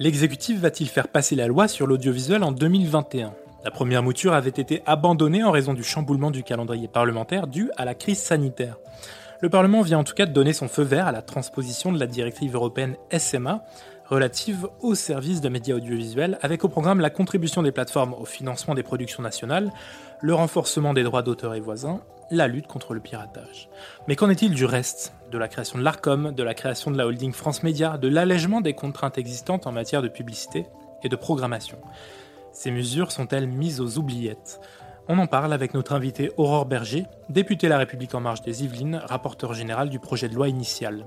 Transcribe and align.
L'exécutif 0.00 0.60
va-t-il 0.60 0.88
faire 0.88 1.08
passer 1.08 1.34
la 1.34 1.48
loi 1.48 1.66
sur 1.66 1.88
l'audiovisuel 1.88 2.44
en 2.44 2.52
2021 2.52 3.34
La 3.64 3.72
première 3.72 4.04
mouture 4.04 4.32
avait 4.32 4.50
été 4.50 4.80
abandonnée 4.86 5.42
en 5.42 5.50
raison 5.50 5.74
du 5.74 5.82
chamboulement 5.82 6.30
du 6.30 6.44
calendrier 6.44 6.86
parlementaire 6.86 7.48
dû 7.48 7.72
à 7.76 7.84
la 7.84 7.96
crise 7.96 8.20
sanitaire. 8.20 8.76
Le 9.40 9.50
Parlement 9.50 9.82
vient 9.82 9.98
en 9.98 10.04
tout 10.04 10.14
cas 10.14 10.26
de 10.26 10.32
donner 10.32 10.52
son 10.52 10.68
feu 10.68 10.84
vert 10.84 11.08
à 11.08 11.12
la 11.12 11.20
transposition 11.20 11.90
de 11.90 11.98
la 11.98 12.06
directive 12.06 12.54
européenne 12.54 12.94
SMA 13.18 13.64
relative 14.08 14.68
aux 14.80 14.94
services 14.94 15.40
de 15.40 15.48
médias 15.48 15.76
audiovisuels, 15.76 16.38
avec 16.40 16.64
au 16.64 16.68
programme 16.68 17.00
la 17.00 17.10
contribution 17.10 17.62
des 17.62 17.72
plateformes 17.72 18.14
au 18.14 18.24
financement 18.24 18.74
des 18.74 18.82
productions 18.82 19.22
nationales, 19.22 19.70
le 20.20 20.34
renforcement 20.34 20.94
des 20.94 21.02
droits 21.02 21.22
d'auteur 21.22 21.54
et 21.54 21.60
voisins, 21.60 22.00
la 22.30 22.48
lutte 22.48 22.66
contre 22.66 22.94
le 22.94 23.00
piratage. 23.00 23.68
Mais 24.06 24.16
qu'en 24.16 24.30
est-il 24.30 24.54
du 24.54 24.64
reste 24.64 25.12
De 25.30 25.38
la 25.38 25.48
création 25.48 25.78
de 25.78 25.84
l'ARCOM, 25.84 26.32
de 26.32 26.42
la 26.42 26.54
création 26.54 26.90
de 26.90 26.96
la 26.96 27.06
holding 27.06 27.32
France 27.32 27.62
Média, 27.62 27.98
de 27.98 28.08
l'allègement 28.08 28.60
des 28.60 28.74
contraintes 28.74 29.18
existantes 29.18 29.66
en 29.66 29.72
matière 29.72 30.02
de 30.02 30.08
publicité 30.08 30.66
et 31.02 31.08
de 31.08 31.16
programmation? 31.16 31.78
Ces 32.52 32.70
mesures 32.70 33.12
sont-elles 33.12 33.46
mises 33.46 33.80
aux 33.80 33.98
oubliettes? 33.98 34.60
On 35.06 35.18
en 35.18 35.26
parle 35.26 35.52
avec 35.52 35.72
notre 35.72 35.94
invité 35.94 36.30
Aurore 36.36 36.66
Berger, 36.66 37.06
députée 37.28 37.68
La 37.68 37.78
République 37.78 38.14
en 38.14 38.20
marche 38.20 38.42
des 38.42 38.64
Yvelines, 38.64 39.00
rapporteur 39.04 39.54
général 39.54 39.88
du 39.88 39.98
projet 39.98 40.28
de 40.28 40.34
loi 40.34 40.48
initial. 40.48 41.06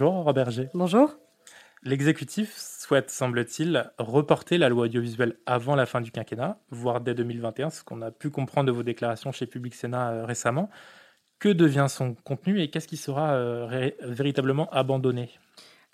Bonjour 0.00 0.24
Robert 0.24 0.46
Berger. 0.46 0.70
Bonjour. 0.72 1.14
L'exécutif 1.82 2.56
souhaite, 2.56 3.10
semble-t-il, 3.10 3.92
reporter 3.98 4.56
la 4.56 4.70
loi 4.70 4.84
audiovisuelle 4.84 5.36
avant 5.44 5.74
la 5.74 5.84
fin 5.84 6.00
du 6.00 6.10
quinquennat, 6.10 6.58
voire 6.70 7.02
dès 7.02 7.14
2021, 7.14 7.68
ce 7.68 7.84
qu'on 7.84 8.00
a 8.00 8.10
pu 8.10 8.30
comprendre 8.30 8.68
de 8.68 8.72
vos 8.72 8.82
déclarations 8.82 9.30
chez 9.30 9.44
Public 9.44 9.74
Sénat 9.74 10.10
euh, 10.10 10.24
récemment. 10.24 10.70
Que 11.38 11.50
devient 11.50 11.84
son 11.90 12.14
contenu 12.14 12.62
et 12.62 12.70
qu'est-ce 12.70 12.88
qui 12.88 12.96
sera 12.96 13.34
euh, 13.34 13.90
véritablement 14.00 14.70
abandonné? 14.70 15.28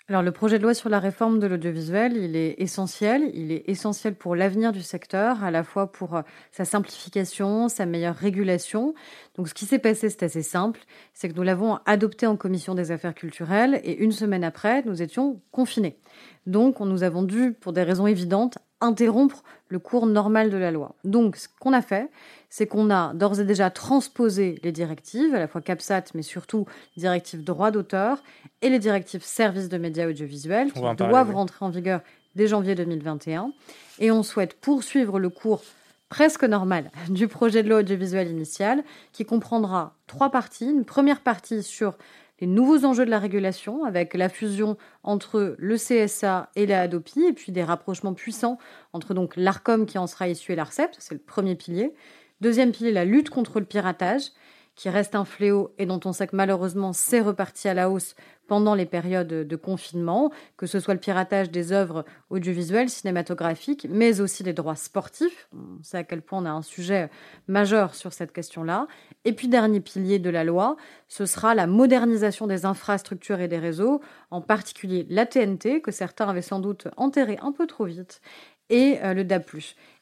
Alors 0.09 0.21
le 0.21 0.31
projet 0.31 0.57
de 0.57 0.63
loi 0.63 0.73
sur 0.73 0.87
la 0.87 0.99
réforme 0.99 1.37
de 1.37 1.47
l'audiovisuel, 1.47 2.15
il 2.15 2.37
est 2.37 2.55
essentiel. 2.59 3.29
Il 3.33 3.51
est 3.51 3.67
essentiel 3.67 4.15
pour 4.15 4.37
l'avenir 4.37 4.71
du 4.71 4.81
secteur, 4.81 5.43
à 5.43 5.51
la 5.51 5.65
fois 5.65 5.91
pour 5.91 6.15
euh, 6.15 6.21
sa 6.53 6.63
simplification, 6.63 7.67
sa 7.67 7.85
meilleure 7.85 8.15
régulation. 8.15 8.93
Donc 9.35 9.49
ce 9.49 9.53
qui 9.53 9.65
s'est 9.65 9.79
passé, 9.79 10.09
c'est 10.09 10.23
assez 10.23 10.43
simple. 10.43 10.79
C'est 11.13 11.27
que 11.27 11.33
nous 11.35 11.43
l'avons 11.43 11.79
adopté 11.85 12.25
en 12.25 12.37
commission 12.37 12.73
des 12.73 12.91
affaires 12.91 13.15
culturelles 13.15 13.81
et 13.83 13.97
une 13.97 14.13
semaine 14.13 14.45
après, 14.45 14.81
nous 14.83 15.01
étions 15.01 15.41
confinés. 15.51 15.99
Donc 16.45 16.79
nous 16.79 17.03
avons 17.03 17.23
dû, 17.23 17.51
pour 17.51 17.73
des 17.73 17.83
raisons 17.83 18.07
évidentes, 18.07 18.59
interrompre 18.81 19.43
le 19.69 19.79
cours 19.79 20.05
normal 20.05 20.49
de 20.49 20.57
la 20.57 20.71
loi. 20.71 20.95
Donc, 21.03 21.35
ce 21.35 21.47
qu'on 21.59 21.73
a 21.73 21.81
fait, 21.81 22.09
c'est 22.49 22.67
qu'on 22.67 22.89
a 22.89 23.13
d'ores 23.13 23.39
et 23.39 23.43
déjà 23.43 23.69
transposé 23.69 24.59
les 24.63 24.71
directives, 24.71 25.33
à 25.35 25.39
la 25.39 25.47
fois 25.47 25.61
CAPSAT, 25.61 26.05
mais 26.13 26.21
surtout 26.21 26.65
les 26.95 27.01
directives 27.01 27.43
droit 27.43 27.71
d'auteur 27.71 28.23
et 28.61 28.69
les 28.69 28.79
directives 28.79 29.23
services 29.23 29.69
de 29.69 29.77
médias 29.77 30.07
audiovisuels, 30.07 30.71
qui 30.71 30.81
doivent 30.97 31.33
rentrer 31.33 31.65
en 31.65 31.69
vigueur 31.69 32.01
dès 32.35 32.47
janvier 32.47 32.75
2021. 32.75 33.51
Et 33.99 34.11
on 34.11 34.23
souhaite 34.23 34.53
poursuivre 34.53 35.19
le 35.19 35.29
cours 35.29 35.63
presque 36.09 36.43
normal 36.43 36.91
du 37.09 37.27
projet 37.27 37.63
de 37.63 37.69
loi 37.69 37.79
audiovisuel 37.79 38.29
initial, 38.29 38.83
qui 39.11 39.25
comprendra 39.25 39.95
trois 40.05 40.29
parties. 40.29 40.69
Une 40.69 40.85
première 40.85 41.21
partie 41.21 41.63
sur 41.63 41.97
les 42.39 42.47
nouveaux 42.47 42.85
enjeux 42.85 43.05
de 43.05 43.09
la 43.09 43.19
régulation 43.19 43.83
avec 43.83 44.13
la 44.13 44.29
fusion 44.29 44.77
entre 45.03 45.55
le 45.57 45.75
CSA 45.75 46.49
et 46.55 46.65
la 46.65 46.81
ADOPI 46.81 47.23
et 47.25 47.33
puis 47.33 47.51
des 47.51 47.63
rapprochements 47.63 48.13
puissants 48.13 48.57
entre 48.93 49.13
donc 49.13 49.35
l'ARCOM 49.35 49.85
qui 49.85 49.97
en 49.97 50.07
sera 50.07 50.27
issu 50.27 50.51
et 50.51 50.55
l'ARCEP, 50.55 50.91
c'est 50.99 51.15
le 51.15 51.19
premier 51.19 51.55
pilier. 51.55 51.93
Deuxième 52.41 52.71
pilier, 52.71 52.91
la 52.91 53.05
lutte 53.05 53.29
contre 53.29 53.59
le 53.59 53.65
piratage 53.65 54.31
qui 54.77 54.89
reste 54.89 55.15
un 55.15 55.25
fléau 55.25 55.73
et 55.77 55.85
dont 55.85 55.99
on 56.05 56.13
sait 56.13 56.27
que 56.27 56.35
malheureusement 56.35 56.93
c'est 56.93 57.19
reparti 57.19 57.67
à 57.67 57.73
la 57.73 57.89
hausse 57.89 58.15
pendant 58.47 58.75
les 58.75 58.85
périodes 58.85 59.27
de 59.27 59.55
confinement, 59.57 60.31
que 60.55 60.67
ce 60.67 60.79
soit 60.79 60.93
le 60.93 60.99
piratage 61.01 61.51
des 61.51 61.73
œuvres 61.73 62.05
audiovisuelles, 62.29 62.89
cinématographiques, 62.89 63.87
mais 63.89 64.21
aussi 64.21 64.43
des 64.43 64.53
droits 64.53 64.75
sportifs. 64.75 65.49
On 65.53 65.83
sait 65.83 65.97
à 65.97 66.03
quel 66.05 66.21
point 66.21 66.41
on 66.41 66.45
a 66.45 66.51
un 66.51 66.61
sujet 66.61 67.09
majeur 67.47 67.93
sur 67.93 68.13
cette 68.13 68.31
question-là. 68.31 68.87
Et 69.25 69.33
puis, 69.33 69.49
dernier 69.49 69.81
pilier 69.81 70.19
de 70.19 70.29
la 70.29 70.45
loi, 70.45 70.77
ce 71.09 71.25
sera 71.25 71.55
la 71.55 71.67
modernisation 71.67 72.47
des 72.47 72.65
infrastructures 72.65 73.41
et 73.41 73.49
des 73.49 73.59
réseaux, 73.59 73.99
en 74.31 74.39
particulier 74.39 75.05
la 75.09 75.25
TNT, 75.25 75.81
que 75.81 75.91
certains 75.91 76.29
avaient 76.29 76.41
sans 76.41 76.59
doute 76.59 76.87
enterré 76.95 77.37
un 77.41 77.51
peu 77.51 77.67
trop 77.67 77.85
vite, 77.85 78.21
et 78.69 78.99
euh, 79.03 79.13
le 79.13 79.23
DAB+. 79.23 79.43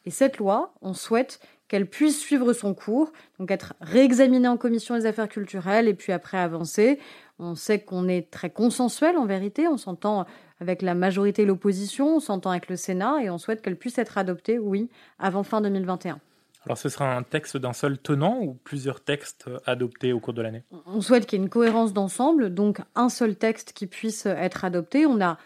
Et 0.05 0.11
cette 0.11 0.37
loi, 0.37 0.73
on 0.81 0.93
souhaite 0.93 1.39
qu'elle 1.67 1.87
puisse 1.87 2.19
suivre 2.19 2.53
son 2.53 2.73
cours, 2.73 3.11
donc 3.39 3.51
être 3.51 3.73
réexaminée 3.81 4.47
en 4.47 4.57
commission 4.57 4.95
des 4.95 5.05
affaires 5.05 5.29
culturelles 5.29 5.87
et 5.87 5.93
puis 5.93 6.11
après 6.11 6.37
avancer. 6.37 6.99
On 7.39 7.55
sait 7.55 7.79
qu'on 7.79 8.07
est 8.07 8.29
très 8.31 8.49
consensuel 8.49 9.17
en 9.17 9.25
vérité, 9.25 9.67
on 9.67 9.77
s'entend 9.77 10.25
avec 10.59 10.81
la 10.81 10.95
majorité 10.95 11.41
et 11.41 11.45
l'opposition, 11.45 12.17
on 12.17 12.19
s'entend 12.19 12.51
avec 12.51 12.69
le 12.69 12.75
Sénat 12.75 13.23
et 13.23 13.29
on 13.29 13.37
souhaite 13.37 13.61
qu'elle 13.61 13.77
puisse 13.77 13.97
être 13.97 14.17
adoptée, 14.17 14.57
oui, 14.59 14.89
avant 15.19 15.43
fin 15.43 15.59
2021. 15.61 16.19
Alors 16.65 16.77
ce 16.77 16.89
sera 16.89 17.15
un 17.15 17.21
texte 17.21 17.57
d'un 17.57 17.73
seul 17.73 17.99
tenant 17.99 18.39
ou 18.41 18.57
plusieurs 18.63 19.01
textes 19.01 19.49
adoptés 19.65 20.13
au 20.13 20.19
cours 20.19 20.33
de 20.33 20.41
l'année? 20.41 20.63
On 20.87 20.99
souhaite 20.99 21.27
qu'il 21.27 21.37
y 21.37 21.41
ait 21.41 21.45
une 21.45 21.49
cohérence 21.49 21.93
d'ensemble, 21.93 22.53
donc 22.53 22.79
un 22.95 23.09
seul 23.09 23.35
texte 23.35 23.73
qui 23.73 23.85
puisse 23.85 24.25
être 24.25 24.65
adopté. 24.65 25.05
On 25.05 25.21
a 25.21 25.37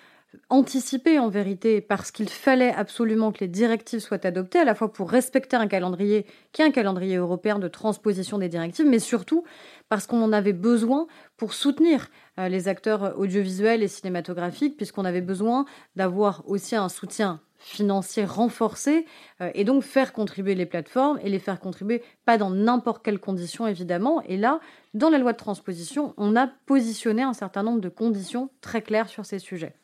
anticipé 0.50 1.20
en 1.20 1.30
vérité 1.30 1.82
parce 1.82 2.12
qu'il 2.12 2.30
fallait 2.30 2.74
absolument 2.74 3.32
que 3.32 3.40
les 3.40 3.48
directives 3.48 4.00
soient 4.00 4.26
adoptées, 4.26 4.60
à 4.60 4.64
la 4.64 4.76
fois 4.76 4.92
pour 4.92 5.10
respecter 5.10 5.56
un 5.56 5.68
calendrier 5.68 6.26
qui 6.52 6.62
est 6.62 6.66
un 6.66 6.72
calendrier 6.72 7.16
européen 7.16 7.60
de 7.60 7.68
transposition 7.68 8.38
des 8.38 8.50
directives, 8.50 8.86
mais 8.86 9.00
surtout 9.00 9.44
parce 9.90 10.06
qu'on 10.06 10.22
en 10.22 10.34
avait 10.34 10.54
besoin 10.54 11.08
pour 11.38 11.54
soutenir 11.54 12.10
euh, 12.38 12.48
les 12.48 12.68
acteurs 12.68 13.18
audiovisuels 13.18 13.84
et 13.84 13.88
cinématographiques, 13.88 14.78
puisqu'on 14.78 15.06
avait 15.06 15.22
besoin 15.22 15.66
d'avoir 15.96 16.44
aussi 16.48 16.76
un 16.76 16.90
soutien 16.90 17.42
financier 17.60 18.24
renforcé 18.24 19.06
euh, 19.42 19.52
et 19.54 19.64
donc 19.64 19.84
faire 19.84 20.14
contribuer 20.14 20.56
les 20.56 20.66
plateformes 20.66 21.20
et 21.24 21.30
les 21.30 21.40
faire 21.40 21.60
contribuer 21.60 22.02
pas 22.26 22.38
dans 22.38 22.50
n'importe 22.50 23.04
quelles 23.04 23.20
conditions 23.20 23.68
évidemment. 23.68 24.22
Et 24.24 24.38
là, 24.38 24.60
dans 24.94 25.10
la 25.10 25.18
loi 25.18 25.34
de 25.34 25.38
transposition, 25.38 26.14
on 26.18 26.36
a 26.36 26.48
positionné 26.48 27.22
un 27.22 27.34
certain 27.34 27.64
nombre 27.64 27.82
de 27.82 27.90
conditions 27.90 28.50
très 28.62 28.82
claires 28.82 29.10
sur 29.10 29.26
ces 29.26 29.40
sujets. 29.40 29.79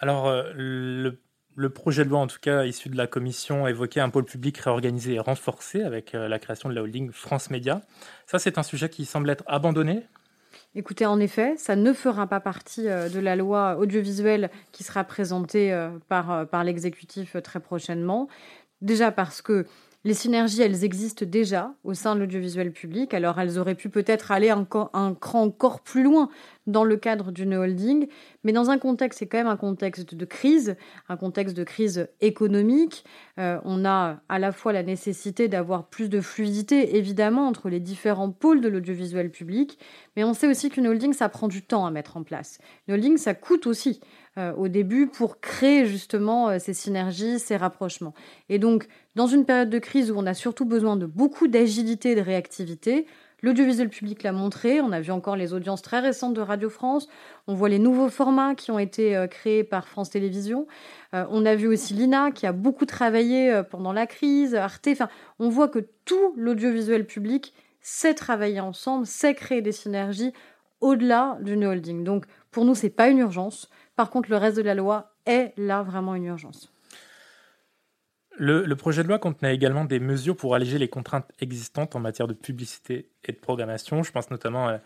Alors, 0.00 0.28
euh, 0.28 0.50
le, 0.54 1.68
projet 1.68 2.04
de 2.04 2.08
loi, 2.08 2.20
en 2.20 2.26
tout 2.26 2.38
cas 2.40 2.64
issu 2.64 2.88
de 2.88 2.96
la 2.96 3.06
commission, 3.06 3.66
évoquait 3.68 4.00
un 4.00 4.08
pôle 4.08 4.24
public 4.24 4.56
réorganisé 4.56 5.14
et 5.14 5.18
renforcé 5.20 5.82
avec 5.82 6.14
euh, 6.14 6.26
la 6.26 6.38
création 6.38 6.70
de 6.70 6.74
la 6.74 6.82
holding 6.82 7.12
France 7.12 7.50
Média. 7.50 7.82
Ça, 8.26 8.38
c'est 8.38 8.56
un 8.56 8.62
sujet 8.62 8.88
qui 8.88 9.04
semble 9.04 9.28
être 9.28 9.44
abandonné 9.46 10.06
Écoutez, 10.74 11.04
en 11.04 11.20
effet, 11.20 11.54
ça 11.58 11.76
ne 11.76 11.92
fera 11.92 12.26
pas 12.26 12.40
partie 12.40 12.88
euh, 12.88 13.10
de 13.10 13.20
la 13.20 13.36
loi 13.36 13.76
audiovisuelle 13.76 14.50
qui 14.72 14.84
sera 14.84 15.04
présentée 15.04 15.88
par, 16.08 16.48
par 16.48 16.64
l'exécutif 16.64 17.36
très 17.42 17.60
prochainement. 17.60 18.28
Déjà 18.80 19.12
parce 19.12 19.42
que 19.42 19.66
les 20.04 20.14
synergies, 20.14 20.62
elles 20.62 20.82
existent 20.82 21.26
déjà 21.26 21.74
au 21.84 21.92
sein 21.92 22.14
de 22.14 22.20
l'audiovisuel 22.20 22.72
public, 22.72 23.12
alors 23.12 23.38
elles 23.38 23.58
auraient 23.58 23.74
pu 23.74 23.90
peut-être 23.90 24.30
aller 24.30 24.48
un, 24.48 24.66
un, 24.94 25.14
cran 25.14 25.42
encore 25.42 25.80
plus 25.80 26.02
loin 26.02 26.30
dans 26.66 26.84
le 26.84 26.96
cadre 26.96 27.32
d'une 27.32 27.54
holding, 27.54 28.08
mais 28.42 28.52
dans 28.52 28.70
un 28.70 28.78
contexte, 28.78 29.18
c'est 29.18 29.26
quand 29.26 29.36
même 29.36 29.46
un 29.46 29.58
contexte 29.58 30.14
de 30.14 30.24
crise, 30.24 30.76
un 31.10 31.18
contexte 31.18 31.54
de 31.54 31.64
crise 31.64 32.08
économique. 32.22 33.04
Euh, 33.38 33.58
on 33.64 33.84
a 33.84 34.20
à 34.30 34.38
la 34.38 34.52
fois 34.52 34.72
la 34.72 34.82
nécessité 34.82 35.48
d'avoir 35.48 35.88
plus 35.88 36.08
de 36.08 36.22
fluidité, 36.22 36.96
évidemment, 36.96 37.46
entre 37.46 37.68
les 37.68 37.80
différents 37.80 38.30
pôles 38.30 38.62
de 38.62 38.68
l'audiovisuel 38.68 39.30
public, 39.30 39.78
mais 40.16 40.24
on 40.24 40.32
sait 40.32 40.48
aussi 40.48 40.70
qu'une 40.70 40.86
holding, 40.86 41.12
ça 41.12 41.28
prend 41.28 41.48
du 41.48 41.62
temps 41.62 41.84
à 41.84 41.90
mettre 41.90 42.16
en 42.16 42.22
place. 42.22 42.58
Une 42.88 42.94
holding, 42.94 43.18
ça 43.18 43.34
coûte 43.34 43.66
aussi. 43.66 44.00
Euh, 44.38 44.52
au 44.54 44.68
début 44.68 45.08
pour 45.08 45.40
créer 45.40 45.86
justement 45.86 46.50
euh, 46.50 46.58
ces 46.60 46.72
synergies, 46.72 47.40
ces 47.40 47.56
rapprochements. 47.56 48.14
Et 48.48 48.60
donc, 48.60 48.86
dans 49.16 49.26
une 49.26 49.44
période 49.44 49.70
de 49.70 49.78
crise 49.78 50.10
où 50.10 50.14
on 50.16 50.26
a 50.26 50.34
surtout 50.34 50.64
besoin 50.64 50.96
de 50.96 51.06
beaucoup 51.06 51.48
d'agilité 51.48 52.12
et 52.12 52.14
de 52.14 52.20
réactivité, 52.20 53.06
L'audiovisuel 53.42 53.88
public 53.88 54.22
l'a 54.22 54.32
montré. 54.32 54.80
On 54.80 54.92
a 54.92 55.00
vu 55.00 55.12
encore 55.12 55.36
les 55.36 55.54
audiences 55.54 55.82
très 55.82 56.00
récentes 56.00 56.34
de 56.34 56.40
Radio 56.40 56.68
France. 56.68 57.08
On 57.46 57.54
voit 57.54 57.68
les 57.68 57.78
nouveaux 57.78 58.10
formats 58.10 58.54
qui 58.54 58.70
ont 58.70 58.78
été 58.78 59.16
euh, 59.16 59.26
créés 59.26 59.64
par 59.64 59.88
France 59.88 60.10
Télévisions. 60.10 60.66
Euh, 61.14 61.24
on 61.30 61.46
a 61.46 61.54
vu 61.54 61.66
aussi 61.66 61.94
l'INA 61.94 62.32
qui 62.32 62.46
a 62.46 62.52
beaucoup 62.52 62.84
travaillé 62.84 63.50
euh, 63.50 63.62
pendant 63.62 63.92
la 63.92 64.06
crise, 64.06 64.54
Arte. 64.54 64.88
Enfin, 64.88 65.08
on 65.38 65.48
voit 65.48 65.68
que 65.68 65.86
tout 66.04 66.34
l'audiovisuel 66.36 67.06
public 67.06 67.54
sait 67.80 68.14
travailler 68.14 68.60
ensemble, 68.60 69.06
sait 69.06 69.34
créer 69.34 69.62
des 69.62 69.72
synergies 69.72 70.32
au-delà 70.82 71.38
d'une 71.40 71.64
holding. 71.64 72.04
Donc, 72.04 72.26
pour 72.50 72.66
nous, 72.66 72.74
c'est 72.74 72.90
pas 72.90 73.08
une 73.08 73.18
urgence. 73.18 73.70
Par 73.96 74.10
contre, 74.10 74.30
le 74.30 74.36
reste 74.36 74.56
de 74.58 74.62
la 74.62 74.74
loi 74.74 75.14
est 75.24 75.54
là 75.56 75.82
vraiment 75.82 76.14
une 76.14 76.24
urgence. 76.24 76.72
Le, 78.42 78.74
projet 78.74 79.02
de 79.02 79.08
loi 79.08 79.18
contenait 79.18 79.54
également 79.54 79.84
des 79.84 80.00
mesures 80.00 80.34
pour 80.34 80.54
alléger 80.54 80.78
les 80.78 80.88
contraintes 80.88 81.30
existantes 81.40 81.94
en 81.94 82.00
matière 82.00 82.26
de 82.26 82.32
publicité 82.32 83.10
et 83.26 83.32
de 83.32 83.36
programmation. 83.36 84.02
Je 84.02 84.10
pense 84.12 84.30
notamment 84.30 84.78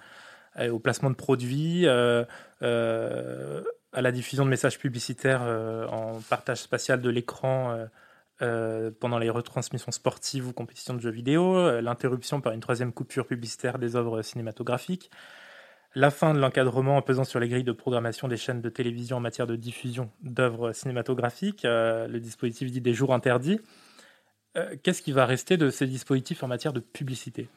au 0.60 0.80
placement 0.80 1.10
de 1.10 1.14
produits, 1.14 1.86
euh, 1.86 2.24
euh, 2.62 3.62
à 3.92 4.02
la 4.02 4.10
diffusion 4.10 4.44
de 4.44 4.50
messages 4.50 4.78
publicitaires 4.78 5.42
euh, 5.42 5.86
en 5.86 6.20
partage 6.28 6.58
spatial 6.58 7.00
de 7.00 7.10
l'écran 7.10 7.78
pendant 9.00 9.18
les 9.18 9.30
retransmissions 9.30 9.92
sportives 9.92 10.48
ou 10.48 10.52
compétitions 10.52 10.92
de 10.92 11.00
jeux 11.00 11.10
vidéo, 11.10 11.80
l'interruption 11.80 12.40
par 12.40 12.52
une 12.52 12.60
troisième 12.60 12.92
coupure 12.92 13.26
publicitaire 13.26 13.78
des 13.78 13.96
œuvres 13.96 14.20
cinématographiques, 14.20 15.10
la 15.94 16.11
fin 16.11 16.35
de 16.35 16.38
l'encadrement 16.38 17.00
pesant 17.02 17.25
sur 17.25 17.41
les 17.41 17.49
grilles 17.49 17.64
de 17.64 17.73
programmation 17.73 18.29
des 18.29 18.37
chaînes 18.37 18.61
de 18.61 18.69
télévision 18.69 19.19
en 19.19 19.20
matière 19.20 19.46
de 19.46 19.56
diffusion 19.56 20.11
d'œuvres 20.23 20.73
cinématographiques, 20.73 21.64
euh, 21.64 22.08
le 22.08 22.20
dispositif 22.20 22.70
dit 22.70 22.81
des 22.81 22.94
jours 22.94 23.14
interdits. 23.14 23.61
Euh, 24.56 24.75
qu'est-ce 24.82 25.02
qui 25.02 25.12
va 25.12 25.26
rester 25.26 25.56
de 25.56 25.70
ces 25.70 25.87
dispositifs 25.87 26.43
en 26.43 26.49
matière 26.49 26.73
de 26.73 26.81
publicité? 26.81 27.49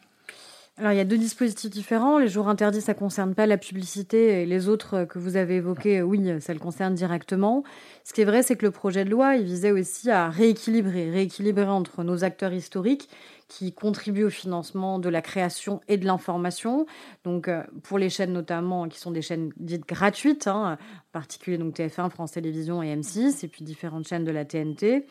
Alors, 0.80 0.92
il 0.92 0.98
y 0.98 1.02
a 1.02 1.06
deux 1.06 1.18
dispositifs 1.18 1.72
différents. 1.72 2.20
Les 2.20 2.28
jours 2.28 2.50
interdits, 2.50 2.82
ça 2.82 2.94
concerne 2.94 3.34
pas 3.34 3.48
la 3.48 3.58
publicité 3.58 4.44
et 4.44 4.46
les 4.46 4.70
autres 4.70 5.06
que 5.06 5.18
vous 5.18 5.36
avez 5.36 5.56
évoqués, 5.56 6.04
oui, 6.04 6.40
ça 6.40 6.54
le 6.54 6.60
concerne 6.60 6.94
directement. 6.94 7.64
Ce 8.04 8.14
qui 8.14 8.22
est 8.22 8.26
vrai, 8.26 8.44
c'est 8.44 8.56
que 8.56 8.66
le 8.66 8.72
projet 8.72 9.04
de 9.04 9.10
loi, 9.10 9.38
il 9.38 9.46
visait 9.46 9.72
aussi 9.72 10.12
à 10.12 10.30
rééquilibrer, 10.30 11.10
rééquilibrer 11.10 11.66
entre 11.66 12.04
nos 12.04 12.24
acteurs 12.24 12.54
historiques 12.54 13.10
qui 13.48 13.74
contribuent 13.74 14.26
au 14.26 14.30
financement 14.30 15.00
de 15.00 15.10
la 15.10 15.22
création 15.22 15.82
et 15.88 15.98
de 15.98 16.06
l'information. 16.06 16.86
Donc, 17.24 17.48
euh, 17.48 17.64
pour 17.84 17.98
les 17.98 18.10
chaînes 18.10 18.34
notamment, 18.34 18.88
qui 18.88 19.00
sont 19.00 19.12
des 19.12 19.22
chaînes 19.22 19.52
dites 19.58 19.88
gratuites, 19.88 20.48
hein, 20.48 20.78
en 20.78 21.12
particulier 21.12 21.58
donc 21.58 21.76
TF1, 21.76 22.10
France 22.10 22.34
Télévisions 22.34 22.84
et 22.84 22.94
M6, 22.96 23.46
et 23.46 23.48
puis 23.48 23.64
différentes 23.64 24.08
chaînes 24.08 24.26
de 24.26 24.32
la 24.32 24.44
TNT, 24.44 25.06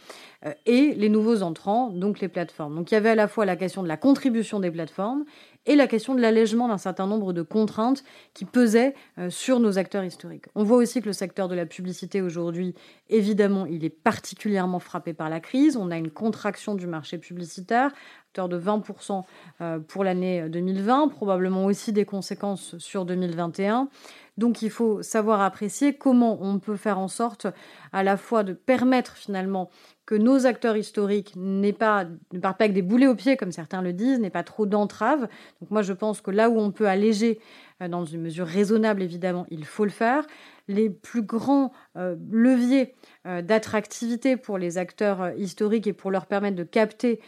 euh, 0.45 0.53
et 0.67 0.95
les 0.95 1.09
nouveaux 1.09 1.43
entrants, 1.43 1.91
donc 1.91 2.21
les 2.21 2.29
plateformes. 2.29 2.75
Donc, 2.75 2.91
il 2.91 2.95
y 2.95 2.99
avait 2.99 3.11
à 3.11 3.15
la 3.15 3.29
fois 3.29 3.47
la 3.47 3.57
question 3.57 3.83
de 3.83 3.89
la 3.89 3.97
contribution 3.97 4.61
des 4.61 4.71
plateformes 4.71 5.25
et 5.67 5.77
la 5.77 5.87
question 5.87 6.15
de 6.15 6.21
l'allègement 6.21 6.69
d'un 6.69 6.79
certain 6.79 7.07
nombre 7.07 7.33
de 7.33 7.43
contraintes 7.43 8.03
qui 8.35 8.45
pesaient 8.45 8.95
euh, 9.19 9.31
sur 9.31 9.61
nos 9.61 9.79
acteurs 9.79 10.05
historiques. 10.05 10.47
On 10.55 10.65
voit 10.65 10.79
aussi 10.79 11.01
que 11.01 11.07
le 11.07 11.13
secteur 11.13 11.49
de 11.49 11.55
la 11.55 11.67
publicité 11.67 12.23
aujourd'hui, 12.23 12.75
évidemment, 13.09 13.67
il 13.67 13.85
est 13.85 13.91
particulièrement 13.91 14.79
frappé 14.79 15.13
par 15.13 15.29
la 15.29 15.41
crise. 15.41 15.77
On 15.77 15.91
a 15.91 15.97
une 15.97 16.11
contraction 16.11 16.75
du 16.75 16.87
marché 16.87 17.19
publicitaire 17.19 17.93
de 18.47 18.59
20% 18.59 19.23
euh, 19.63 19.79
pour 19.79 20.05
l'année 20.05 20.49
2020, 20.49 21.09
probablement 21.09 21.65
aussi 21.65 21.93
des 21.93 22.05
conséquences 22.05 22.77
sur 22.79 23.07
2021. 23.07 23.89
Donc 24.39 24.63
il 24.63 24.71
faut 24.71 25.03
savoir 25.03 25.41
apprécier 25.41 25.95
comment 25.95 26.39
on 26.43 26.59
peut 26.59 26.77
faire 26.77 26.99
en 26.99 27.09
sorte 27.09 27.47
à 27.93 28.03
la 28.03 28.17
fois 28.17 28.43
de 28.43 28.53
permettre 28.53 29.17
finalement 29.17 29.71
que 30.05 30.15
nos 30.15 30.47
acteurs 30.47 30.77
historiques 30.77 31.35
n'aient 31.37 31.73
pas, 31.73 32.05
ne 32.33 32.39
partent 32.39 32.59
pas 32.59 32.65
avec 32.65 32.75
des 32.75 32.83
boulets 32.83 33.09
aux 33.09 33.17
pieds, 33.17 33.37
comme 33.37 33.51
certains 33.51 33.83
le 33.83 33.93
disent, 33.93 34.21
n'aient 34.21 34.31
pas 34.31 34.45
trop 34.45 34.65
d'entraves. 34.65 35.29
Donc 35.61 35.71
moi 35.71 35.83
je 35.83 35.93
pense 35.93 36.21
que 36.21 36.31
là 36.31 36.49
où 36.49 36.59
on 36.59 36.71
peut 36.71 36.87
alléger, 36.87 37.41
euh, 37.83 37.89
dans 37.89 38.05
une 38.05 38.23
mesure 38.23 38.47
raisonnable 38.47 39.03
évidemment, 39.03 39.47
il 39.51 39.65
faut 39.65 39.85
le 39.85 39.91
faire 39.91 40.25
les 40.69 40.91
plus 40.91 41.23
grands 41.23 41.73
euh, 41.97 42.17
leviers 42.31 42.95
euh, 43.27 43.43
d'attractivité 43.43 44.37
pour 44.37 44.59
les 44.59 44.79
acteurs 44.79 45.33
historiques 45.37 45.87
et 45.87 45.93
pour 45.93 46.11
leur 46.11 46.27
permettre 46.27 46.57
de 46.57 46.65
capter 46.65 47.21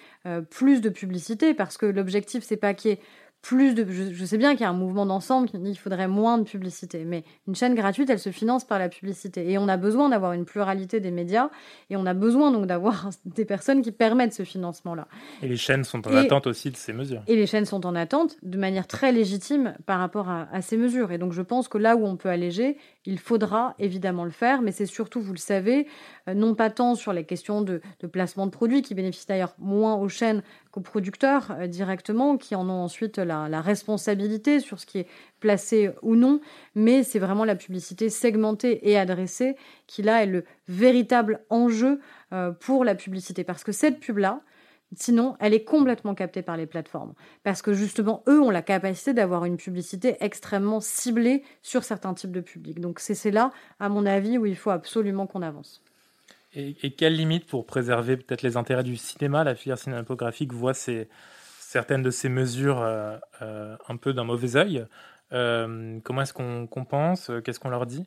plus 0.51 0.83
de 0.83 0.91
publicité, 0.91 1.55
parce 1.55 1.79
que 1.79 1.87
l'objectif, 1.87 2.45
c'est 2.45 2.59
pas 2.59 2.75
qu'il 2.75 2.91
y 2.91 2.95
ait 2.95 3.01
plus 3.49 3.75
de. 3.75 3.87
Je, 4.13 4.25
sais 4.27 4.37
bien 4.37 4.53
qu'il 4.53 4.61
y 4.61 4.65
a 4.65 4.69
un 4.69 4.75
mouvement 4.75 5.07
d'ensemble 5.07 5.49
qui 5.49 5.57
dit 5.57 5.71
qu'il 5.71 5.79
faudrait 5.79 6.07
moins 6.07 6.37
de 6.37 6.43
publicité, 6.43 7.07
mais 7.07 7.25
une 7.47 7.55
chaîne 7.55 7.75
gratuite, 7.75 8.11
elle 8.11 8.19
se 8.19 8.29
finance 8.29 8.63
par 8.63 8.79
la 8.79 8.91
publicité. 8.91 9.51
Et 9.51 9.57
on 9.57 9.69
a 9.69 9.79
besoin 9.79 10.11
d'avoir 10.11 10.35
une 10.35 10.45
pluralité 10.45 11.01
des 11.01 11.11
médias, 11.11 11.49
et 11.89 11.97
on 11.97 12.05
a 12.05 12.13
besoin 12.13 12.51
donc 12.53 12.67
d'avoir 12.67 13.09
des 13.25 13.47
personnes 13.47 13.81
qui 13.81 13.91
permettent 13.91 14.35
ce 14.35 14.43
financement-là. 14.43 15.09
Et 15.43 15.49
les 15.49 15.57
chaînes 15.57 15.85
sont 15.85 16.07
en 16.07 16.15
attente 16.15 16.47
aussi 16.47 16.71
de 16.71 16.77
ces 16.77 16.93
mesures. 16.93 17.23
Et 17.27 17.37
les 17.37 17.47
chaînes 17.47 17.65
sont 17.65 17.87
en 17.87 17.95
attente 17.95 18.37
de 18.43 18.59
manière 18.59 18.87
très 18.87 19.13
légitime 19.13 19.75
par 19.87 19.99
rapport 19.99 20.29
à, 20.29 20.47
à 20.53 20.61
ces 20.61 20.77
mesures. 20.77 21.11
Et 21.11 21.17
donc 21.17 21.33
je 21.33 21.41
pense 21.41 21.69
que 21.69 21.79
là 21.79 21.97
où 21.97 22.05
on 22.05 22.17
peut 22.17 22.29
alléger, 22.29 22.77
il 23.09 23.19
faudra 23.19 23.75
évidemment 23.79 24.27
le 24.27 24.31
faire, 24.31 24.61
mais 24.61 24.71
c'est 24.71 24.85
surtout, 24.85 25.23
vous 25.23 25.33
le 25.33 25.39
savez, 25.39 25.87
euh, 26.29 26.35
non 26.35 26.55
pas 26.55 26.69
tant 26.69 26.95
sur 26.95 27.15
les 27.15 27.25
questions 27.25 27.63
de, 27.63 27.81
placement 28.13 28.45
de 28.45 28.51
produits, 28.51 28.83
qui 28.83 28.95
bénéficient 28.95 29.27
d'ailleurs 29.27 29.55
moins 29.59 29.95
aux 29.95 30.11
chaînes 30.11 30.43
qu'aux 30.79 30.83
producteurs 30.83 31.51
euh, 31.51 31.67
directement, 31.67 32.37
qui 32.37 32.55
en 32.55 32.69
ont 32.69 32.85
ensuite 32.85 33.19
la, 33.19 33.61
responsabilité 33.61 34.61
sur 34.61 34.79
ce 34.79 34.87
qui 34.87 34.99
est 34.99 35.07
placé 35.41 35.91
ou 36.03 36.15
non, 36.15 36.41
mais 36.75 37.03
c'est 37.03 37.19
vraiment 37.19 37.45
la 37.45 37.57
publicité 37.57 38.09
segmentée 38.09 38.89
et 38.89 38.97
adressée 38.97 39.57
qui 39.87 40.03
là 40.03 40.23
est 40.23 40.27
le 40.27 40.45
véritable 40.69 41.41
enjeu 41.51 42.01
euh, 42.33 42.53
pour 42.53 42.85
la 42.85 42.95
publicité. 42.95 43.45
Parce 43.45 43.65
que 43.65 43.73
cette 43.73 44.01
pub-là, 44.01 44.41
Sinon, 44.97 45.37
elle 45.39 45.53
est 45.53 45.65
complètement 45.65 46.15
captée 46.15 46.41
par 46.41 46.57
les 46.57 46.65
plateformes. 46.65 47.13
Parce 47.43 47.61
que 47.61 47.75
justement, 47.75 48.23
eux 48.27 48.41
ont 48.41 48.49
la 48.49 48.63
capacité 48.63 49.13
d'avoir 49.13 49.45
une 49.45 49.59
publicité 49.59 50.17
extrêmement 50.21 50.81
ciblée 50.81 51.45
sur 51.61 51.85
certains 51.85 52.15
types 52.15 52.33
de 52.33 52.41
publics. 52.41 52.81
Donc 52.81 52.99
c'est 52.99 53.31
là, 53.31 53.51
à 53.81 53.91
mon 53.91 54.07
avis, 54.07 54.39
où 54.39 54.47
il 54.47 54.57
faut 54.57 54.71
absolument 54.71 55.27
qu'on 55.27 55.43
avance. 55.43 55.83
Et, 56.53 56.77
et 56.83 56.93
quelle 56.93 57.15
limite 57.15 57.47
pour 57.47 57.67
préserver 57.67 58.17
peut-être 58.17 58.43
les 58.43 58.57
intérêts 58.57 58.85
du 58.85 58.97
cinéma 58.97 59.45
La 59.45 59.55
filière 59.55 59.79
cinématographique 59.79 60.53
voit 60.53 60.75
certaines 60.75 62.03
de 62.03 62.11
ces 62.11 62.29
mesures 62.29 62.81
euh, 62.81 63.19
euh, 63.43 63.77
un 63.89 63.97
peu 63.97 64.13
d'un 64.15 64.25
mauvais 64.25 64.57
œil. 64.57 64.87
Euh, 65.33 66.01
comment 66.05 66.23
est-ce 66.23 66.33
qu'on 66.33 66.85
pense? 66.85 67.31
Qu'est-ce 67.45 67.61
qu'on 67.61 67.69
leur 67.69 67.87
dit? 67.87 68.07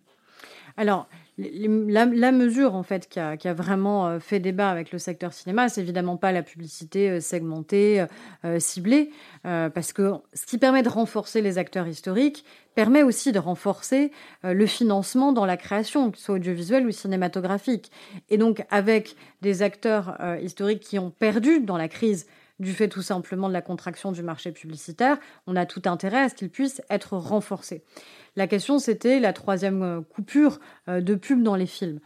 Alors, 0.77 1.07
la, 1.37 2.31
mesure 2.31 2.75
en 2.75 2.83
fait 2.83 3.07
qui 3.07 3.19
a, 3.19 3.53
vraiment 3.53 4.07
euh, 4.07 4.19
fait 4.19 4.39
débat 4.39 4.69
avec 4.69 4.91
le 4.91 4.99
secteur 4.99 5.33
cinéma, 5.33 5.69
c'est 5.69 5.81
évidemment 5.81 6.17
pas 6.17 6.31
la 6.31 6.43
publicité 6.43 7.09
euh, 7.09 7.19
segmentée, 7.19 8.05
euh, 8.45 8.59
ciblée, 8.59 9.11
parce 9.43 9.93
que 9.93 10.13
ce 10.33 10.45
qui 10.45 10.57
permet 10.57 10.83
de 10.83 10.89
renforcer 10.89 11.41
les 11.41 11.57
acteurs 11.57 11.87
historiques 11.87 12.45
permet 12.75 13.03
aussi 13.03 13.31
de 13.31 13.39
renforcer 13.39 14.11
le 14.43 14.65
financement 14.65 15.33
dans 15.33 15.45
la 15.45 15.57
création, 15.57 16.11
que 16.11 16.17
ce 16.17 16.25
soit 16.25 16.35
audiovisuelle 16.35 16.85
ou 16.85 16.91
cinématographique. 16.91 17.91
Et 18.29 18.37
donc, 18.37 18.63
avec 18.69 19.15
des 19.41 19.61
acteurs 19.61 20.17
historiques 20.41 20.81
qui 20.81 20.99
ont 20.99 21.09
perdu 21.09 21.59
dans 21.59 21.77
la 21.77 21.89
crise 21.89 22.27
du 22.61 22.73
fait 22.73 22.87
tout 22.87 23.01
simplement 23.01 23.49
de 23.49 23.53
la 23.53 23.61
contraction 23.61 24.11
du 24.11 24.23
marché 24.23 24.51
publicitaire, 24.51 25.17
on 25.47 25.55
a 25.55 25.65
tout 25.65 25.81
intérêt 25.85 26.21
à 26.21 26.29
ce 26.29 26.35
qu'ils 26.35 26.49
puissent 26.49 26.81
être 26.89 27.17
renforcés. 27.17 27.83
La 28.35 28.47
question, 28.47 28.79
c'était 28.79 29.19
la 29.19 29.33
troisième 29.33 29.83
euh, 29.83 30.01
coupure 30.01 30.59
euh, 30.87 31.01
de 31.01 31.15
pub 31.15 31.41
dans 31.41 31.55
les 31.55 31.65
films. 31.65 31.99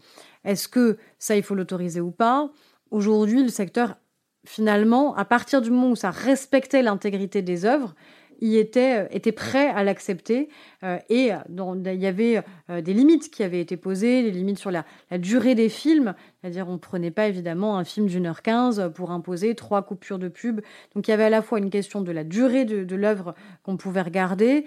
Est-ce 0.43 0.67
que 0.67 0.97
ça, 1.19 1.35
il 1.35 1.43
faut 1.43 1.55
l'autoriser 1.55 2.01
ou 2.01 2.11
pas? 2.11 2.49
Aujourd'hui, 2.89 3.43
le 3.43 3.49
secteur, 3.49 3.97
finalement, 4.45 5.15
à 5.15 5.25
partir 5.25 5.61
du 5.61 5.71
moment 5.71 5.91
où 5.91 5.95
ça 5.95 6.09
respectait 6.09 6.81
l'intégrité 6.81 7.41
des 7.41 7.65
œuvres, 7.65 7.93
y 8.41 8.57
était, 8.57 9.03
euh, 9.03 9.07
était 9.11 9.31
prêt 9.31 9.69
à 9.69 9.83
l'accepter. 9.83 10.49
Euh, 10.83 10.97
et 11.09 11.31
il 11.49 12.01
y 12.01 12.07
avait 12.07 12.43
euh, 12.69 12.81
des 12.81 12.93
limites 12.93 13.31
qui 13.31 13.43
avaient 13.43 13.61
été 13.61 13.77
posées, 13.77 14.21
les 14.21 14.31
limites 14.31 14.59
sur 14.59 14.71
la, 14.71 14.85
durée 15.17 15.55
des 15.55 15.69
films. 15.69 16.13
C'est-à-dire, 16.41 16.67
on 16.67 16.73
ne 16.73 16.77
prenait 16.77 17.11
pas 17.11 17.27
évidemment 17.27 17.77
un 17.77 17.83
film 17.83 18.07
d'une 18.07 18.27
heure 18.27 18.41
quinze 18.41 18.91
pour 18.93 19.11
imposer 19.11 19.55
trois 19.55 19.81
coupures 19.81 20.19
de 20.19 20.27
pub. 20.27 20.61
Donc, 20.93 21.07
il 21.07 21.11
y 21.11 21.13
avait 21.13 21.23
à 21.23 21.29
la 21.29 21.41
fois 21.41 21.59
une 21.59 21.69
question 21.69 22.01
de 22.01 22.11
la 22.11 22.23
durée 22.23 22.65
de, 22.65 22.95
l'œuvre 22.95 23.33
qu'on 23.63 23.77
pouvait 23.77 24.03
regarder, 24.03 24.65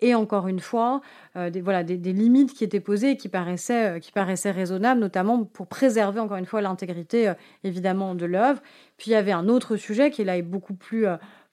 et 0.00 0.14
encore 0.14 0.46
une 0.48 0.60
fois, 0.60 1.00
des, 1.34 1.60
voilà, 1.60 1.82
des, 1.82 1.96
limites 1.96 2.54
qui 2.54 2.64
étaient 2.64 2.80
posées 2.80 3.12
et 3.12 3.16
qui 3.16 3.28
paraissaient, 3.28 4.00
qui 4.00 4.12
paraissaient 4.12 4.52
raisonnables, 4.52 5.00
notamment 5.00 5.44
pour 5.44 5.66
préserver 5.66 6.20
encore 6.20 6.36
une 6.36 6.46
fois 6.46 6.60
l'intégrité 6.60 7.32
évidemment 7.64 8.14
de 8.14 8.24
l'œuvre. 8.24 8.62
Puis, 8.96 9.10
il 9.10 9.14
y 9.14 9.16
avait 9.16 9.32
un 9.32 9.48
autre 9.48 9.76
sujet 9.76 10.10
qui 10.10 10.22
là 10.22 10.36
est 10.36 10.42
beaucoup 10.42 10.74
plus 10.74 11.06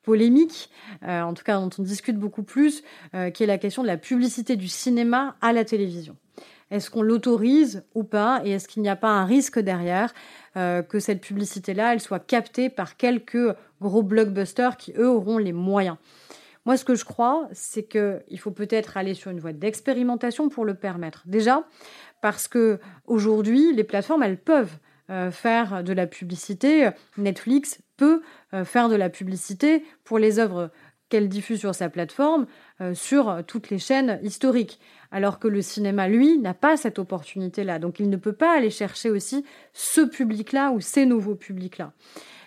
polémique, 0.04 0.70
euh, 1.04 1.22
en 1.22 1.34
tout 1.34 1.44
cas 1.44 1.60
dont 1.60 1.70
on 1.80 1.82
discute 1.82 2.18
beaucoup 2.18 2.44
plus, 2.44 2.84
euh, 3.16 3.30
qui 3.32 3.44
est 3.44 3.48
la 3.48 3.58
question 3.58 3.82
de 3.82 3.88
la 3.88 3.98
publicité 3.98 4.56
du 4.56 4.68
cinéma 4.68 5.36
à 5.42 5.54
la 5.54 5.66
télévision. 5.66 6.16
Est-ce 6.72 6.90
qu'on 6.90 7.02
l'autorise 7.02 7.84
ou 7.94 8.04
pas 8.04 8.42
Et 8.46 8.52
est-ce 8.52 8.68
qu'il 8.68 8.82
n'y 8.82 8.90
a 8.90 8.96
pas 8.96 9.10
un 9.10 9.26
risque 9.26 9.60
derrière 9.60 10.14
euh, 10.58 10.82
que 10.82 11.00
cette 11.00 11.22
publicité-là, 11.22 11.94
elle 11.94 12.00
soit 12.00 12.20
captée 12.20 12.70
par 12.70 12.98
quelques 12.98 13.56
gros 13.82 14.04
blockbusters 14.04 14.78
qui, 14.78 14.94
eux, 14.98 15.10
auront 15.10 15.38
les 15.38 15.54
moyens? 15.54 15.98
Moi, 16.66 16.78
ce 16.78 16.86
que 16.86 16.96
je 16.96 17.06
crois, 17.06 17.48
c'est 17.52 17.84
qu'il 17.84 18.40
faut 18.40 18.52
peut-être 18.52 18.98
aller 18.98 19.14
sur 19.14 19.32
une 19.32 19.40
voie 19.40 19.54
d'expérimentation 19.54 20.50
pour 20.50 20.66
le 20.66 20.74
permettre. 20.74 21.24
Déjà, 21.26 21.64
parce 22.22 22.48
que 22.48 22.80
aujourd'hui, 23.06 23.74
les 23.74 23.84
plateformes, 23.84 24.24
elles 24.24 24.40
peuvent 24.40 24.78
faire 25.10 25.84
de 25.84 25.94
la 25.94 26.08
publicité. 26.08 26.90
Netflix 27.18 27.80
peut 27.98 28.22
euh, 28.54 28.66
faire 28.66 28.90
de 28.90 28.96
la 28.96 29.10
publicité 29.10 29.84
pour 30.04 30.20
les 30.20 30.40
œuvres 30.40 30.72
qu'elle 31.10 31.30
diffuse 31.30 31.60
sur 31.60 31.76
sa 31.76 31.90
plateforme 31.90 32.48
euh, 32.82 32.94
sur 32.94 33.44
toutes 33.46 33.70
les 33.70 33.78
chaînes 33.78 34.20
historiques. 34.24 34.80
Alors 35.12 35.38
que 35.38 35.48
le 35.48 35.62
cinéma, 35.62 36.08
lui, 36.08 36.40
n'a 36.40 36.54
pas 36.54 36.76
cette 36.76 36.98
opportunité-là. 36.98 37.78
Donc 37.78 38.00
il 38.00 38.10
ne 38.10 38.18
peut 38.18 38.34
pas 38.34 38.58
aller 38.58 38.72
chercher 38.72 39.12
aussi 39.12 39.46
ce 39.74 40.02
public-là 40.02 40.72
ou 40.72 40.82
ces 40.82 41.06
nouveaux 41.06 41.36
publics-là. 41.36 41.94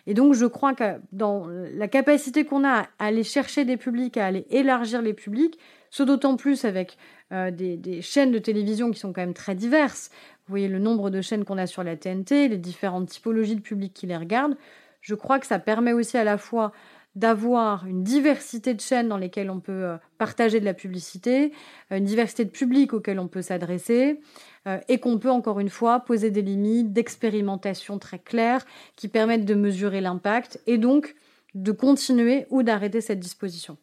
Et 0.08 0.14
donc 0.14 0.34
je 0.34 0.46
crois 0.46 0.74
que 0.74 1.00
dans 1.12 1.46
la 1.48 1.88
capacité 1.88 2.44
qu'on 2.44 2.64
a 2.64 2.82
à 2.82 2.88
aller 2.98 3.24
chercher 3.24 3.64
des 3.64 3.76
publics, 3.76 4.16
à 4.16 4.26
aller 4.26 4.46
élargir 4.50 5.02
les 5.02 5.14
publics, 5.14 5.58
ce 5.90 6.02
d'autant 6.02 6.36
plus 6.36 6.64
avec 6.64 6.96
euh, 7.32 7.50
des, 7.50 8.02
chaînes 8.02 8.32
de 8.32 8.38
télévision 8.38 8.90
qui 8.90 8.98
sont 8.98 9.12
quand 9.12 9.20
même 9.20 9.34
très 9.34 9.54
diverses. 9.54 10.10
Vous 10.46 10.52
voyez 10.52 10.68
le 10.68 10.78
nombre 10.78 11.10
de 11.10 11.20
chaînes 11.20 11.44
qu'on 11.44 11.58
a 11.58 11.66
sur 11.66 11.82
la 11.82 11.96
TNT, 11.96 12.48
les 12.48 12.58
différentes 12.58 13.08
typologies 13.08 13.56
de 13.56 13.60
public 13.60 13.92
qui 13.92 14.06
les 14.06 14.16
regardent. 14.16 14.56
Je 15.00 15.14
crois 15.14 15.38
que 15.38 15.46
ça 15.46 15.58
permet 15.58 15.92
aussi 15.92 16.16
à 16.16 16.24
la 16.24 16.38
fois 16.38 16.72
d'avoir 17.16 17.86
une 17.86 18.04
diversité 18.04 18.74
de 18.74 18.80
chaînes 18.80 19.08
dans 19.08 19.16
lesquelles 19.16 19.50
on 19.50 19.58
peut 19.58 19.72
euh, 19.72 19.96
partager 20.18 20.60
de 20.60 20.66
la 20.66 20.74
publicité, 20.74 21.52
une 21.90 22.04
diversité 22.04 22.44
de 22.44 22.50
publics 22.50 22.92
auxquels 22.92 23.18
on 23.18 23.26
peut 23.26 23.40
s'adresser, 23.40 24.20
euh, 24.66 24.78
et 24.88 24.98
qu'on 24.98 25.18
peut 25.18 25.30
encore 25.30 25.58
une 25.58 25.70
fois 25.70 26.00
poser 26.00 26.30
des 26.30 26.42
limites 26.42 26.92
d'expérimentation 26.92 27.98
très 27.98 28.18
claires 28.18 28.66
qui 28.96 29.08
permettent 29.08 29.46
de 29.46 29.54
mesurer 29.54 30.02
l'impact 30.02 30.60
et 30.66 30.76
donc 30.76 31.16
de 31.54 31.72
continuer 31.72 32.46
ou 32.50 32.62
d'arrêter 32.62 33.00
cette 33.00 33.20
disposition. 33.20 33.78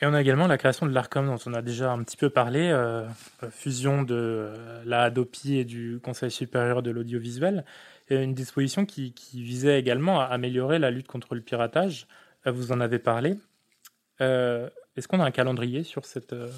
Et 0.00 0.06
on 0.06 0.12
a 0.12 0.20
également 0.20 0.46
la 0.46 0.58
création 0.58 0.86
de 0.86 0.92
l'ARCOM 0.92 1.26
dont 1.26 1.38
on 1.46 1.54
a 1.54 1.62
déjà 1.62 1.90
un 1.90 2.02
petit 2.02 2.18
peu 2.18 2.28
parlé, 2.28 2.68
euh, 2.70 3.08
fusion 3.50 4.02
de 4.02 4.52
la 4.84 5.04
ADOPI 5.04 5.56
et 5.58 5.64
du 5.64 6.00
Conseil 6.02 6.30
supérieur 6.30 6.82
de 6.82 6.90
l'audiovisuel 6.90 7.64
une 8.14 8.34
disposition 8.34 8.86
qui, 8.86 9.12
visait 9.34 9.78
également 9.78 10.20
à 10.20 10.24
améliorer 10.24 10.78
la 10.78 10.90
lutte 10.90 11.08
contre 11.08 11.34
le 11.34 11.40
piratage. 11.40 12.06
Euh, 12.46 12.52
vous 12.52 12.72
en 12.72 12.80
avez 12.80 12.98
parlé. 12.98 13.36
Euh, 14.20 14.68
est-ce 14.96 15.08
qu'on 15.08 15.20
a 15.20 15.24
un 15.24 15.30
calendrier 15.30 15.82
sur 15.82 16.04
cette 16.04 16.32
euh, 16.32 16.48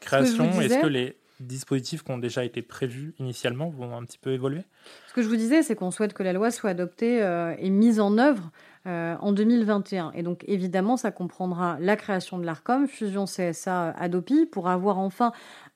création? 0.00 0.60
Est-ce 0.60 0.80
que 0.80 0.86
les 0.86 1.16
dispositifs 1.46 2.02
qui 2.02 2.10
ont 2.10 2.18
déjà 2.18 2.44
été 2.44 2.62
prévus 2.62 3.14
initialement 3.18 3.70
vont 3.70 3.96
un 3.96 4.04
petit 4.04 4.18
peu 4.18 4.32
évoluer 4.32 4.62
Ce 5.08 5.14
que 5.14 5.22
je 5.22 5.28
vous 5.28 5.36
disais, 5.36 5.62
c'est 5.62 5.74
qu'on 5.74 5.90
souhaite 5.90 6.12
que 6.12 6.22
la 6.22 6.32
loi 6.32 6.50
soit 6.50 6.70
adoptée 6.70 7.18
et 7.58 7.70
mise 7.70 8.00
en 8.00 8.18
œuvre 8.18 8.50
en 8.84 9.32
2021. 9.32 10.12
Et 10.14 10.22
donc, 10.22 10.44
évidemment, 10.48 10.96
ça 10.96 11.10
comprendra 11.10 11.76
la 11.80 11.96
création 11.96 12.38
de 12.38 12.44
l'ARCOM, 12.44 12.88
fusion 12.88 13.24
CSA-ADOPI, 13.24 14.46
pour 14.46 14.68
avoir 14.68 14.98
enfin 14.98 15.32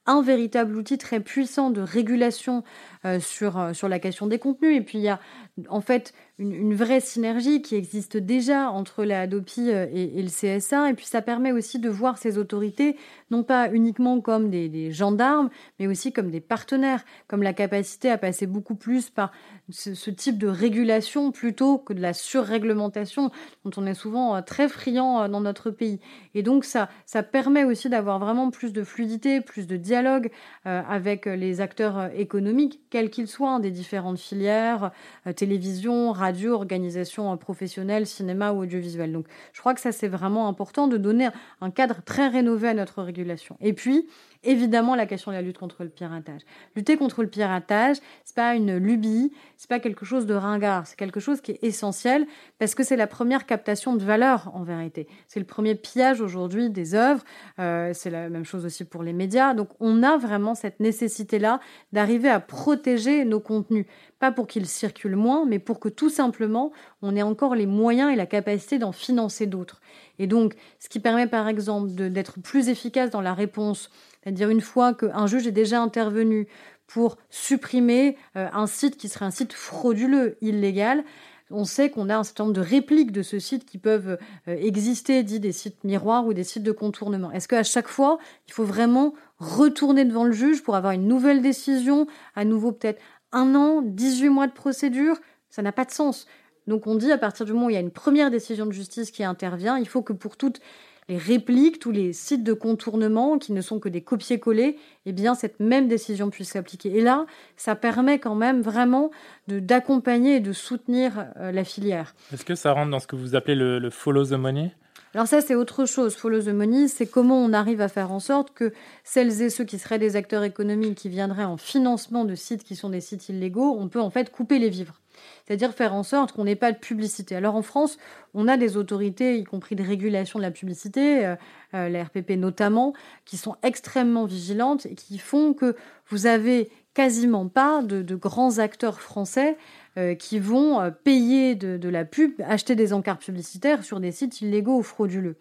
un 0.06 0.22
véritable 0.22 0.76
outil 0.76 0.98
très 0.98 1.20
puissant 1.20 1.70
de 1.70 1.80
régulation 1.80 2.62
euh, 3.04 3.20
sur, 3.20 3.58
euh, 3.58 3.72
sur 3.72 3.88
la 3.88 3.98
question 3.98 4.26
des 4.26 4.38
contenus. 4.38 4.76
Et 4.76 4.80
puis 4.80 4.98
il 4.98 5.04
y 5.04 5.08
a 5.08 5.20
en 5.68 5.80
fait 5.80 6.14
une, 6.38 6.74
vraie 6.74 7.00
synergie 7.00 7.62
qui 7.62 7.76
existe 7.76 8.16
déjà 8.18 8.70
entre 8.70 9.04
la 9.04 9.22
Adopi 9.22 9.70
euh, 9.70 9.86
et, 9.92 10.22
le 10.22 10.28
CSA. 10.28 10.90
Et 10.90 10.94
puis 10.94 11.06
ça 11.06 11.22
permet 11.22 11.52
aussi 11.52 11.78
de 11.78 11.88
voir 11.88 12.18
ces 12.18 12.36
autorités 12.36 12.96
non 13.30 13.42
pas 13.42 13.70
uniquement 13.72 14.20
comme 14.20 14.50
des, 14.50 14.92
gendarmes, 14.92 15.50
mais 15.78 15.86
aussi 15.86 16.12
comme 16.12 16.30
des 16.30 16.40
partenaires, 16.40 17.04
comme 17.26 17.42
la 17.42 17.52
capacité 17.52 18.10
à 18.10 18.18
passer 18.18 18.46
beaucoup 18.46 18.74
plus 18.74 19.10
par 19.10 19.32
ce, 19.70 20.10
type 20.10 20.38
de 20.38 20.46
régulation 20.46 21.32
plutôt 21.32 21.78
que 21.78 21.92
de 21.92 22.00
la 22.00 22.12
surréglementation 22.12 23.30
dont 23.64 23.70
on 23.76 23.86
est 23.86 23.94
souvent 23.94 24.40
très 24.42 24.68
friand 24.68 25.28
dans 25.28 25.40
notre 25.40 25.70
pays. 25.70 25.98
Et 26.34 26.42
donc 26.42 26.64
ça, 26.64 26.88
ça 27.04 27.22
permet 27.22 27.64
aussi 27.64 27.88
d'avoir 27.88 28.18
vraiment 28.18 28.50
plus 28.50 28.72
de 28.72 28.84
fluidité, 28.84 29.40
plus 29.40 29.66
de 29.66 29.76
dialogue 29.76 30.30
avec 30.64 31.26
les 31.26 31.60
acteurs 31.60 32.10
économiques, 32.14 32.80
quels 32.90 33.10
qu'ils 33.10 33.28
soient, 33.28 33.54
hein, 33.54 33.60
des 33.60 33.70
différentes 33.70 34.18
filières, 34.18 34.92
télévision, 35.34 36.12
radio, 36.12 36.25
organisation 36.54 37.36
professionnelle, 37.36 38.06
cinéma 38.06 38.52
ou 38.52 38.62
audiovisuel. 38.62 39.12
Donc 39.12 39.26
je 39.52 39.60
crois 39.60 39.74
que 39.74 39.80
ça 39.80 39.92
c'est 39.92 40.08
vraiment 40.08 40.48
important 40.48 40.88
de 40.88 40.96
donner 40.96 41.28
un 41.60 41.70
cadre 41.70 42.02
très 42.04 42.28
rénové 42.28 42.68
à 42.68 42.74
notre 42.74 43.02
régulation. 43.02 43.56
Et 43.60 43.72
puis, 43.72 44.06
évidemment 44.46 44.94
la 44.94 45.06
question 45.06 45.30
de 45.30 45.36
la 45.36 45.42
lutte 45.42 45.58
contre 45.58 45.82
le 45.82 45.88
piratage. 45.88 46.42
Lutter 46.74 46.96
contre 46.96 47.22
le 47.22 47.28
piratage, 47.28 47.96
c'est 48.24 48.34
pas 48.34 48.54
une 48.54 48.76
lubie, 48.76 49.32
c'est 49.56 49.68
pas 49.68 49.80
quelque 49.80 50.04
chose 50.04 50.26
de 50.26 50.34
ringard, 50.34 50.86
c'est 50.86 50.96
quelque 50.96 51.20
chose 51.20 51.40
qui 51.40 51.52
est 51.52 51.62
essentiel 51.62 52.26
parce 52.58 52.74
que 52.74 52.82
c'est 52.82 52.96
la 52.96 53.06
première 53.06 53.46
captation 53.46 53.94
de 53.96 54.04
valeur 54.04 54.50
en 54.54 54.62
vérité. 54.62 55.08
C'est 55.28 55.40
le 55.40 55.46
premier 55.46 55.74
pillage 55.74 56.20
aujourd'hui 56.20 56.70
des 56.70 56.94
œuvres. 56.94 57.22
Euh, 57.58 57.92
c'est 57.94 58.10
la 58.10 58.28
même 58.28 58.44
chose 58.44 58.64
aussi 58.64 58.84
pour 58.84 59.02
les 59.02 59.12
médias. 59.12 59.54
Donc 59.54 59.68
on 59.80 60.02
a 60.02 60.16
vraiment 60.16 60.54
cette 60.54 60.80
nécessité 60.80 61.38
là 61.38 61.60
d'arriver 61.92 62.28
à 62.28 62.40
protéger 62.40 63.24
nos 63.24 63.40
contenus, 63.40 63.86
pas 64.18 64.32
pour 64.32 64.46
qu'ils 64.46 64.66
circulent 64.66 65.16
moins, 65.16 65.44
mais 65.46 65.58
pour 65.58 65.80
que 65.80 65.88
tout 65.88 66.10
simplement 66.10 66.72
on 67.02 67.16
ait 67.16 67.22
encore 67.22 67.54
les 67.54 67.66
moyens 67.66 68.12
et 68.12 68.16
la 68.16 68.26
capacité 68.26 68.78
d'en 68.78 68.92
financer 68.92 69.46
d'autres. 69.46 69.80
Et 70.18 70.26
donc, 70.26 70.54
ce 70.78 70.88
qui 70.88 71.00
permet 71.00 71.26
par 71.26 71.48
exemple 71.48 71.90
d'être 71.90 72.40
plus 72.40 72.68
efficace 72.68 73.10
dans 73.10 73.20
la 73.20 73.34
réponse 73.34 73.90
c'est-à-dire 74.26 74.50
une 74.50 74.60
fois 74.60 74.92
qu'un 74.92 75.28
juge 75.28 75.46
est 75.46 75.52
déjà 75.52 75.80
intervenu 75.80 76.48
pour 76.88 77.16
supprimer 77.30 78.16
euh, 78.34 78.48
un 78.52 78.66
site 78.66 78.96
qui 78.96 79.08
serait 79.08 79.24
un 79.24 79.30
site 79.30 79.52
frauduleux, 79.52 80.36
illégal, 80.40 81.04
on 81.52 81.64
sait 81.64 81.90
qu'on 81.90 82.10
a 82.10 82.16
un 82.16 82.24
certain 82.24 82.42
nombre 82.42 82.56
de 82.56 82.60
répliques 82.60 83.12
de 83.12 83.22
ce 83.22 83.38
site 83.38 83.64
qui 83.64 83.78
peuvent 83.78 84.18
euh, 84.48 84.56
exister, 84.56 85.22
dit 85.22 85.38
des 85.38 85.52
sites 85.52 85.84
miroirs 85.84 86.26
ou 86.26 86.34
des 86.34 86.42
sites 86.42 86.64
de 86.64 86.72
contournement. 86.72 87.30
Est-ce 87.30 87.46
qu'à 87.46 87.62
chaque 87.62 87.86
fois, 87.86 88.18
il 88.48 88.52
faut 88.52 88.64
vraiment 88.64 89.14
retourner 89.38 90.04
devant 90.04 90.24
le 90.24 90.32
juge 90.32 90.64
pour 90.64 90.74
avoir 90.74 90.92
une 90.92 91.06
nouvelle 91.06 91.40
décision, 91.40 92.08
à 92.34 92.44
nouveau 92.44 92.72
peut-être 92.72 93.00
un 93.30 93.54
an, 93.54 93.80
18 93.80 94.28
mois 94.28 94.48
de 94.48 94.52
procédure? 94.52 95.18
Ça 95.50 95.62
n'a 95.62 95.70
pas 95.70 95.84
de 95.84 95.92
sens. 95.92 96.26
Donc 96.66 96.88
on 96.88 96.96
dit 96.96 97.12
à 97.12 97.18
partir 97.18 97.46
du 97.46 97.52
moment 97.52 97.66
où 97.66 97.70
il 97.70 97.74
y 97.74 97.76
a 97.76 97.80
une 97.80 97.92
première 97.92 98.32
décision 98.32 98.66
de 98.66 98.72
justice 98.72 99.12
qui 99.12 99.22
intervient, 99.22 99.78
il 99.78 99.86
faut 99.86 100.02
que 100.02 100.12
pour 100.12 100.36
toutes 100.36 100.60
les 101.08 101.18
répliques, 101.18 101.78
tous 101.78 101.92
les 101.92 102.12
sites 102.12 102.42
de 102.42 102.52
contournement 102.52 103.38
qui 103.38 103.52
ne 103.52 103.60
sont 103.60 103.78
que 103.78 103.88
des 103.88 104.00
copier-coller, 104.00 104.76
eh 105.04 105.12
bien 105.12 105.34
cette 105.34 105.60
même 105.60 105.88
décision 105.88 106.30
puisse 106.30 106.50
s'appliquer. 106.50 106.96
Et 106.96 107.00
là, 107.00 107.26
ça 107.56 107.76
permet 107.76 108.18
quand 108.18 108.34
même 108.34 108.60
vraiment 108.60 109.10
d'accompagner 109.46 110.36
et 110.36 110.40
de 110.40 110.52
soutenir 110.52 111.26
euh, 111.36 111.52
la 111.52 111.64
filière. 111.64 112.14
Est-ce 112.32 112.44
que 112.44 112.54
ça 112.54 112.72
rentre 112.72 112.90
dans 112.90 112.98
ce 112.98 113.06
que 113.06 113.16
vous 113.16 113.36
appelez 113.36 113.54
le, 113.54 113.90
follow 113.90 114.24
the 114.24 114.32
money? 114.32 114.72
Alors 115.14 115.28
ça, 115.28 115.40
c'est 115.40 115.54
autre 115.54 115.86
chose. 115.86 116.14
Follow 116.14 116.42
the 116.42 116.48
money, 116.48 116.88
c'est 116.88 117.06
comment 117.06 117.38
on 117.38 117.52
arrive 117.52 117.80
à 117.80 117.88
faire 117.88 118.10
en 118.10 118.20
sorte 118.20 118.52
que 118.52 118.72
celles 119.04 119.40
et 119.40 119.48
ceux 119.48 119.64
qui 119.64 119.78
seraient 119.78 119.98
des 119.98 120.16
acteurs 120.16 120.42
économiques 120.42 120.96
qui 120.96 121.08
viendraient 121.08 121.44
en 121.44 121.56
financement 121.56 122.24
de 122.24 122.34
sites 122.34 122.64
qui 122.64 122.76
sont 122.76 122.90
des 122.90 123.00
sites 123.00 123.28
illégaux, 123.28 123.76
on 123.78 123.88
peut 123.88 124.00
en 124.00 124.10
fait 124.10 124.30
couper 124.30 124.58
les 124.58 124.68
vivres 124.68 125.00
c'est-à-dire 125.46 125.72
faire 125.74 125.94
en 125.94 126.02
sorte 126.02 126.32
qu'on 126.32 126.44
n'ait 126.44 126.56
pas 126.56 126.72
de 126.72 126.78
publicité. 126.78 127.36
Alors 127.36 127.54
en 127.54 127.62
France, 127.62 127.98
on 128.34 128.48
a 128.48 128.56
des 128.56 128.76
autorités, 128.76 129.38
y 129.38 129.44
compris 129.44 129.76
de 129.76 129.82
régulation 129.82 130.38
de 130.38 130.44
la 130.44 130.50
publicité, 130.50 131.26
euh, 131.26 131.36
euh, 131.74 131.88
la 131.88 132.04
RPP 132.04 132.32
notamment, 132.32 132.92
qui 133.24 133.36
sont 133.36 133.56
extrêmement 133.62 134.24
vigilantes 134.24 134.86
et 134.86 134.94
qui 134.94 135.18
font 135.18 135.54
que 135.54 135.76
vous 136.08 136.26
avez 136.26 136.70
quasiment 136.94 137.48
pas 137.48 137.82
de, 137.82 138.14
grands 138.14 138.58
acteurs 138.58 139.00
français 139.00 139.58
euh, 139.98 140.14
qui 140.14 140.38
vont 140.38 140.92
payer 141.04 141.54
de, 141.54 141.88
la 141.88 142.04
pub, 142.04 142.32
acheter 142.46 142.74
des 142.74 142.92
encarts 142.92 143.18
publicitaires 143.18 143.84
sur 143.84 144.00
des 144.00 144.12
sites 144.12 144.40
illégaux 144.40 144.78
ou 144.78 144.82
frauduleux. 144.82 145.36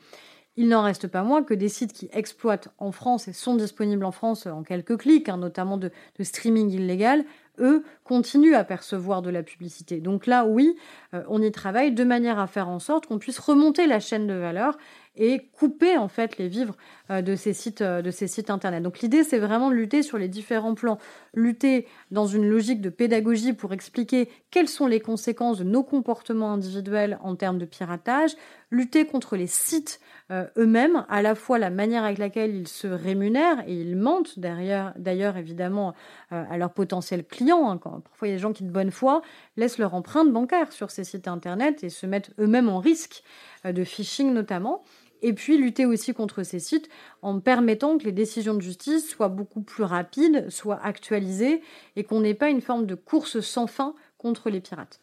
Il 0.57 0.69
n'en 0.69 0.83
reste 0.83 1.07
pas 1.07 1.23
moins 1.23 1.43
que 1.43 1.53
des 1.53 1.67
sites 1.67 1.91
qui 1.91 2.09
exploitent 2.13 2.69
en 2.77 2.91
France 2.93 3.27
et 3.27 3.33
sont 3.33 3.55
disponibles 3.55 4.05
en 4.05 4.11
France 4.11 4.45
en 4.47 4.63
quelques 4.63 4.97
clics, 4.97 5.27
hein, 5.27 5.37
notamment 5.37 5.77
de, 5.77 5.91
streaming 6.21 6.71
illégal, 6.71 7.25
eux, 7.59 7.83
continuent 8.03 8.55
à 8.55 8.63
percevoir 8.63 9.21
de 9.21 9.29
la 9.29 9.43
publicité. 9.43 9.99
Donc 9.99 10.27
là, 10.27 10.45
oui, 10.45 10.75
euh, 11.13 11.23
on 11.27 11.41
y 11.41 11.51
travaille 11.51 11.91
de 11.91 12.03
manière 12.03 12.39
à 12.39 12.47
faire 12.47 12.69
en 12.69 12.79
sorte 12.79 13.07
qu'on 13.07 13.19
puisse 13.19 13.39
remonter 13.39 13.87
la 13.87 13.99
chaîne 13.99 14.27
de 14.27 14.33
valeur 14.33 14.77
et 15.17 15.49
couper 15.53 15.97
en 15.97 16.07
fait 16.07 16.37
les 16.37 16.47
vivres 16.47 16.75
euh, 17.11 17.21
de 17.21 17.35
ces 17.35 17.53
sites 17.53 17.81
euh, 17.81 18.01
de 18.01 18.11
ces 18.11 18.27
sites 18.27 18.49
internet. 18.49 18.81
Donc 18.81 18.99
l'idée 18.99 19.23
c'est 19.23 19.37
vraiment 19.37 19.69
de 19.69 19.75
lutter 19.75 20.03
sur 20.03 20.17
les 20.17 20.27
différents 20.27 20.75
plans, 20.75 20.97
lutter 21.33 21.87
dans 22.11 22.25
une 22.25 22.47
logique 22.47 22.81
de 22.81 22.89
pédagogie 22.89 23.53
pour 23.53 23.73
expliquer 23.73 24.29
quelles 24.51 24.67
sont 24.67 24.87
les 24.87 24.99
conséquences 24.99 25.59
de 25.59 25.63
nos 25.63 25.83
comportements 25.83 26.53
individuels 26.53 27.19
en 27.21 27.35
termes 27.35 27.57
de 27.57 27.65
piratage, 27.65 28.35
lutter 28.71 29.05
contre 29.05 29.35
les 29.35 29.47
sites 29.47 29.99
euh, 30.31 30.47
eux-mêmes, 30.57 31.05
à 31.07 31.21
la 31.21 31.35
fois 31.35 31.59
la 31.59 31.69
manière 31.69 32.03
avec 32.03 32.17
laquelle 32.17 32.55
ils 32.55 32.67
se 32.67 32.87
rémunèrent 32.87 33.63
et 33.67 33.73
ils 33.73 33.95
mentent 33.95 34.39
derrière 34.39 34.93
d'ailleurs 34.97 35.37
évidemment 35.37 35.93
à 36.31 36.57
leurs 36.57 36.73
potentiels 36.73 37.25
clients. 37.25 37.69
Hein, 37.69 37.77
parfois 37.77 38.27
il 38.27 38.31
y 38.31 38.33
a 38.33 38.37
des 38.37 38.41
gens 38.41 38.53
qui 38.53 38.63
de 38.63 38.71
bonne 38.71 38.91
foi 38.91 39.21
laissent 39.57 39.77
leur 39.77 39.93
empreinte 39.93 40.31
bancaire 40.31 40.71
sur 40.71 40.89
ces 40.89 41.03
sites 41.03 41.27
internet 41.27 41.83
et 41.83 41.89
se 41.89 42.05
mettent 42.05 42.31
eux-mêmes 42.39 42.69
en 42.69 42.79
risque 42.79 43.23
de 43.63 43.83
phishing 43.83 44.33
notamment 44.33 44.83
et 45.25 45.33
puis 45.33 45.57
lutter 45.57 45.87
aussi 45.87 46.13
contre 46.13 46.43
ces 46.43 46.59
sites 46.59 46.87
en 47.23 47.39
permettant 47.39 47.97
que 47.97 48.03
les 48.03 48.11
décisions 48.11 48.53
de 48.53 48.61
justice 48.61 49.09
soient 49.09 49.27
beaucoup 49.27 49.61
plus 49.61 49.83
rapides, 49.83 50.51
soient 50.51 50.79
actualisées 50.83 51.63
et 51.95 52.03
qu'on 52.03 52.21
n'ait 52.21 52.35
pas 52.35 52.49
une 52.49 52.61
forme 52.61 52.85
de 52.85 52.93
course 52.93 53.39
sans 53.39 53.65
fin 53.65 53.95
contre 54.19 54.51
les 54.51 54.61
pirates. 54.61 55.01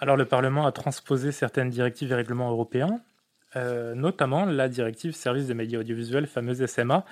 Alors 0.00 0.16
le 0.16 0.24
Parlement 0.24 0.66
a 0.66 0.72
transposé 0.72 1.32
certaines 1.32 1.68
directives 1.68 2.12
et 2.12 2.14
règlements 2.14 2.50
européens, 2.50 3.00
euh, 3.56 3.94
notamment 3.94 4.46
la 4.46 4.70
directive 4.70 5.14
service 5.14 5.48
des 5.48 5.54
médias 5.54 5.80
audiovisuels, 5.80 6.26
fameuse 6.26 6.64
SMA. 6.64 7.04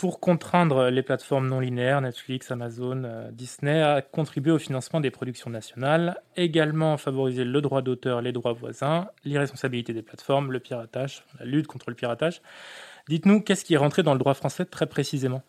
Pour 0.00 0.18
contraindre 0.18 0.88
les 0.88 1.02
plateformes 1.02 1.46
non 1.46 1.60
linéaires, 1.60 2.00
Netflix, 2.00 2.50
Amazon, 2.50 3.02
euh, 3.04 3.30
Disney, 3.32 3.82
à 3.82 4.00
contribuer 4.00 4.50
au 4.50 4.58
financement 4.58 4.98
des 4.98 5.10
productions 5.10 5.50
nationales, 5.50 6.22
également 6.36 6.96
favoriser 6.96 7.44
le 7.44 7.60
droit 7.60 7.82
d'auteur, 7.82 8.22
les 8.22 8.32
droits 8.32 8.54
voisins, 8.54 9.08
l'irresponsabilité 9.26 9.92
des 9.92 10.00
plateformes, 10.00 10.52
le 10.52 10.58
piratage, 10.58 11.22
la 11.38 11.44
lutte 11.44 11.66
contre 11.66 11.90
le 11.90 11.96
piratage. 11.96 12.40
Dites-nous, 13.10 13.42
qu'est-ce 13.42 13.62
qui 13.62 13.74
est 13.74 13.76
rentré 13.76 14.02
dans 14.02 14.14
le 14.14 14.18
droit 14.18 14.32
français 14.32 14.64
très 14.64 14.86
précisément? 14.86 15.42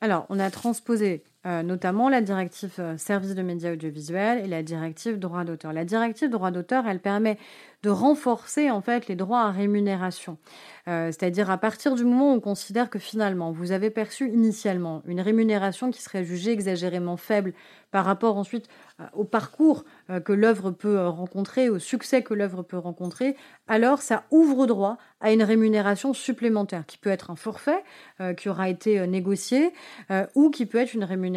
Alors, 0.00 0.26
on 0.30 0.40
a 0.40 0.50
transposé 0.50 1.22
euh, 1.44 1.64
notamment 1.64 2.08
la 2.08 2.20
directive 2.20 2.74
euh, 2.78 2.96
service 2.96 3.34
de 3.34 3.42
médias 3.42 3.72
audiovisuels 3.72 4.44
et 4.44 4.46
la 4.46 4.62
directive 4.62 5.18
droit 5.18 5.42
d'auteur. 5.42 5.72
La 5.72 5.84
directive 5.84 6.30
droit 6.30 6.52
d'auteur, 6.52 6.86
elle 6.86 7.00
permet 7.00 7.36
de 7.82 7.90
renforcer 7.90 8.70
en 8.70 8.80
fait 8.80 9.08
les 9.08 9.16
droits 9.16 9.40
à 9.40 9.50
rémunération. 9.50 10.38
Euh, 10.86 11.08
c'est-à-dire 11.08 11.50
à 11.50 11.58
partir 11.58 11.96
du 11.96 12.04
moment 12.04 12.32
où 12.32 12.36
on 12.36 12.40
considère 12.40 12.88
que 12.90 13.00
finalement 13.00 13.50
vous 13.50 13.72
avez 13.72 13.90
perçu 13.90 14.28
initialement 14.28 15.02
une 15.04 15.20
rémunération 15.20 15.90
qui 15.90 16.00
serait 16.00 16.24
jugée 16.24 16.52
exagérément 16.52 17.16
faible 17.16 17.54
par 17.90 18.04
rapport 18.04 18.36
ensuite 18.36 18.68
au 19.12 19.24
parcours 19.24 19.84
que 20.24 20.32
l'œuvre 20.32 20.70
peut 20.70 21.06
rencontrer, 21.08 21.68
au 21.68 21.78
succès 21.78 22.22
que 22.22 22.32
l'œuvre 22.32 22.62
peut 22.62 22.78
rencontrer, 22.78 23.36
alors 23.68 24.00
ça 24.00 24.24
ouvre 24.30 24.66
droit 24.66 24.96
à 25.20 25.30
une 25.30 25.42
rémunération 25.42 26.14
supplémentaire 26.14 26.86
qui 26.86 26.96
peut 26.96 27.10
être 27.10 27.30
un 27.30 27.36
forfait 27.36 27.84
qui 28.38 28.48
aura 28.48 28.70
été 28.70 29.06
négocié 29.06 29.74
ou 30.34 30.48
qui 30.48 30.64
peut 30.64 30.78
être 30.78 30.94
une 30.94 31.04
rémunération 31.04 31.31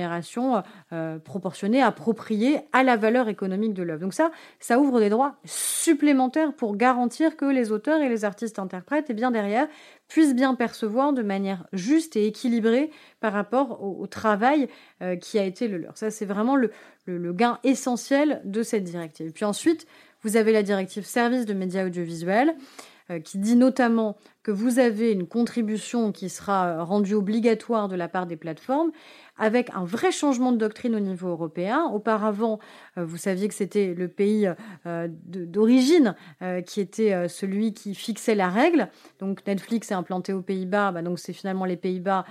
proportionnée, 1.23 1.81
appropriée 1.81 2.61
à 2.73 2.83
la 2.83 2.97
valeur 2.97 3.29
économique 3.29 3.73
de 3.73 3.83
l'œuvre. 3.83 4.01
Donc 4.01 4.13
ça, 4.13 4.31
ça 4.59 4.79
ouvre 4.79 4.99
des 4.99 5.09
droits 5.09 5.35
supplémentaires 5.45 6.53
pour 6.53 6.75
garantir 6.75 7.37
que 7.37 7.45
les 7.45 7.71
auteurs 7.71 8.01
et 8.01 8.09
les 8.09 8.25
artistes 8.25 8.59
interprètes, 8.59 9.09
et 9.09 9.13
bien 9.13 9.31
derrière, 9.31 9.67
puissent 10.07 10.35
bien 10.35 10.55
percevoir 10.55 11.13
de 11.13 11.23
manière 11.23 11.65
juste 11.73 12.15
et 12.15 12.27
équilibrée 12.27 12.91
par 13.19 13.33
rapport 13.33 13.81
au, 13.83 14.05
travail 14.07 14.67
euh, 15.01 15.15
qui 15.15 15.39
a 15.39 15.43
été 15.43 15.67
le 15.67 15.77
leur. 15.77 15.97
Ça, 15.97 16.11
c'est 16.11 16.25
vraiment 16.25 16.55
le, 16.55 16.71
gain 17.07 17.59
essentiel 17.63 18.41
de 18.45 18.63
cette 18.63 18.83
directive. 18.83 19.31
puis 19.31 19.45
ensuite, 19.45 19.87
vous 20.21 20.37
avez 20.37 20.51
la 20.51 20.63
directive 20.63 21.05
service 21.05 21.45
de 21.45 21.53
médias 21.53 21.85
audiovisuels 21.85 22.55
euh, 23.11 23.19
qui 23.19 23.37
dit 23.37 23.55
notamment 23.55 24.17
que 24.41 24.51
vous 24.51 24.79
avez 24.79 25.11
une 25.11 25.27
contribution 25.27 26.11
qui 26.11 26.29
sera 26.29 26.67
euh, 26.67 26.83
rendue 26.83 27.13
obligatoire 27.13 27.87
de 27.87 27.95
la 27.95 28.07
part 28.07 28.25
des 28.25 28.37
plateformes 28.37 28.91
avec 29.37 29.69
un 29.73 29.83
vrai 29.83 30.11
changement 30.11 30.51
de 30.51 30.57
doctrine 30.57 30.95
au 30.95 30.99
niveau 30.99 31.29
européen. 31.29 31.83
Auparavant, 31.93 32.59
euh, 32.97 33.05
vous 33.05 33.17
saviez 33.17 33.47
que 33.47 33.53
c'était 33.53 33.93
le 33.93 34.07
pays 34.07 34.49
euh, 34.85 35.07
d'origine 35.09 36.15
euh, 36.41 36.61
qui 36.61 36.81
était 36.81 37.27
celui 37.27 37.73
qui 37.73 37.95
fixait 37.95 38.35
la 38.35 38.49
règle. 38.49 38.89
Donc 39.19 39.45
Netflix 39.45 39.91
est 39.91 39.95
implanté 39.95 40.33
aux 40.33 40.41
Pays-Bas, 40.41 40.91
bah, 40.91 41.01
donc 41.01 41.19
c'est 41.19 41.33
finalement 41.33 41.65
les 41.65 41.77
Pays-Bas 41.77 42.25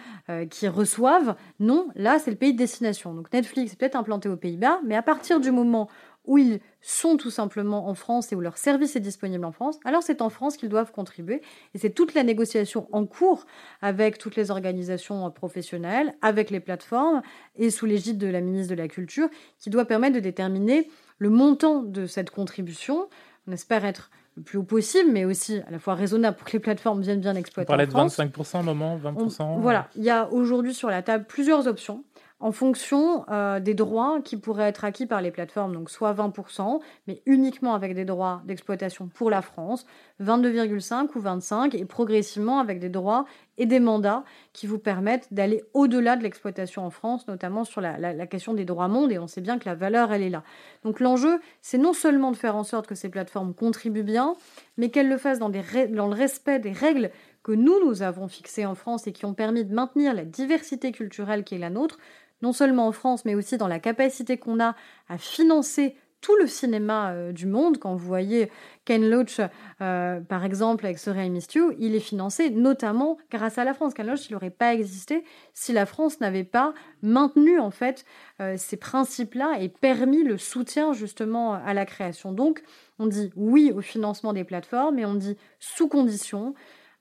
qui 0.50 0.68
reçoivent. 0.68 1.37
Non, 1.61 1.88
là 1.94 2.18
c'est 2.18 2.30
le 2.30 2.37
pays 2.37 2.52
de 2.52 2.58
destination. 2.58 3.14
Donc 3.14 3.32
Netflix 3.32 3.73
est 3.73 3.76
peut-être 3.76 3.96
implanté 3.96 4.28
aux 4.28 4.37
Pays-Bas, 4.37 4.80
mais 4.84 4.96
à 4.96 5.02
partir 5.02 5.40
du 5.40 5.50
moment 5.50 5.88
où 6.25 6.38
ils 6.38 6.61
sont 6.81 7.16
tout 7.16 7.31
simplement 7.31 7.88
en 7.88 7.95
France 7.95 8.33
et 8.33 8.37
où 8.37 8.40
leur 8.40 8.57
service 8.57 8.97
est 8.97 9.00
disponible 9.00 9.45
en 9.45 9.52
France, 9.52 9.78
alors 9.85 10.02
c'est 10.02 10.23
en 10.23 10.31
France 10.31 10.57
qu'ils 10.57 10.69
doivent 10.69 10.93
contribuer. 10.93 11.43
Et 11.75 11.78
c'est 11.78 11.90
toute 11.90 12.14
la 12.14 12.23
négociation 12.23 12.88
en 12.93 13.04
cours 13.04 13.47
avec 13.83 14.19
toutes 14.19 14.37
les 14.37 14.50
organisations 14.50 15.31
professionnelles, 15.31 16.14
avec 16.23 16.50
les 16.50 16.61
plateformes 16.61 17.23
et 17.57 17.71
sous 17.71 17.87
l'égide 17.87 18.19
de 18.19 18.26
la 18.26 18.40
ministre 18.40 18.75
de 18.75 18.81
la 18.81 18.88
Culture 18.88 19.28
qui 19.59 19.71
doit 19.71 19.85
permettre 19.85 20.14
de 20.14 20.21
déterminer 20.21 20.88
le 21.19 21.31
montant 21.31 21.83
de 21.83 22.07
cette 22.07 22.31
contribution. 22.31 23.09
On 23.47 23.52
espère 23.52 23.85
être 23.85 24.11
le 24.37 24.43
plus 24.43 24.59
haut 24.59 24.64
possible, 24.64 25.11
mais 25.12 25.25
aussi 25.25 25.59
à 25.66 25.71
la 25.71 25.78
fois 25.78 25.95
raisonnable 25.95 26.37
pour 26.37 26.47
que 26.47 26.52
les 26.52 26.59
plateformes 26.59 27.00
viennent 27.02 27.21
bien 27.21 27.37
exploiter. 27.37 27.69
On 27.69 27.76
parlait 27.76 27.87
de 27.87 27.93
25% 27.93 28.57
à 28.57 28.59
un 28.61 28.62
moment, 28.62 28.99
20%. 28.99 29.61
voilà, 29.61 29.88
il 29.95 30.02
y 30.02 30.11
a 30.11 30.28
aujourd'hui 30.33 30.75
sur 30.75 30.90
la 30.90 31.02
table 31.02 31.25
plusieurs 31.28 31.69
options 31.69 32.04
en 32.44 32.52
fonction 32.52 33.24
euh, 33.30 33.58
des 33.58 33.72
droits 33.72 34.20
qui 34.22 34.36
pourraient 34.36 34.68
être 34.68 34.84
acquis 34.84 35.06
par 35.06 35.22
les 35.22 35.30
plateformes, 35.30 35.72
donc 35.72 35.88
soit 35.88 36.12
20%, 36.12 36.78
mais 37.06 37.22
uniquement 37.24 37.72
avec 37.72 37.94
des 37.94 38.04
droits 38.04 38.42
d'exploitation 38.44 39.08
pour 39.08 39.30
la 39.30 39.40
France, 39.40 39.86
22,5 40.22 41.08
ou 41.14 41.20
25, 41.20 41.74
et 41.74 41.86
progressivement 41.86 42.58
avec 42.58 42.80
des 42.80 42.90
droits 42.90 43.24
et 43.56 43.64
des 43.64 43.80
mandats 43.80 44.24
qui 44.52 44.66
vous 44.66 44.78
permettent 44.78 45.32
d'aller 45.32 45.64
au-delà 45.72 46.16
de 46.16 46.22
l'exploitation 46.22 46.84
en 46.84 46.90
France, 46.90 47.26
notamment 47.28 47.64
sur 47.64 47.80
la, 47.80 48.26
question 48.26 48.52
des 48.52 48.66
droits 48.66 48.88
mondes, 48.88 49.10
et 49.10 49.18
on 49.18 49.26
sait 49.26 49.40
bien 49.40 49.59
que 49.59 49.66
la 49.66 49.74
valeur, 49.74 50.12
elle 50.12 50.22
est 50.22 50.28
là. 50.28 50.42
Donc 50.85 51.00
l'enjeu, 51.00 51.40
c'est 51.62 51.78
non 51.78 51.94
seulement 51.94 52.30
de 52.30 52.37
faire 52.37 52.57
en 52.57 52.64
sorte 52.64 52.87
que 52.87 52.94
ces 52.94 53.09
plateformes 53.09 53.54
contribuent 53.54 54.02
bien, 54.02 54.35
mais 54.76 54.90
qu'elles 54.90 55.09
le 55.09 55.16
fassent 55.16 55.38
dans, 55.38 55.48
dans 55.48 56.09
le 56.09 56.14
respect 56.14 56.59
des 56.59 56.72
règles 56.72 57.11
que 57.42 57.52
nous, 57.52 57.78
nous 57.85 58.02
avons 58.02 58.26
fixées 58.26 58.64
en 58.64 58.74
France 58.74 59.07
et 59.07 59.12
qui 59.12 59.26
ont 59.26 59.35
permis 59.35 59.64
de 59.64 59.74
maintenir 59.74 60.14
la 60.14 60.24
diversité 60.24 60.92
culturelle 60.92 61.44
qui 61.44 61.54
est 61.54 61.59
la 61.59 61.70
nôtre, 61.70 61.98
non 62.42 62.53
seulement 62.53 62.87
en 62.88 62.92
France, 62.92 63.25
mais 63.25 63.35
aussi 63.35 63.57
dans 63.57 63.68
la 63.68 63.81
capacité 63.81 64.37
qu'on 64.37 64.61
a 64.61 64.75
à 65.09 65.18
financer 65.18 65.97
tout 66.25 66.37
le 66.37 66.47
cinéma 66.47 67.11
euh, 67.11 67.33
du 67.33 67.44
monde. 67.44 67.77
Quand 67.79 67.94
vous 67.94 68.07
voyez 68.07 68.51
Ken 68.87 69.11
Loach, 69.11 69.40
euh, 69.83 70.20
par 70.20 70.42
exemple, 70.47 70.87
avec 70.87 70.99
Sorry 70.99 71.27
I 71.27 71.42
il 71.79 71.94
est 71.94 72.01
financé 72.01 72.49
notamment 72.49 73.18
grâce 73.31 73.59
à 73.59 73.64
la 73.64 73.75
France. 73.75 73.92
Ken 73.92 74.07
Loach, 74.07 74.31
il 74.31 74.33
n'aurait 74.33 74.49
pas 74.49 74.73
existé 74.73 75.23
si 75.53 75.75
la 75.75 75.85
France 75.85 76.20
n'avait 76.20 76.44
pas 76.44 76.73
maintenu 77.03 77.61
en 77.61 77.70
fait 77.70 78.07
euh, 78.40 78.55
ces 78.57 78.79
principes-là 78.79 79.59
et 79.61 79.68
permis 79.68 80.25
le 80.25 80.38
soutien 80.38 80.94
justement 80.94 81.53
à 81.53 81.75
la 81.75 81.85
création. 81.85 82.33
Donc, 82.33 82.62
on 82.99 83.07
dit 83.07 83.31
oui 83.37 83.70
au 83.77 83.83
financement 83.83 84.33
des 84.33 84.44
plateformes 84.44 84.99
et 84.99 85.05
on 85.05 85.14
dit 85.14 85.37
sous 85.61 85.88
condition 85.88 86.55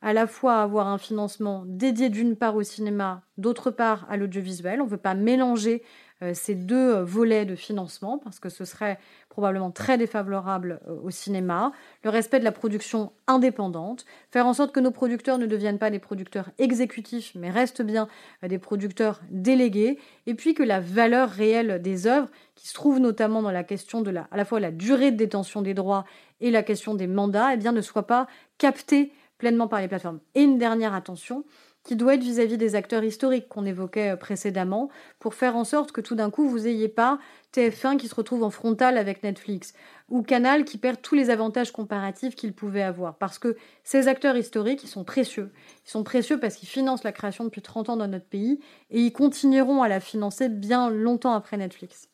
à 0.04 0.12
la 0.12 0.28
fois 0.28 0.62
avoir 0.62 0.89
un 0.89 0.98
financement 0.98 1.63
dédié 1.66 2.10
d'une 2.10 2.36
part 2.36 2.58
au 2.58 2.63
cinéma, 2.63 3.22
d'autre 3.38 3.72
part 3.72 4.06
à 4.10 4.18
l'audiovisuel. 4.18 4.82
On 4.82 4.86
ne 4.86 4.89
veut 4.89 4.98
pas 4.98 5.13
mélanger 5.13 5.82
euh, 6.22 6.34
ces 6.34 6.56
deux 6.56 6.96
euh, 6.96 7.04
volets 7.06 7.46
de 7.46 7.56
financement 7.56 8.18
parce 8.18 8.38
que 8.39 8.50
ce 8.50 8.66
serait 8.66 9.00
probablement 9.30 9.72
très 9.72 9.98
défavorable 9.98 10.82
euh, 10.89 11.00
au 11.04 11.10
cinéma. 11.10 11.72
Le 12.04 12.10
respect 12.10 12.39
de 12.39 12.44
la 12.44 12.52
production 12.52 13.13
indépendante, 13.28 14.06
faire 14.30 14.46
en 14.46 14.54
sorte 14.54 14.74
que 14.74 14.82
nos 14.82 14.92
producteurs 14.92 15.38
ne 15.38 15.46
deviennent 15.46 15.80
pas 15.80 15.89
des 15.89 16.00
producteurs 16.00 16.50
exécutifs 16.58 17.32
mais 17.36 17.50
restent 17.50 17.82
bien 17.82 18.10
des 18.46 18.60
producteurs 18.60 19.22
délégués 19.32 19.98
et 20.28 20.34
puis 20.34 20.54
que 20.54 20.63
la 20.63 20.82
valeur 20.82 21.30
réelle 21.30 21.82
des 21.82 22.08
œuvres 22.08 22.28
qui 22.56 22.68
se 22.68 22.74
trouve 22.74 23.00
notamment 23.00 23.42
dans 23.42 23.52
la 23.52 23.63
question 23.63 24.02
de 24.02 24.12
la, 24.12 24.28
à 24.32 24.38
la 24.38 24.44
fois 24.44 24.60
la 24.60 24.72
durée 24.72 25.12
de 25.12 25.18
détention 25.18 25.62
des 25.62 25.74
droits 25.74 26.04
et 26.42 26.52
la 26.52 26.62
question 26.62 26.94
des 26.94 27.08
mandats, 27.08 27.54
eh 27.54 27.58
bien, 27.58 27.72
ne 27.72 27.82
soit 27.82 28.06
pas 28.06 28.28
captée 28.58 29.13
pleinement 29.43 29.67
par 29.67 29.82
les 29.82 29.89
plateformes. 29.89 30.21
Et 30.36 30.41
une 30.41 30.58
dernière 30.58 30.93
attention 30.93 31.43
qui 31.84 31.97
doit 31.97 32.13
être 32.13 32.23
vis-à-vis 32.23 32.58
des 32.58 32.75
acteurs 32.75 33.03
historiques 33.03 33.49
qu'on 33.49 33.65
évoquait 33.65 34.12
euh, 34.12 34.15
précédemment, 34.15 34.89
pour 35.19 35.34
faire 35.34 35.58
en 35.58 35.65
sorte 35.65 35.91
que 35.91 35.99
tout 35.99 36.15
d'un 36.15 36.29
coup, 36.29 36.47
vous 36.47 36.60
n'ayez 36.60 36.88
pas 36.88 37.19
TF1 37.53 37.97
qui 37.97 38.08
se 38.08 38.15
retrouve 38.15 38.43
en 38.43 38.49
frontal 38.49 38.97
avec 38.97 39.21
Netflix, 39.21 39.73
ou 40.08 40.23
Canal 40.23 40.63
qui 40.63 40.77
perd 40.77 41.01
tous 41.01 41.15
les 41.15 41.29
avantages 41.29 41.73
comparatifs 41.73 42.36
qu'il 42.36 42.53
pouvait 42.53 42.84
avoir. 42.84 43.17
Parce 43.17 43.38
que 43.38 43.58
ces 43.84 44.08
acteurs 44.08 44.38
historiques, 44.38 44.82
ils 44.86 44.89
sont 44.89 45.03
précieux. 45.03 45.51
Ils 45.86 45.91
sont 45.91 46.06
précieux 46.06 46.39
parce 46.39 46.56
qu'ils 46.56 46.69
financent 46.69 47.03
la 47.03 47.12
création 47.12 47.43
depuis 47.43 47.62
30 47.62 47.89
ans 47.89 47.97
dans 47.97 48.08
notre 48.08 48.29
pays, 48.29 48.62
et 48.91 49.01
ils 49.01 49.12
continueront 49.12 49.84
à 49.84 49.89
la 49.89 49.99
financer 49.99 50.47
bien 50.47 50.89
longtemps 50.89 51.34
après 51.34 51.58
Netflix. 51.58 52.08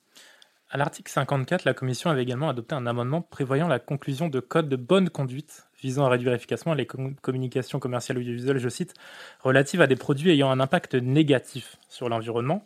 À 0.71 0.79
l'article 0.79 1.11
54, 1.11 1.63
la 1.65 1.75
Commission 1.75 2.09
avait 2.09 2.23
également 2.23 2.49
adopté 2.49 2.73
un 2.73 2.87
amendement 2.87 3.21
prévoyant 3.21 3.67
la 3.67 3.77
conclusion 3.77 4.29
de 4.29 4.39
codes 4.39 4.69
de 4.69 4.75
bonne 4.75 5.11
conduite 5.11 5.68
visant 5.81 6.05
à 6.05 6.09
réduire 6.09 6.33
efficacement 6.33 6.73
les 6.73 6.85
communications 6.85 7.79
commerciales 7.79 8.17
audiovisuelles, 8.17 8.59
je 8.59 8.69
cite, 8.69 8.93
relatives 9.39 9.81
à 9.81 9.87
des 9.87 9.95
produits 9.95 10.31
ayant 10.31 10.51
un 10.51 10.59
impact 10.59 10.95
négatif 10.95 11.77
sur 11.87 12.09
l'environnement. 12.09 12.65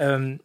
Euh, 0.00 0.36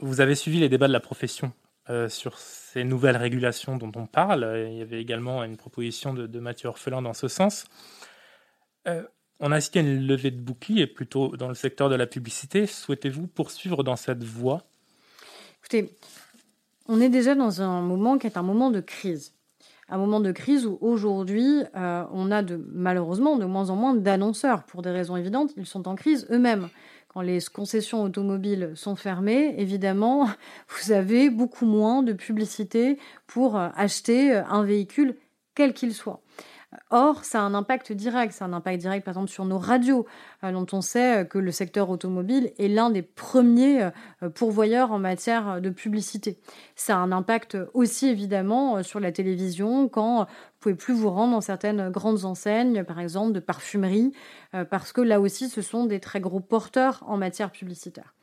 vous 0.00 0.20
avez 0.20 0.34
suivi 0.34 0.58
les 0.58 0.68
débats 0.68 0.88
de 0.88 0.92
la 0.92 1.00
profession 1.00 1.52
euh, 1.90 2.08
sur 2.08 2.38
ces 2.38 2.84
nouvelles 2.84 3.16
régulations 3.16 3.76
dont 3.76 3.92
on 3.94 4.06
parle. 4.06 4.68
Il 4.70 4.78
y 4.78 4.82
avait 4.82 5.00
également 5.00 5.44
une 5.44 5.56
proposition 5.56 6.14
de, 6.14 6.40
Mathieu 6.40 6.68
Orphelin 6.68 7.02
dans 7.02 7.14
ce 7.14 7.28
sens. 7.28 7.64
Euh, 8.88 9.02
on 9.40 9.50
a 9.50 9.60
cité 9.60 9.80
une 9.80 10.06
levée 10.06 10.30
de 10.30 10.40
bouclier 10.40 10.86
plutôt 10.86 11.36
dans 11.36 11.48
le 11.48 11.54
secteur 11.54 11.88
de 11.88 11.96
la 11.96 12.06
publicité. 12.06 12.66
Souhaitez-vous 12.66 13.26
poursuivre 13.26 13.82
dans 13.82 13.96
cette 13.96 14.22
voie? 14.22 14.62
Écoutez, 15.58 15.96
on 16.86 17.00
est 17.00 17.08
déjà 17.08 17.34
dans 17.34 17.62
un 17.62 17.80
moment 17.80 18.18
qui 18.18 18.26
est 18.26 18.36
un 18.36 18.42
moment 18.42 18.70
de 18.70 18.80
crise 18.80 19.34
un 19.92 19.98
moment 19.98 20.20
de 20.20 20.32
crise 20.32 20.64
où 20.64 20.78
aujourd'hui, 20.80 21.62
euh, 21.76 22.04
on 22.12 22.30
a 22.30 22.42
de, 22.42 22.58
malheureusement 22.72 23.36
de 23.36 23.44
moins 23.44 23.68
en 23.68 23.76
moins 23.76 23.94
d'annonceurs. 23.94 24.64
Pour 24.64 24.80
des 24.80 24.90
raisons 24.90 25.16
évidentes, 25.16 25.52
ils 25.58 25.66
sont 25.66 25.86
en 25.86 25.94
crise 25.94 26.26
eux-mêmes. 26.30 26.68
Quand 27.08 27.20
les 27.20 27.40
concessions 27.52 28.02
automobiles 28.02 28.72
sont 28.74 28.96
fermées, 28.96 29.54
évidemment, 29.58 30.28
vous 30.68 30.92
avez 30.92 31.28
beaucoup 31.28 31.66
moins 31.66 32.02
de 32.02 32.14
publicité 32.14 32.98
pour 33.26 33.58
euh, 33.58 33.68
acheter 33.76 34.34
euh, 34.34 34.42
un 34.46 34.64
véhicule 34.64 35.16
quel 35.54 35.74
qu'il 35.74 35.92
soit. 35.92 36.21
Or, 36.90 37.24
ça 37.24 37.40
a 37.40 37.42
un 37.42 37.54
impact 37.54 37.92
direct. 37.92 38.32
C'est 38.32 38.44
un 38.44 38.52
impact 38.52 38.80
direct, 38.80 39.04
par 39.04 39.12
exemple, 39.12 39.30
sur 39.30 39.44
nos 39.44 39.58
radios, 39.58 40.06
euh, 40.44 40.52
dont 40.52 40.66
on 40.72 40.80
sait 40.80 41.26
que 41.26 41.38
le 41.38 41.50
secteur 41.50 41.90
automobile 41.90 42.52
est 42.58 42.68
l'un 42.68 42.90
des 42.90 43.02
premiers 43.02 43.90
pourvoyeurs 44.34 44.92
en 44.92 44.98
matière 44.98 45.60
de 45.60 45.70
publicité. 45.70 46.38
Ça 46.76 46.96
a 46.96 46.98
un 47.00 47.12
impact 47.12 47.56
aussi, 47.74 48.08
évidemment, 48.08 48.82
sur 48.82 49.00
la 49.00 49.12
télévision, 49.12 49.88
quand 49.88 50.24
vous 50.24 50.58
pouvez 50.60 50.74
plus 50.74 50.94
vous 50.94 51.10
rendre 51.10 51.32
dans 51.32 51.40
certaines 51.40 51.90
grandes 51.90 52.24
enseignes, 52.24 52.84
par 52.84 53.00
exemple, 53.00 53.32
de 53.32 53.40
parfumerie, 53.40 54.12
parce 54.70 54.92
que 54.92 55.00
là 55.00 55.20
aussi, 55.20 55.48
ce 55.48 55.62
sont 55.62 55.86
des 55.86 56.00
très 56.00 56.20
gros 56.20 56.40
porteurs 56.40 57.02
en 57.06 57.16
matière 57.16 57.50
publicitaire. 57.50 58.14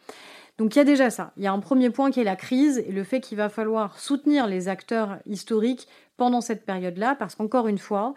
Donc 0.59 0.75
il 0.75 0.77
y 0.77 0.81
a 0.81 0.85
déjà 0.85 1.09
ça. 1.09 1.31
Il 1.37 1.43
y 1.43 1.47
a 1.47 1.53
un 1.53 1.59
premier 1.59 1.89
point 1.89 2.11
qui 2.11 2.19
est 2.19 2.25
la 2.25 2.35
crise 2.35 2.79
et 2.79 2.91
le 2.91 3.03
fait 3.05 3.21
qu'il 3.21 3.37
va 3.37 3.47
falloir 3.47 3.97
soutenir 3.97 4.45
les 4.45 4.67
acteurs 4.67 5.17
historiques 5.25 5.87
pendant 6.17 6.41
cette 6.41 6.65
période-là, 6.65 7.15
parce 7.15 7.35
qu'encore 7.35 7.69
une 7.69 7.77
fois, 7.77 8.13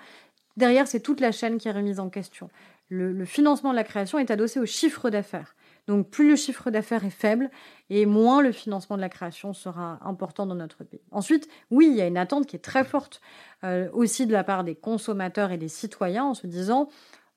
derrière, 0.57 0.89
c'est 0.89 0.99
toute 0.99 1.21
la 1.21 1.31
chaîne 1.31 1.59
qui 1.59 1.69
est 1.69 1.73
remise 1.73 2.01
en 2.01 2.11
question. 2.11 2.51
Le, 2.89 3.25
financement 3.25 3.71
de 3.71 3.77
la 3.77 3.85
création 3.85 4.19
est 4.19 4.31
adossé 4.31 4.61
au 4.61 4.67
chiffre 4.67 5.09
d'affaires. 5.09 5.55
Donc 5.87 6.11
plus 6.11 6.29
le 6.29 6.37
chiffre 6.37 6.71
d'affaires 6.71 7.05
est 7.05 7.11
faible 7.11 7.49
et 7.91 8.07
moins 8.07 8.43
le 8.43 8.53
financement 8.53 8.97
de 8.97 9.01
la 9.01 9.09
création 9.09 9.55
sera 9.55 9.99
important 10.03 10.45
dans 10.45 10.55
notre 10.55 10.85
pays. 10.85 11.01
Ensuite, 11.11 11.49
oui, 11.71 11.89
il 11.91 11.97
y 11.97 12.03
a 12.03 12.07
une 12.07 12.19
attente 12.19 12.47
qui 12.47 12.57
est 12.57 12.61
très 12.61 12.85
forte 12.85 13.21
euh, 13.65 13.89
aussi 13.93 14.27
de 14.27 14.33
la 14.33 14.45
part 14.45 14.63
des 14.63 14.75
consommateurs 14.75 15.53
et 15.53 15.59
des 15.59 15.69
citoyens 15.69 16.25
en 16.25 16.35
se 16.35 16.47
disant 16.47 16.89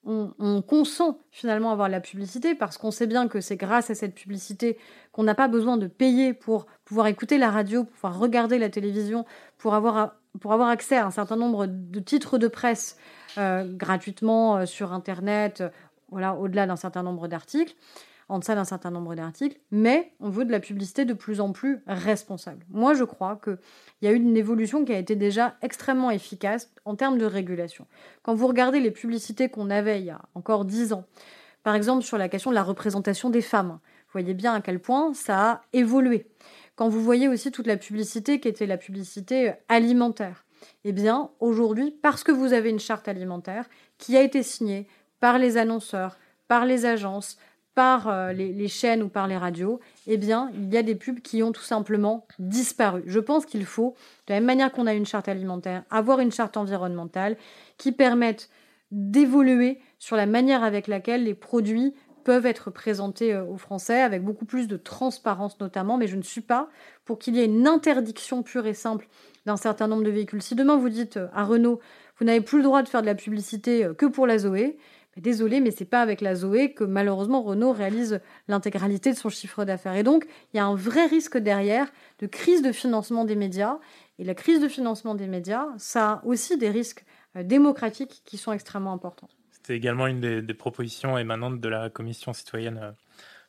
on, 0.05 0.61
consent 0.61 1.17
finalement 1.31 1.71
avoir 1.71 1.89
la 1.89 1.99
publicité 1.99 2.53
parce 2.53 2.77
qu'on 2.77 2.91
sait 2.91 3.07
bien 3.07 3.27
que 3.27 3.41
c'est 3.41 3.55
grâce 3.55 3.89
à 3.89 3.95
cette 3.95 4.13
publicité 4.13 4.77
qu'on 5.11 5.23
n'a 5.23 5.35
pas 5.35 5.47
besoin 5.47 5.77
de 5.77 5.87
payer 5.87 6.33
pour 6.33 6.67
pouvoir 6.85 7.07
écouter 7.07 7.37
la 7.37 7.49
radio, 7.49 7.83
pour 7.83 7.93
pouvoir 7.93 8.19
regarder 8.19 8.59
la 8.59 8.69
télévision, 8.69 9.25
pour 9.57 9.73
avoir, 9.73 10.15
pour 10.39 10.53
avoir 10.53 10.69
accès 10.69 10.97
à 10.97 11.05
un 11.05 11.11
certain 11.11 11.35
nombre 11.35 11.65
de 11.67 11.99
titres 11.99 12.37
de 12.37 12.47
presse 12.47 12.97
euh, 13.37 13.65
gratuitement 13.67 14.57
euh, 14.57 14.65
sur 14.65 14.93
Internet, 14.93 15.61
euh, 15.61 15.69
voilà, 16.11 16.35
au-delà 16.35 16.67
d'un 16.67 16.75
certain 16.75 17.01
nombre 17.01 17.27
d'articles 17.27 17.75
en 18.27 18.39
deçà 18.39 18.55
d'un 18.55 18.63
certain 18.63 18.91
nombre 18.91 19.15
d'articles, 19.15 19.59
mais 19.71 20.13
on 20.19 20.29
veut 20.29 20.45
de 20.45 20.51
la 20.51 20.59
publicité 20.59 21.05
de 21.05 21.13
plus 21.13 21.41
en 21.41 21.51
plus 21.51 21.83
responsable. 21.87 22.65
Moi, 22.69 22.93
je 22.93 23.03
crois 23.03 23.39
qu'il 23.43 23.57
y 24.01 24.07
a 24.07 24.11
eu 24.11 24.15
une 24.15 24.37
évolution 24.37 24.83
qui 24.83 24.93
a 24.93 24.97
été 24.97 25.15
déjà 25.15 25.55
extrêmement 25.61 26.11
efficace 26.11 26.71
en 26.85 26.95
termes 26.95 27.17
de 27.17 27.25
régulation. 27.25 27.85
Quand 28.23 28.33
vous 28.33 28.47
regardez 28.47 28.79
les 28.79 28.91
publicités 28.91 29.49
qu'on 29.49 29.69
avait 29.69 29.99
il 29.99 30.05
y 30.05 30.11
a 30.11 30.21
encore 30.33 30.65
dix 30.65 30.93
ans, 30.93 31.05
par 31.63 31.75
exemple 31.75 32.03
sur 32.03 32.17
la 32.17 32.29
question 32.29 32.51
de 32.51 32.55
la 32.55 32.63
représentation 32.63 33.29
des 33.29 33.41
femmes, 33.41 33.79
vous 33.81 34.11
voyez 34.11 34.33
bien 34.33 34.53
à 34.53 34.61
quel 34.61 34.79
point 34.79 35.13
ça 35.13 35.51
a 35.51 35.61
évolué. 35.73 36.27
Quand 36.75 36.89
vous 36.89 37.01
voyez 37.01 37.27
aussi 37.27 37.51
toute 37.51 37.67
la 37.67 37.77
publicité 37.77 38.39
qui 38.39 38.47
était 38.47 38.65
la 38.65 38.77
publicité 38.77 39.53
alimentaire, 39.69 40.45
eh 40.83 40.91
bien, 40.91 41.31
aujourd'hui, 41.39 41.91
parce 42.01 42.23
que 42.23 42.31
vous 42.31 42.53
avez 42.53 42.69
une 42.69 42.79
charte 42.79 43.07
alimentaire 43.07 43.69
qui 43.97 44.17
a 44.17 44.21
été 44.21 44.43
signée 44.43 44.87
par 45.19 45.37
les 45.37 45.57
annonceurs, 45.57 46.17
par 46.47 46.65
les 46.65 46.85
agences, 46.85 47.37
par 47.75 48.07
euh, 48.07 48.31
les, 48.31 48.67
chaînes 48.69 49.03
ou 49.03 49.09
par 49.09 49.27
les 49.27 49.37
radios, 49.37 49.81
eh 50.07 50.15
bien, 50.15 50.49
il 50.55 50.73
y 50.73 50.77
a 50.77 50.83
des 50.83 50.95
pubs 50.95 51.19
qui 51.19 51.43
ont 51.43 51.51
tout 51.51 51.61
simplement 51.61 52.25
disparu. 52.39 53.03
Je 53.05 53.19
pense 53.19 53.45
qu'il 53.45 53.65
faut, 53.65 53.95
de 54.27 54.33
la 54.33 54.39
même 54.39 54.45
manière 54.45 54.71
qu'on 54.71 54.87
a 54.87 54.93
une 54.93 55.05
charte 55.05 55.27
alimentaire, 55.27 55.83
avoir 55.91 56.21
une 56.21 56.31
charte 56.31 56.55
environnementale 56.55 57.35
qui 57.77 57.91
permette 57.91 58.49
d'évoluer 58.91 59.79
sur 59.99 60.15
la 60.15 60.25
manière 60.25 60.63
avec 60.63 60.87
laquelle 60.87 61.25
les 61.25 61.33
produits 61.33 61.93
peuvent 62.23 62.45
être 62.45 62.71
présentés 62.71 63.33
euh, 63.33 63.43
aux 63.43 63.57
Français, 63.57 64.01
avec 64.01 64.23
beaucoup 64.23 64.45
plus 64.45 64.67
de 64.69 64.77
transparence 64.77 65.59
notamment, 65.59 65.97
mais 65.97 66.07
je 66.07 66.15
ne 66.15 66.23
suis 66.23 66.41
pas 66.41 66.69
pour 67.03 67.19
qu'il 67.19 67.35
y 67.35 67.41
ait 67.41 67.45
une 67.45 67.67
interdiction 67.67 68.41
pure 68.41 68.65
et 68.65 68.73
simple 68.73 69.07
d'un 69.45 69.57
certain 69.57 69.87
nombre 69.87 70.03
de 70.03 70.11
véhicules. 70.11 70.41
Si 70.41 70.55
demain 70.55 70.77
vous 70.77 70.89
dites 70.89 71.17
euh, 71.17 71.27
à 71.33 71.43
Renault, 71.43 71.81
vous 72.17 72.25
n'avez 72.25 72.41
plus 72.41 72.59
le 72.59 72.63
droit 72.63 72.83
de 72.83 72.87
faire 72.87 73.01
de 73.01 73.05
la 73.05 73.15
publicité 73.15 73.89
que 73.97 74.05
pour 74.05 74.25
la 74.25 74.37
Zoé, 74.37 74.77
Désolé, 75.17 75.61
mais 75.61 75.71
c'est 75.71 75.85
pas 75.85 76.01
avec 76.01 76.19
la 76.19 76.35
Zoé 76.35 76.73
que 76.73 76.83
malheureusement 76.83 77.41
Renault 77.41 77.71
réalise 77.71 78.19
l'intégralité 78.49 79.13
de 79.13 79.17
son 79.17 79.29
chiffre 79.29 79.63
d'affaires. 79.63 79.95
Et 79.95 80.03
donc, 80.03 80.25
il 80.53 80.57
y 80.57 80.59
a 80.59 80.65
un 80.65 80.75
vrai 80.75 81.05
risque 81.05 81.37
derrière 81.37 81.87
de 82.19 82.27
crise 82.27 82.61
de 82.61 82.73
financement 82.73 83.23
des 83.23 83.35
médias. 83.35 83.77
Et 84.19 84.25
la 84.25 84.35
crise 84.35 84.59
de 84.59 84.67
financement 84.67 85.15
des 85.15 85.27
médias, 85.27 85.67
ça 85.77 86.11
a 86.11 86.25
aussi 86.25 86.57
des 86.57 86.69
risques 86.69 87.05
euh, 87.37 87.43
démocratiques 87.43 88.23
qui 88.25 88.37
sont 88.37 88.51
extrêmement 88.51 88.91
importants. 88.91 89.29
C'était 89.51 89.75
également 89.75 90.07
une 90.07 90.19
des, 90.19 90.53
propositions 90.53 91.17
émanantes 91.17 91.61
de 91.61 91.69
la 91.69 91.89
Commission 91.89 92.33
citoyenne 92.33 92.79
euh, 92.83 92.91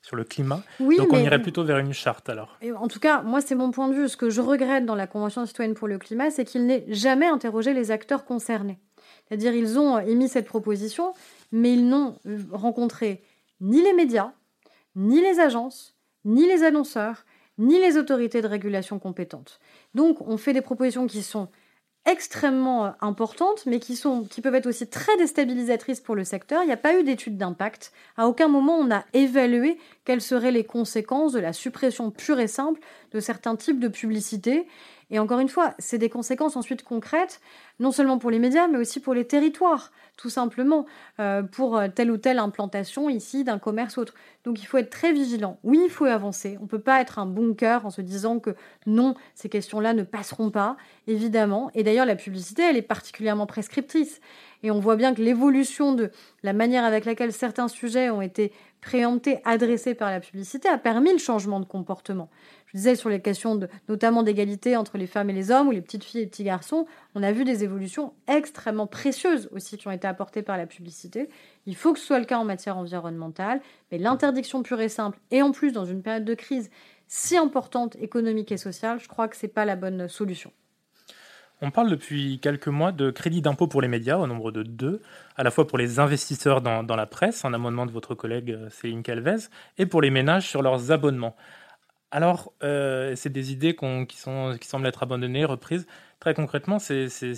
sur 0.03 0.15
le 0.15 0.23
climat. 0.23 0.63
Oui, 0.79 0.97
Donc 0.99 1.13
on 1.13 1.19
irait 1.19 1.43
plutôt 1.43 1.65
vers 1.65 1.79
une 1.79 1.93
charte 1.93 2.29
alors. 2.29 2.57
Et 2.63 2.71
en 2.71 2.87
tout 2.87 3.01
cas, 3.01 3.23
moi 3.23 3.41
c'est 3.41 3.57
mon 3.57 3.73
point 3.73 3.89
de 3.89 3.95
vue. 3.95 4.09
Ce 4.09 4.17
que 4.17 4.31
je 4.31 4.41
regrette 4.41 4.87
dans 4.87 4.95
la 4.95 5.09
Convention 5.09 5.45
citoyenne 5.47 5.75
pour 5.75 5.89
le 5.89 5.99
climat, 5.99 6.31
c'est 6.31 6.45
qu'il 6.45 6.65
n'ait 6.65 6.85
jamais 6.89 7.27
interrogé 7.27 7.75
les 7.75 7.91
acteurs 7.91 8.25
concernés. 8.25 8.79
C'est-à-dire 9.29 9.55
ils 9.55 9.79
ont 9.79 9.99
émis 9.99 10.29
cette 10.29 10.47
proposition, 10.47 11.13
mais 11.53 11.73
ils 11.75 11.89
n'ont 11.89 12.17
rencontré 12.53 13.23
ni 13.61 13.83
les 13.83 13.93
médias, 13.93 14.33
ni 14.95 15.21
les 15.21 15.41
agences, 15.41 15.95
ni 16.25 16.47
les 16.47 16.63
annonceurs, 16.63 17.25
ni 17.59 17.79
les 17.79 17.97
autorités 17.97 18.43
de 18.43 18.49
régulation 18.49 18.99
compétentes. 18.99 19.61
Donc 19.95 20.21
on 20.21 20.37
fait 20.37 20.53
des 20.53 20.61
propositions 20.61 21.07
qui 21.07 21.23
sont 21.23 21.49
extrêmement 22.05 22.95
importantes, 23.01 23.67
mais 23.67 23.81
qui 23.81 24.01
peuvent 24.41 24.55
être 24.55 24.69
aussi 24.69 24.87
très 24.87 25.17
déstabilisatrices 25.17 26.01
pour 26.01 26.15
le 26.15 26.23
secteur. 26.23 26.63
Il 26.63 26.67
n'y 26.67 26.73
a 26.73 26.77
pas 26.77 26.97
eu 26.97 27.03
d'étude 27.03 27.37
d'impact. 27.37 27.93
À 28.17 28.29
aucun 28.29 28.47
moment 28.47 28.77
on 28.77 28.93
a 28.93 29.05
évalué 29.13 29.77
quelles 30.05 30.21
seraient 30.21 30.53
les 30.53 30.63
conséquences 30.63 31.33
de 31.33 31.41
la 31.41 31.53
suppression 31.53 32.13
pure 32.13 32.39
et 32.39 32.47
simple 32.47 32.81
de 33.13 33.19
certains 33.19 33.57
types 33.57 33.81
de 33.81 33.89
publicités. 33.89 34.69
Et 35.11 35.19
encore 35.19 35.39
une 35.39 35.49
fois, 35.49 35.75
c'est 35.79 35.99
des 35.99 36.09
conséquences 36.09 36.57
ensuite 36.57 36.83
concrètes, 36.83 37.41
non 37.79 37.93
seulement 37.93 38.19
pour 38.19 38.31
les 38.31 38.39
médias, 38.39 38.67
mais 38.67 38.79
aussi 38.79 39.01
pour 39.01 39.15
les 39.15 39.27
territoires 39.27 39.93
tout 40.17 40.31
simplement, 40.31 40.87
euh, 41.21 41.43
pour 41.43 41.77
euh, 41.77 41.89
telle 41.95 42.11
ou 42.11 42.17
telle 42.17 42.39
implantation 42.39 43.09
ici 43.09 43.45
d'un 43.45 43.59
commerce 43.59 43.97
ou 43.97 44.01
autre. 44.01 44.15
Donc 44.45 44.63
il 44.63 44.65
faut 44.65 44.79
être 44.79 44.91
très 44.91 45.13
vigilant. 45.13 45.59
Oui, 45.63 45.81
il 45.85 45.91
faut 45.91 46.07
avancer. 46.07 46.57
On 46.59 46.63
ne 46.63 46.69
peut 46.69 46.81
pas 46.81 47.01
être 47.01 47.19
un 47.19 47.27
bunker 47.27 47.85
en 47.85 47.91
se 47.91 48.01
disant 48.01 48.39
que 48.39 48.55
non, 48.87 49.15
ces 49.35 49.49
questions-là 49.49 49.93
ne 49.93 50.03
passeront 50.03 50.51
pas, 50.51 50.77
évidemment. 51.07 51.71
Et 51.75 51.83
d'ailleurs, 51.83 52.07
la 52.07 52.17
publicité, 52.17 52.63
elle 52.63 52.77
est 52.77 52.83
particulièrement 52.83 53.47
prescriptrice. 53.47 54.21
Et 54.63 54.71
on 54.71 54.81
voit 54.81 54.97
bien 54.97 55.15
que 55.15 55.21
l'évolution 55.21 55.93
de 55.93 56.11
la 56.43 56.53
manière 56.53 56.85
avec 56.85 57.05
laquelle 57.05 57.33
certains 57.33 57.69
sujets 57.69 58.09
ont 58.09 58.23
été 58.23 58.53
préemptés, 58.87 59.41
adressés 59.45 59.95
par 59.95 60.13
la 60.13 60.21
publicité, 60.21 60.69
a 60.69 60.79
permis 60.79 61.11
le 61.11 61.19
changement 61.19 61.59
de 61.59 61.65
comportement. 61.65 62.31
Je 62.67 62.77
disais 62.77 62.95
sur 62.95 63.09
les 63.09 63.21
questions 63.21 63.57
de, 63.57 63.69
notamment 63.89 64.23
d'égalité 64.23 64.77
entre 64.77 64.97
les 64.97 65.09
femmes 65.09 65.29
et 65.29 65.33
les 65.33 65.51
hommes 65.51 65.67
ou 65.67 65.71
les 65.73 65.81
petites 65.81 66.05
filles 66.05 66.21
et 66.21 66.25
les 66.25 66.31
petits 66.31 66.45
garçons, 66.45 66.87
on 67.17 67.25
a 67.25 67.33
vu 67.33 67.43
des 67.43 67.65
évolutions 67.65 68.13
extrêmement 68.29 68.87
précieuses 68.87 69.49
aussi 69.51 69.77
qui 69.77 69.89
ont 69.89 69.91
été 69.91 70.07
apportées 70.07 70.43
par 70.43 70.57
la 70.57 70.67
publicité. 70.67 71.29
Il 71.67 71.75
faut 71.75 71.95
que 71.95 71.99
ce 71.99 72.07
soit 72.07 72.21
le 72.21 72.27
cas 72.27 72.39
en 72.39 72.45
matière 72.45 72.79
environnementale, 72.79 73.61
mais 73.91 73.99
l'interdiction 73.99 74.63
pure 74.63 74.81
et 74.81 74.89
simple, 74.89 75.19
et 75.33 75.43
en 75.43 75.51
plus 75.51 75.73
dans 75.73 75.85
une 75.85 76.03
période 76.03 76.25
de 76.25 76.35
crise 76.35 76.71
si 77.09 77.37
importante 77.37 77.97
économique 77.97 78.53
et 78.53 78.57
sociale, 78.57 79.01
je 79.01 79.09
crois 79.09 79.27
que 79.27 79.37
ce 79.37 79.47
n'est 79.47 79.53
pas 79.53 79.65
la 79.65 79.75
bonne 79.75 80.07
solution. 80.07 80.53
On 81.63 81.71
parle 81.71 81.89
depuis 81.89 82.39
quelques 82.41 82.69
mois 82.69 82.93
de 82.93 83.11
crédit 83.11 83.41
d'impôt 83.41 83.67
pour 83.67 83.81
les 83.81 83.89
médias, 83.89 84.19
au 84.19 84.27
nombre 84.27 84.53
de 84.53 84.63
deux, 84.63 85.01
à 85.37 85.43
la 85.43 85.51
fois 85.51 85.67
pour 85.67 85.79
les 85.79 85.99
investisseurs 85.99 86.61
dans, 86.61 86.97
la 86.97 87.07
presse, 87.07 87.47
un 87.47 87.55
amendement 87.55 87.87
de 87.87 87.93
votre 87.93 88.15
collègue 88.15 88.51
euh, 88.51 88.69
Céline 88.71 89.03
Calvez, 89.03 89.49
et 89.79 89.87
pour 89.87 90.03
les 90.03 90.11
ménages 90.11 90.47
sur 90.47 90.61
leurs 90.61 90.93
abonnements. 90.93 91.35
Alors, 92.11 92.53
euh, 92.63 93.15
c'est 93.17 93.33
des 93.33 93.53
idées 93.53 93.75
qui, 93.75 94.17
sont, 94.19 94.57
qui 94.61 94.69
semblent 94.69 94.87
être 94.87 95.03
abandonnées, 95.03 95.45
reprises. 95.45 95.87
Très 96.21 96.35
concrètement, 96.35 96.79
c'est 96.79 97.09
ces, 97.09 97.33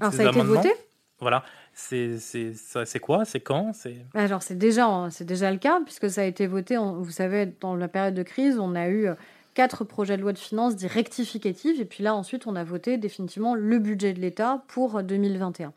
Alors, 0.00 0.12
ça 0.12 0.22
a 0.22 0.30
été 0.30 0.40
voté? 0.40 0.72
Voilà. 1.20 1.44
C'est 1.72 3.00
quoi? 3.00 3.24
C'est 3.26 3.40
quand? 3.40 3.72
Alors, 4.14 4.42
c'est 4.42 4.56
déjà, 4.56 5.08
déjà 5.20 5.50
le 5.50 5.58
cas, 5.58 5.80
puisque 5.84 6.08
ça 6.10 6.22
a 6.22 6.24
été 6.24 6.46
voté, 6.46 6.76
vous 6.78 7.10
savez, 7.10 7.54
dans 7.60 7.76
la 7.76 7.88
période 7.88 8.14
de 8.14 8.22
crise, 8.22 8.58
on 8.58 8.74
a 8.74 8.88
eu 8.88 9.08
quatre 9.56 9.84
projets 9.84 10.18
de 10.18 10.22
loi 10.22 10.34
de 10.34 10.38
finances 10.38 10.76
dits 10.76 10.86
et 10.86 11.84
puis 11.86 12.04
là, 12.04 12.14
ensuite, 12.14 12.46
on 12.46 12.54
a 12.56 12.62
voté 12.62 12.98
définitivement 12.98 13.54
le 13.54 13.78
budget 13.78 14.12
de 14.12 14.20
l'État 14.20 14.62
pour 14.68 15.02
2021. 15.02 15.72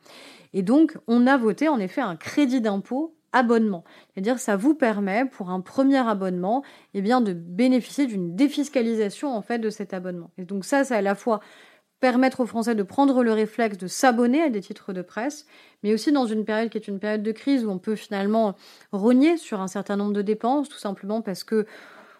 Et 0.53 0.63
donc, 0.63 0.97
on 1.07 1.25
a 1.25 1.37
voté, 1.37 1.69
en 1.69 1.79
effet, 1.79 2.01
un 2.01 2.17
crédit 2.17 2.59
d'impôt 2.59 3.15
abonnement. 3.31 3.85
C'est-à-dire 4.13 4.37
ça 4.37 4.57
vous 4.57 4.73
permet 4.73 5.25
pour 5.25 5.49
un 5.49 5.61
premier 5.61 5.97
abonnement 5.97 6.63
eh 6.93 7.01
bien, 7.01 7.21
de 7.21 7.31
bénéficier 7.31 8.05
d'une 8.05 8.35
défiscalisation 8.35 9.33
en 9.33 9.41
fait 9.41 9.59
de 9.59 9.69
cet 9.69 9.93
abonnement. 9.93 10.31
Et 10.37 10.45
donc 10.45 10.65
ça, 10.65 10.83
c'est 10.83 10.95
à 10.95 11.01
la 11.01 11.15
fois 11.15 11.39
permettre 11.99 12.39
aux 12.41 12.45
Français 12.45 12.75
de 12.75 12.83
prendre 12.83 13.23
le 13.23 13.31
réflexe 13.31 13.77
de 13.77 13.87
s'abonner 13.87 14.41
à 14.41 14.49
des 14.49 14.61
titres 14.61 14.93
de 14.93 15.01
presse, 15.01 15.45
mais 15.83 15.93
aussi 15.93 16.11
dans 16.11 16.25
une 16.25 16.43
période 16.43 16.69
qui 16.69 16.77
est 16.77 16.87
une 16.87 16.99
période 16.99 17.23
de 17.23 17.31
crise 17.31 17.65
où 17.65 17.69
on 17.69 17.77
peut 17.77 17.95
finalement 17.95 18.55
rogner 18.91 19.37
sur 19.37 19.61
un 19.61 19.67
certain 19.67 19.95
nombre 19.95 20.13
de 20.13 20.21
dépenses, 20.21 20.69
tout 20.69 20.79
simplement 20.79 21.21
parce 21.21 21.43
que 21.43 21.65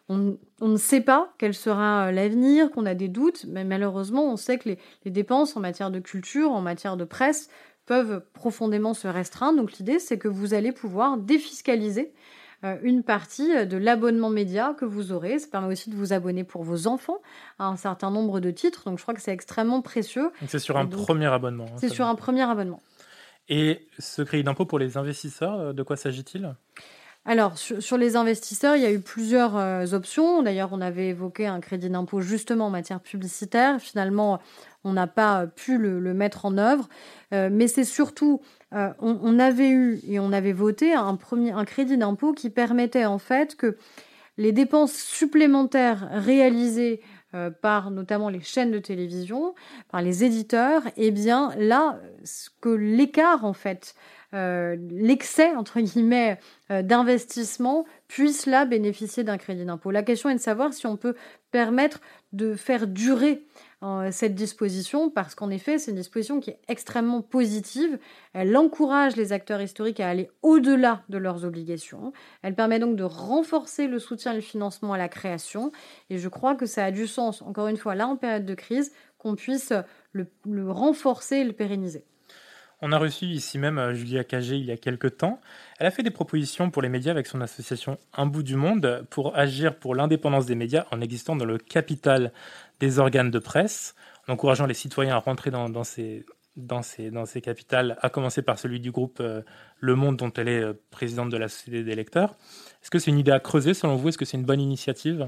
on, 0.10 0.38
ne 0.62 0.78
sait 0.78 1.02
pas 1.02 1.34
quel 1.38 1.54
sera 1.54 2.12
l'avenir, 2.12 2.72
qu'on 2.72 2.86
a 2.86 2.95
des 2.95 3.08
doutes, 3.08 3.45
mais 3.48 3.63
malheureusement, 3.63 4.32
on 4.32 4.38
sait 4.38 4.58
que 4.58 4.69
les 4.69 5.12
dépenses 5.12 5.56
en 5.56 5.60
matière 5.60 5.91
de 5.91 6.00
culture, 6.00 6.52
en 6.52 6.62
matière 6.62 6.98
de 6.98 7.06
presse, 7.06 7.50
peuvent 7.86 8.24
profondément 8.34 8.93
se 8.93 9.08
restreindre. 9.08 9.58
Donc 9.58 9.74
l'idée, 9.74 10.00
c'est 10.00 10.17
que 10.17 10.28
vous 10.28 10.54
allez 10.54 10.72
pouvoir 10.72 11.17
défiscaliser 11.17 12.13
euh, 12.63 12.78
une 12.82 13.04
partie 13.04 13.65
de 13.65 13.78
l'abonnement 13.78 14.30
média 14.30 14.76
que 14.78 14.86
vous 14.86 15.12
aurez. 15.12 15.39
Ça 15.39 15.48
permet 15.48 15.72
aussi 15.72 15.89
de 15.89 15.95
vous 15.95 16.12
abonner 16.12 16.43
pour 16.43 16.63
vos 16.63 16.88
enfants 16.88 17.22
à 17.58 17.67
un 17.67 17.78
certain 17.78 18.12
nombre 18.12 18.39
de 18.39 18.52
titres. 18.52 18.84
Donc 18.86 18.98
je 18.98 19.04
crois 19.04 19.13
que 19.13 19.22
c'est 19.22 19.32
extrêmement 19.32 19.82
précieux. 19.82 20.32
C'est 20.48 20.60
sur 20.60 20.78
un 20.78 20.86
premier 20.86 21.28
abonnement. 21.28 21.65
Hein, 21.65 21.78
c'est 21.78 21.89
sur 21.89 22.06
un 22.06 22.15
premier 22.15 22.43
abonnement. 22.43 22.82
Et 23.48 23.88
ce 23.98 24.22
crédit 24.22 24.43
d'impôt 24.43 24.65
pour 24.65 24.78
les 24.78 24.98
investisseurs, 24.98 25.74
de 25.74 25.84
quoi 25.84 25.95
s'agit-il? 25.95 26.54
Alors, 27.29 27.59
sur, 27.59 27.97
les 27.99 28.15
investisseurs, 28.15 28.75
il 28.75 28.81
y 28.81 28.87
a 28.87 28.91
eu 28.91 29.01
plusieurs 29.01 29.55
euh, 29.55 29.85
options. 29.93 30.41
D'ailleurs, 30.41 30.69
on 30.71 30.81
avait 30.81 31.09
évoqué 31.09 31.45
un 31.45 31.59
crédit 31.59 31.87
d'impôt 31.87 32.21
justement 32.21 32.65
en 32.65 32.69
matière 32.71 32.99
publicitaire. 32.99 33.79
Finalement, 33.79 34.39
on 34.83 34.93
n'a 34.93 35.05
pas 35.05 35.45
pu 35.45 35.77
le, 35.77 35.99
mettre 36.15 36.45
en 36.45 36.57
œuvre. 36.57 36.89
Euh, 37.31 37.49
mais 37.51 37.67
c'est 37.67 37.83
surtout, 37.83 38.41
euh, 38.73 38.89
on, 38.97 39.37
avait 39.37 39.69
eu 39.69 39.99
et 40.07 40.19
on 40.19 40.31
avait 40.31 40.53
voté 40.53 40.95
un, 40.95 41.15
premier, 41.17 41.51
un 41.51 41.65
crédit 41.65 41.99
d'impôt 41.99 42.33
qui 42.33 42.49
permettait 42.49 43.05
en 43.05 43.19
fait 43.19 43.55
que 43.55 43.77
les 44.39 44.51
dépenses 44.51 44.93
supplémentaires 44.93 46.09
réalisées 46.11 46.99
par 47.61 47.91
notamment 47.91 48.29
les 48.29 48.41
chaînes 48.41 48.71
de 48.71 48.79
télévision, 48.79 49.53
par 49.91 50.01
les 50.01 50.23
éditeurs, 50.23 50.81
eh 50.97 51.11
bien 51.11 51.51
là, 51.59 51.99
que 52.59 52.69
l'écart 52.69 53.45
en 53.45 53.53
fait 53.53 53.93
euh, 54.33 54.75
l'excès, 54.91 55.55
entre 55.55 55.79
guillemets, 55.79 56.39
euh, 56.71 56.83
d'investissement 56.83 57.85
puisse 58.07 58.45
là 58.45 58.65
bénéficier 58.65 59.23
d'un 59.23 59.37
crédit 59.37 59.65
d'impôt. 59.65 59.89
La 59.89 60.03
question 60.03 60.29
est 60.29 60.35
de 60.35 60.39
savoir 60.39 60.73
si 60.73 60.85
on 60.85 60.97
peut 60.97 61.15
permettre 61.51 61.99
de 62.31 62.53
faire 62.53 62.85
durer 62.85 63.43
euh, 63.81 64.09
cette 64.11 64.35
disposition, 64.35 65.09
parce 65.09 65.33
qu'en 65.33 65.49
effet, 65.49 65.79
c'est 65.79 65.91
une 65.91 65.97
disposition 65.97 66.39
qui 66.39 66.51
est 66.51 66.59
extrêmement 66.67 67.21
positive. 67.21 67.97
Elle 68.33 68.55
encourage 68.55 69.15
les 69.15 69.33
acteurs 69.33 69.61
historiques 69.61 69.99
à 69.99 70.09
aller 70.09 70.29
au-delà 70.43 71.01
de 71.09 71.17
leurs 71.17 71.43
obligations. 71.43 72.13
Elle 72.43 72.53
permet 72.53 72.77
donc 72.77 72.95
de 72.95 73.03
renforcer 73.03 73.87
le 73.87 73.97
soutien 73.97 74.33
et 74.33 74.35
le 74.35 74.41
financement 74.41 74.93
à 74.93 74.97
la 74.99 75.09
création. 75.09 75.71
Et 76.11 76.19
je 76.19 76.29
crois 76.29 76.53
que 76.53 76.67
ça 76.67 76.85
a 76.85 76.91
du 76.91 77.07
sens, 77.07 77.41
encore 77.41 77.67
une 77.67 77.77
fois, 77.77 77.95
là, 77.95 78.07
en 78.07 78.15
période 78.15 78.45
de 78.45 78.53
crise, 78.53 78.91
qu'on 79.17 79.35
puisse 79.35 79.73
le, 80.11 80.27
le 80.45 80.71
renforcer 80.71 81.37
et 81.37 81.43
le 81.43 81.53
pérenniser. 81.53 82.05
On 82.81 82.93
a 82.93 82.97
reçu 82.97 83.25
ici 83.25 83.57
même 83.57 83.77
euh, 83.77 83.93
Julia 83.93 84.23
Cagé 84.23 84.55
il 84.55 84.65
y 84.65 84.71
a 84.71 84.77
quelques 84.77 85.17
temps. 85.17 85.41
Elle 85.79 85.87
a 85.87 85.91
fait 85.91 86.03
des 86.03 86.11
propositions 86.11 86.71
pour 86.71 86.81
les 86.81 86.87
médias 86.87 87.11
avec 87.11 87.27
son 87.27 87.41
association 87.41 87.97
Un 88.13 88.25
bout 88.25 88.43
du 88.43 88.55
monde 88.55 89.05
pour 89.09 89.37
agir 89.37 89.75
pour 89.75 89.95
l'indépendance 89.95 90.45
des 90.45 90.55
médias 90.55 90.85
en 90.91 91.01
existant 91.01 91.35
dans 91.35 91.45
le 91.45 91.57
capital 91.57 92.31
des 92.79 92.99
organes 92.99 93.31
de 93.31 93.39
presse, 93.39 93.95
en 94.27 94.33
encourageant 94.33 94.65
les 94.65 94.73
citoyens 94.73 95.15
à 95.15 95.19
rentrer 95.19 95.51
dans, 95.51 95.83
ces, 95.83 96.25
dans, 96.55 96.81
ces, 96.81 97.11
dans 97.11 97.25
ces 97.25 97.41
capitales, 97.41 97.97
à 98.01 98.09
commencer 98.09 98.41
par 98.41 98.57
celui 98.57 98.79
du 98.79 98.91
groupe 98.91 99.19
euh, 99.19 99.41
Le 99.81 99.95
Monde 99.95 100.15
dont 100.15 100.31
elle 100.37 100.47
est 100.47 100.63
euh, 100.63 100.73
présidente 100.89 101.29
de 101.29 101.37
la 101.37 101.49
Société 101.49 101.83
des 101.83 101.95
lecteurs. 101.95 102.37
Est-ce 102.81 102.89
que 102.89 102.99
c'est 102.99 103.11
une 103.11 103.19
idée 103.19 103.31
à 103.31 103.41
creuser 103.41 103.73
selon 103.73 103.97
vous? 103.97 104.07
Est-ce 104.07 104.17
que 104.17 104.25
c'est 104.25 104.37
une 104.37 104.45
bonne 104.45 104.61
initiative? 104.61 105.27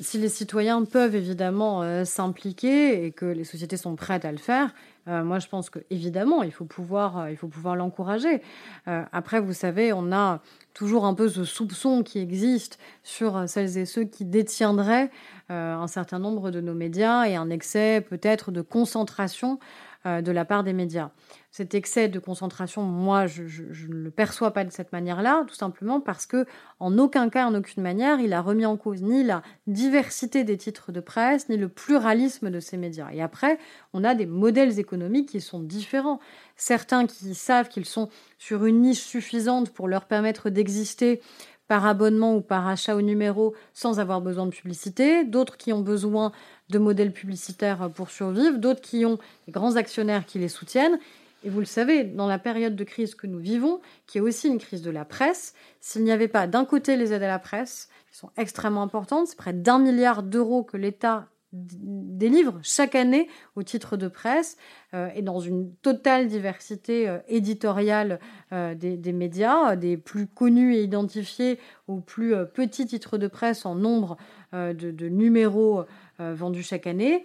Si 0.00 0.18
les 0.18 0.28
citoyens 0.28 0.84
peuvent 0.84 1.16
évidemment 1.16 2.04
s'impliquer 2.04 3.04
et 3.04 3.10
que 3.10 3.26
les 3.26 3.42
sociétés 3.42 3.76
sont 3.76 3.96
prêtes 3.96 4.24
à 4.24 4.30
le 4.30 4.38
faire, 4.38 4.72
euh, 5.08 5.24
moi, 5.24 5.38
je 5.38 5.48
pense 5.48 5.70
que 5.70 5.78
évidemment, 5.90 6.42
il 6.42 6.52
faut 6.52 6.64
pouvoir, 6.64 7.18
euh, 7.18 7.30
il 7.30 7.36
faut 7.36 7.48
pouvoir 7.48 7.76
l'encourager. 7.76 8.42
Euh, 8.86 9.02
après, 9.12 9.40
vous 9.40 9.52
savez, 9.52 9.92
on 9.92 10.12
a 10.12 10.40
toujours 10.74 11.06
un 11.06 11.14
peu 11.14 11.28
ce 11.28 11.44
soupçon 11.44 12.02
qui 12.02 12.18
existe 12.18 12.78
sur 13.02 13.48
celles 13.48 13.78
et 13.78 13.86
ceux 13.86 14.04
qui 14.04 14.24
détiendraient 14.24 15.10
un 15.50 15.86
certain 15.86 16.18
nombre 16.18 16.50
de 16.50 16.60
nos 16.60 16.74
médias 16.74 17.24
et 17.24 17.34
un 17.34 17.48
excès 17.48 18.02
peut-être 18.02 18.52
de 18.52 18.60
concentration 18.60 19.58
de 20.04 20.32
la 20.32 20.44
part 20.44 20.64
des 20.64 20.72
médias 20.72 21.10
cet 21.50 21.74
excès 21.74 22.08
de 22.08 22.18
concentration, 22.18 22.82
moi, 22.82 23.26
je, 23.26 23.42
ne 23.42 23.94
le 23.94 24.10
perçois 24.10 24.52
pas 24.52 24.64
de 24.64 24.70
cette 24.70 24.92
manière-là, 24.92 25.44
tout 25.48 25.54
simplement 25.54 26.00
parce 26.00 26.26
que, 26.26 26.44
en 26.78 26.98
aucun 26.98 27.30
cas, 27.30 27.46
en 27.46 27.54
aucune 27.54 27.82
manière, 27.82 28.20
il 28.20 28.32
a 28.32 28.42
remis 28.42 28.66
en 28.66 28.76
cause 28.76 29.02
ni 29.02 29.24
la 29.24 29.42
diversité 29.66 30.44
des 30.44 30.56
titres 30.58 30.92
de 30.92 31.00
presse, 31.00 31.48
ni 31.48 31.56
le 31.56 31.68
pluralisme 31.68 32.50
de 32.50 32.60
ces 32.60 32.76
médias. 32.76 33.08
Et 33.12 33.22
après, 33.22 33.58
on 33.94 34.04
a 34.04 34.14
des 34.14 34.26
modèles 34.26 34.78
économiques 34.78 35.30
qui 35.30 35.40
sont 35.40 35.60
différents. 35.60 36.20
Certains 36.54 37.06
qui 37.06 37.34
savent 37.34 37.68
qu'ils 37.68 37.86
sont 37.86 38.08
sur 38.38 38.66
une 38.66 38.82
niche 38.82 39.02
suffisante 39.02 39.70
pour 39.70 39.88
leur 39.88 40.04
permettre 40.04 40.50
d'exister 40.50 41.20
par 41.68 41.86
abonnement 41.86 42.34
ou 42.34 42.40
par 42.40 42.66
achat 42.66 42.96
au 42.96 43.02
numéro 43.02 43.54
sans 43.74 44.00
avoir 44.00 44.20
besoin 44.20 44.46
de 44.46 44.50
publicité, 44.50 45.24
d'autres 45.24 45.56
qui 45.56 45.72
ont 45.72 45.80
besoin 45.80 46.32
de 46.70 46.78
modèles 46.78 47.12
publicitaires 47.12 47.90
pour 47.94 48.10
survivre, 48.10 48.58
d'autres 48.58 48.80
qui 48.80 49.04
ont 49.04 49.18
des 49.46 49.52
grands 49.52 49.76
actionnaires 49.76 50.26
qui 50.26 50.38
les 50.38 50.48
soutiennent. 50.48 50.98
Et 51.44 51.50
vous 51.50 51.60
le 51.60 51.66
savez, 51.66 52.02
dans 52.02 52.26
la 52.26 52.38
période 52.38 52.74
de 52.74 52.84
crise 52.84 53.14
que 53.14 53.28
nous 53.28 53.38
vivons, 53.38 53.80
qui 54.06 54.18
est 54.18 54.22
aussi 54.22 54.48
une 54.48 54.58
crise 54.58 54.82
de 54.82 54.90
la 54.90 55.04
presse, 55.04 55.54
s'il 55.80 56.02
n'y 56.02 56.10
avait 56.10 56.26
pas 56.26 56.48
d'un 56.48 56.64
côté 56.64 56.96
les 56.96 57.12
aides 57.12 57.22
à 57.22 57.28
la 57.28 57.38
presse, 57.38 57.88
qui 58.10 58.18
sont 58.18 58.30
extrêmement 58.36 58.82
importantes, 58.82 59.28
c'est 59.28 59.36
près 59.36 59.52
d'un 59.52 59.78
milliard 59.78 60.24
d'euros 60.24 60.64
que 60.64 60.76
l'État 60.76 61.28
délivre 61.52 62.58
chaque 62.62 62.94
année 62.94 63.28
au 63.56 63.62
titre 63.62 63.96
de 63.96 64.08
presse 64.08 64.56
euh, 64.94 65.08
et 65.14 65.22
dans 65.22 65.40
une 65.40 65.74
totale 65.76 66.28
diversité 66.28 67.08
euh, 67.08 67.18
éditoriale 67.26 68.20
euh, 68.52 68.74
des, 68.74 69.12
médias, 69.12 69.76
des 69.76 69.96
plus 69.96 70.26
connus 70.26 70.74
et 70.74 70.82
identifiés 70.82 71.58
aux 71.86 72.00
plus 72.00 72.34
petits 72.54 72.86
titres 72.86 73.16
de 73.16 73.26
presse 73.28 73.64
en 73.64 73.74
nombre 73.74 74.16
de, 74.52 75.08
numéros 75.08 75.84
vendus 76.18 76.62
chaque 76.62 76.86
année. 76.86 77.24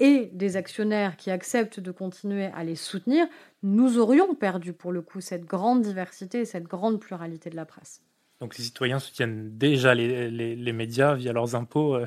Et 0.00 0.30
des 0.32 0.56
actionnaires 0.56 1.16
qui 1.16 1.30
acceptent 1.30 1.78
de 1.78 1.92
continuer 1.92 2.46
à 2.46 2.64
les 2.64 2.74
soutenir, 2.74 3.26
nous 3.62 3.98
aurions 3.98 4.34
perdu 4.34 4.72
pour 4.72 4.92
le 4.92 5.02
coup 5.02 5.20
cette 5.20 5.44
grande 5.44 5.82
diversité 5.82 6.40
et 6.40 6.44
cette 6.44 6.64
grande 6.64 7.00
pluralité 7.00 7.48
de 7.48 7.56
la 7.56 7.64
presse. 7.64 8.02
Donc 8.40 8.56
les 8.56 8.64
citoyens 8.64 8.98
soutiennent 8.98 9.56
déjà 9.56 9.94
les, 9.94 10.72
médias 10.72 11.14
via 11.14 11.32
leurs 11.32 11.54
impôts. 11.54 11.98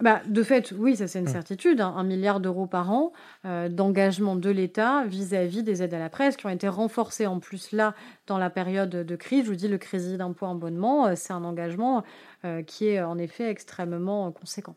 Bah, 0.00 0.20
De 0.26 0.42
fait, 0.42 0.72
oui, 0.76 0.96
ça 0.96 1.06
c'est 1.06 1.18
une 1.18 1.26
hum. 1.26 1.32
certitude. 1.32 1.80
Hein. 1.80 1.94
un 1.96 2.04
milliard 2.04 2.40
d'euros 2.40 2.66
par 2.66 2.90
an 2.90 3.12
euh, 3.44 3.68
d'engagement 3.68 4.36
de 4.36 4.50
l'État 4.50 5.04
vis-à-vis 5.06 5.62
des 5.62 5.82
aides 5.82 5.94
à 5.94 5.98
la 5.98 6.10
presse 6.10 6.36
qui 6.36 6.46
ont 6.46 6.50
été 6.50 6.68
renforcées 6.68 7.26
en 7.26 7.40
plus 7.40 7.72
là 7.72 7.94
dans 8.26 8.38
la 8.38 8.50
période 8.50 8.90
de 8.90 9.16
crise. 9.16 9.44
Je 9.44 9.50
vous 9.50 9.56
dis, 9.56 9.68
le 9.68 9.78
crédit 9.78 10.16
d'impôt 10.16 10.46
abonnement, 10.46 11.14
c'est 11.16 11.32
un 11.32 11.44
engagement 11.44 12.04
qui 12.66 12.86
est 12.86 13.02
en 13.02 13.18
effet 13.18 13.50
extrêmement 13.50 14.30
conséquent. 14.30 14.76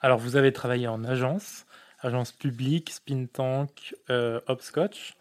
Alors, 0.00 0.18
vous 0.18 0.36
avez 0.36 0.52
travaillé 0.52 0.88
en 0.88 1.04
agence, 1.04 1.66
agence 2.00 2.32
publique, 2.32 2.90
Spin 2.90 3.26
Tank, 3.26 3.94
euh, 4.08 4.40
Hopscotch. 4.46 5.16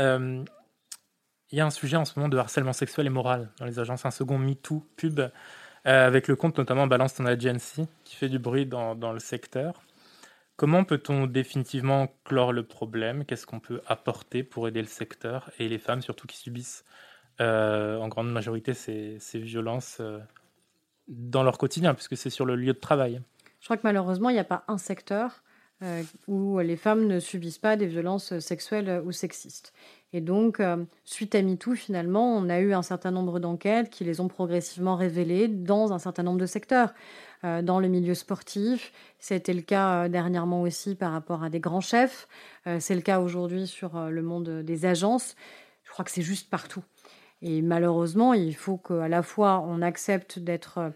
Euh, 0.00 0.44
il 1.52 1.58
y 1.58 1.60
a 1.60 1.66
un 1.66 1.70
sujet 1.70 1.96
en 1.96 2.04
ce 2.04 2.18
moment 2.18 2.28
de 2.28 2.36
harcèlement 2.36 2.72
sexuel 2.72 3.06
et 3.06 3.10
moral 3.10 3.50
dans 3.58 3.66
les 3.66 3.78
agences. 3.78 4.04
Un 4.04 4.10
second 4.10 4.38
MeToo 4.38 4.84
pub 4.96 5.20
euh, 5.86 6.06
avec 6.06 6.28
le 6.28 6.36
compte 6.36 6.58
notamment 6.58 6.86
Balance 6.86 7.14
ton 7.14 7.26
agency 7.26 7.86
qui 8.04 8.16
fait 8.16 8.28
du 8.28 8.38
bruit 8.38 8.66
dans, 8.66 9.12
le 9.12 9.18
secteur. 9.18 9.82
Comment 10.56 10.84
peut-on 10.84 11.26
définitivement 11.26 12.08
clore 12.24 12.52
le 12.52 12.62
problème? 12.62 13.24
Qu'est-ce 13.24 13.46
qu'on 13.46 13.60
peut 13.60 13.80
apporter 13.86 14.42
pour 14.42 14.68
aider 14.68 14.80
le 14.80 14.88
secteur 14.88 15.50
et 15.58 15.68
les 15.68 15.78
femmes 15.78 16.02
surtout 16.02 16.26
qui 16.26 16.38
subissent 16.38 16.84
en 17.38 18.08
grande 18.08 18.32
majorité 18.32 18.72
ces, 18.72 19.18
ces 19.20 19.38
violences 19.38 20.00
dans 21.08 21.42
leur 21.42 21.58
quotidien 21.58 21.92
puisque 21.92 22.16
c'est 22.16 22.30
sur 22.30 22.46
le 22.46 22.56
lieu 22.56 22.72
de 22.72 22.78
travail? 22.78 23.20
Je 23.60 23.66
crois 23.66 23.76
que 23.76 23.82
malheureusement, 23.84 24.30
il 24.30 24.34
n'y 24.34 24.38
a 24.38 24.44
pas 24.44 24.64
un 24.68 24.78
secteur 24.78 25.42
euh, 25.82 26.02
où 26.26 26.58
les 26.60 26.76
femmes 26.76 27.06
ne 27.06 27.20
subissent 27.20 27.58
pas 27.58 27.76
des 27.76 27.86
violences 27.86 28.38
sexuelles 28.38 29.02
ou 29.04 29.12
sexistes. 29.12 29.74
Et 30.12 30.20
donc, 30.20 30.60
euh, 30.60 30.84
suite 31.04 31.34
à 31.34 31.42
MeToo, 31.42 31.74
finalement, 31.74 32.36
on 32.36 32.48
a 32.48 32.60
eu 32.60 32.72
un 32.72 32.82
certain 32.82 33.10
nombre 33.10 33.40
d'enquêtes 33.40 33.90
qui 33.90 34.04
les 34.04 34.20
ont 34.20 34.28
progressivement 34.28 34.96
révélées 34.96 35.48
dans 35.48 35.92
un 35.92 35.98
certain 35.98 36.22
nombre 36.22 36.38
de 36.38 36.46
secteurs. 36.46 36.94
Euh, 37.44 37.60
dans 37.60 37.80
le 37.80 37.88
milieu 37.88 38.14
sportif, 38.14 38.92
c'était 39.18 39.52
le 39.52 39.62
cas 39.62 40.08
dernièrement 40.08 40.62
aussi 40.62 40.94
par 40.94 41.12
rapport 41.12 41.42
à 41.42 41.50
des 41.50 41.60
grands 41.60 41.80
chefs, 41.80 42.28
c'est 42.78 42.94
le 42.94 43.00
cas 43.02 43.20
aujourd'hui 43.20 43.66
sur 43.66 44.10
le 44.10 44.22
monde 44.22 44.62
des 44.62 44.86
agences. 44.86 45.36
Je 45.84 45.90
crois 45.90 46.04
que 46.04 46.10
c'est 46.10 46.22
juste 46.22 46.50
partout. 46.50 46.82
Et 47.42 47.62
malheureusement, 47.62 48.32
il 48.32 48.56
faut 48.56 48.78
qu'à 48.78 49.08
la 49.08 49.22
fois 49.22 49.62
on 49.66 49.82
accepte 49.82 50.38
d'être 50.38 50.92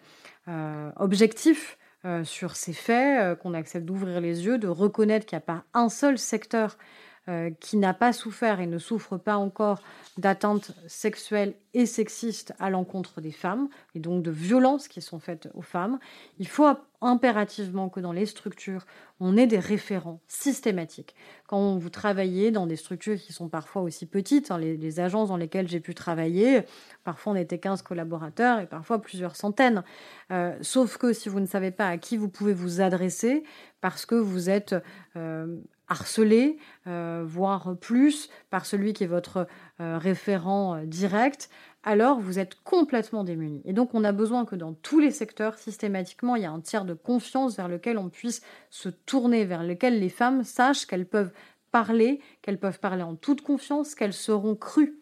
objectif 0.97 1.79
euh, 2.07 2.25
sur 2.25 2.57
ces 2.57 2.73
faits, 2.73 3.21
euh, 3.21 3.35
qu'on 3.35 3.53
accepte 3.53 3.85
d'ouvrir 3.85 4.23
les 4.23 4.47
yeux, 4.47 4.57
de 4.57 4.69
reconnaître 4.69 5.27
qu'il 5.27 5.37
n'y 5.37 5.43
a 5.43 5.45
pas 5.45 5.65
un 5.75 5.91
seul 5.91 6.17
secteur 6.17 6.79
euh, 7.29 7.51
qui 7.61 7.77
n'a 7.77 7.93
pas 7.93 8.13
souffert 8.15 8.61
et 8.61 8.67
ne 8.67 8.79
souffre 8.79 9.19
pas 9.19 9.37
encore 9.37 9.83
d'atteintes 10.17 10.73
sexuelles 10.87 11.55
et 11.75 11.85
sexistes 11.85 12.55
à 12.59 12.71
l'encontre 12.71 13.21
des 13.21 13.31
femmes, 13.31 13.69
et 13.95 14.01
donc 14.01 14.23
de 14.23 14.31
violences 14.31 14.89
qui 14.89 15.03
sont 15.03 15.21
faites 15.21 15.49
aux 15.55 15.63
femmes. 15.63 15.99
Il 16.39 16.49
faut 16.49 16.67
impérativement 17.03 17.89
que 17.89 18.01
dans 18.01 18.13
les 18.13 18.27
structures, 18.27 18.87
on 19.21 19.37
ait 19.37 19.47
des 19.47 19.59
référents 19.59 20.21
systématiques. 20.29 21.15
Quand 21.47 21.77
vous 21.77 21.91
travaillez 21.91 22.51
dans 22.51 22.67
des 22.67 22.77
structures 22.77 23.19
qui 23.19 23.33
sont 23.33 23.49
parfois 23.49 23.83
aussi 23.83 24.07
petites, 24.07 24.51
hein, 24.51 24.59
les, 24.59 25.01
agences 25.01 25.29
dans 25.29 25.37
lesquelles 25.37 25.69
j'ai 25.69 25.81
pu 25.81 25.95
travailler, 25.95 26.63
parfois 27.05 27.35
on 27.35 27.37
était 27.37 27.59
15 27.59 27.83
collaborateurs 27.83 28.61
et 28.61 28.67
parfois 28.67 29.01
plusieurs 29.01 29.37
centaines. 29.37 29.85
Euh, 30.31 30.57
sauf 30.63 30.97
que 30.97 31.13
si 31.13 31.29
vous 31.29 31.41
ne 31.41 31.47
savez 31.47 31.71
pas 31.71 31.89
à 31.89 31.99
qui 31.99 32.17
vous 32.17 32.29
pouvez 32.29 32.55
vous 32.55 32.81
adresser, 32.81 33.45
parce 33.81 34.05
que 34.05 34.15
vous 34.15 34.51
êtes 34.51 34.75
euh, 35.17 35.57
harcelé, 35.91 36.57
euh, 36.87 37.23
voire 37.27 37.77
plus, 37.79 38.31
par 38.49 38.65
celui 38.65 38.95
qui 38.95 39.05
est 39.05 39.09
votre 39.09 39.47
euh, 39.81 39.99
référent 39.99 40.77
euh, 40.77 40.87
direct, 40.87 41.51
alors 41.83 42.21
vous 42.21 42.39
êtes 42.39 42.55
complètement 42.63 43.25
démuni. 43.25 43.61
Et 43.65 43.73
donc 43.73 43.93
on 43.93 44.05
a 44.05 44.13
besoin 44.13 44.45
que 44.47 44.57
dans 44.57 44.73
tous 44.73 45.01
les 45.01 45.11
secteurs, 45.11 45.59
systématiquement, 45.59 46.37
il 46.37 46.43
y 46.43 46.47
a 46.47 46.51
un 46.51 46.61
tiers 46.61 46.85
de 46.85 46.95
confiance 46.95 47.57
vers 47.57 47.69
lequel 47.69 47.99
on 47.99 48.09
puisse 48.09 48.41
se 48.71 48.89
tourner, 48.89 49.45
vers 49.45 49.65
lequel 49.65 49.99
les 49.99 50.09
femmes 50.09 50.45
sachent 50.45 50.87
qu'elles 50.87 51.09
peuvent 51.09 51.33
parler, 51.73 52.21
qu'elles 52.41 52.61
peuvent 52.61 52.81
parler 52.81 53.03
en 53.03 53.17
toute 53.17 53.43
confiance, 53.43 53.95
qu'elles 53.95 54.13
seront 54.13 54.55
crues. 54.55 55.01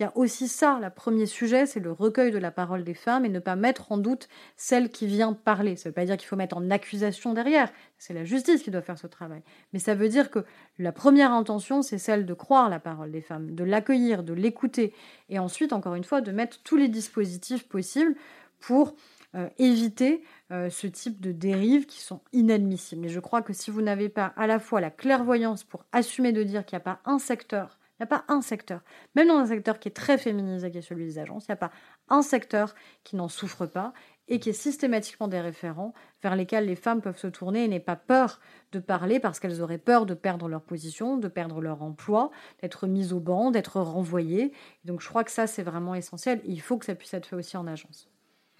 Il 0.00 0.02
y 0.02 0.06
a 0.06 0.12
aussi 0.16 0.48
ça, 0.48 0.80
le 0.82 0.90
premier 0.90 1.24
sujet, 1.24 1.66
c'est 1.66 1.78
le 1.78 1.92
recueil 1.92 2.32
de 2.32 2.38
la 2.38 2.50
parole 2.50 2.82
des 2.82 2.94
femmes 2.94 3.24
et 3.24 3.28
ne 3.28 3.38
pas 3.38 3.54
mettre 3.54 3.92
en 3.92 3.96
doute 3.96 4.28
celle 4.56 4.90
qui 4.90 5.06
vient 5.06 5.32
parler. 5.32 5.76
Ça 5.76 5.88
ne 5.88 5.90
veut 5.90 5.94
pas 5.94 6.04
dire 6.04 6.16
qu'il 6.16 6.26
faut 6.26 6.34
mettre 6.34 6.56
en 6.56 6.68
accusation 6.70 7.32
derrière, 7.32 7.70
c'est 7.96 8.12
la 8.12 8.24
justice 8.24 8.64
qui 8.64 8.72
doit 8.72 8.82
faire 8.82 8.98
ce 8.98 9.06
travail. 9.06 9.42
Mais 9.72 9.78
ça 9.78 9.94
veut 9.94 10.08
dire 10.08 10.32
que 10.32 10.44
la 10.78 10.90
première 10.90 11.32
intention, 11.32 11.82
c'est 11.82 11.98
celle 11.98 12.26
de 12.26 12.34
croire 12.34 12.68
la 12.68 12.80
parole 12.80 13.12
des 13.12 13.20
femmes, 13.20 13.54
de 13.54 13.62
l'accueillir, 13.62 14.24
de 14.24 14.32
l'écouter, 14.32 14.92
et 15.28 15.38
ensuite, 15.38 15.72
encore 15.72 15.94
une 15.94 16.04
fois, 16.04 16.20
de 16.20 16.32
mettre 16.32 16.60
tous 16.64 16.76
les 16.76 16.88
dispositifs 16.88 17.68
possibles 17.68 18.16
pour 18.58 18.96
euh, 19.36 19.48
éviter 19.58 20.24
euh, 20.50 20.70
ce 20.70 20.88
type 20.88 21.20
de 21.20 21.30
dérives 21.30 21.86
qui 21.86 22.00
sont 22.00 22.20
inadmissibles. 22.32 23.06
Et 23.06 23.08
je 23.08 23.20
crois 23.20 23.42
que 23.42 23.52
si 23.52 23.70
vous 23.70 23.82
n'avez 23.82 24.08
pas 24.08 24.32
à 24.36 24.48
la 24.48 24.58
fois 24.58 24.80
la 24.80 24.90
clairvoyance 24.90 25.62
pour 25.62 25.84
assumer 25.92 26.32
de 26.32 26.42
dire 26.42 26.64
qu'il 26.64 26.76
n'y 26.76 26.82
a 26.82 26.84
pas 26.84 27.00
un 27.04 27.18
secteur 27.18 27.78
n'y 28.04 28.14
a 28.14 28.18
pas 28.18 28.24
un 28.28 28.42
secteur, 28.42 28.80
même 29.14 29.28
dans 29.28 29.38
un 29.38 29.46
secteur 29.46 29.78
qui 29.78 29.88
est 29.88 29.92
très 29.92 30.18
féminisé, 30.18 30.70
qui 30.70 30.78
est 30.78 30.82
celui 30.82 31.04
des 31.04 31.18
agences, 31.18 31.44
il 31.48 31.50
n'y 31.50 31.54
a 31.54 31.56
pas 31.56 31.72
un 32.08 32.22
secteur 32.22 32.74
qui 33.02 33.16
n'en 33.16 33.28
souffre 33.28 33.66
pas 33.66 33.92
et 34.28 34.38
qui 34.38 34.50
est 34.50 34.54
systématiquement 34.54 35.28
des 35.28 35.40
référents 35.40 35.92
vers 36.22 36.34
lesquels 36.36 36.66
les 36.66 36.76
femmes 36.76 37.02
peuvent 37.02 37.18
se 37.18 37.26
tourner 37.26 37.64
et 37.64 37.68
n'aient 37.68 37.80
pas 37.80 37.96
peur 37.96 38.40
de 38.72 38.78
parler 38.78 39.20
parce 39.20 39.38
qu'elles 39.38 39.60
auraient 39.60 39.78
peur 39.78 40.06
de 40.06 40.14
perdre 40.14 40.48
leur 40.48 40.62
position, 40.62 41.18
de 41.18 41.28
perdre 41.28 41.60
leur 41.60 41.82
emploi, 41.82 42.30
d'être 42.62 42.86
mises 42.86 43.12
au 43.12 43.20
banc, 43.20 43.50
d'être 43.50 43.80
renvoyées. 43.80 44.52
Donc 44.84 45.02
je 45.02 45.08
crois 45.08 45.24
que 45.24 45.30
ça, 45.30 45.46
c'est 45.46 45.62
vraiment 45.62 45.94
essentiel. 45.94 46.40
Il 46.46 46.60
faut 46.60 46.78
que 46.78 46.86
ça 46.86 46.94
puisse 46.94 47.12
être 47.14 47.26
fait 47.26 47.36
aussi 47.36 47.56
en 47.56 47.66
agence. 47.66 48.08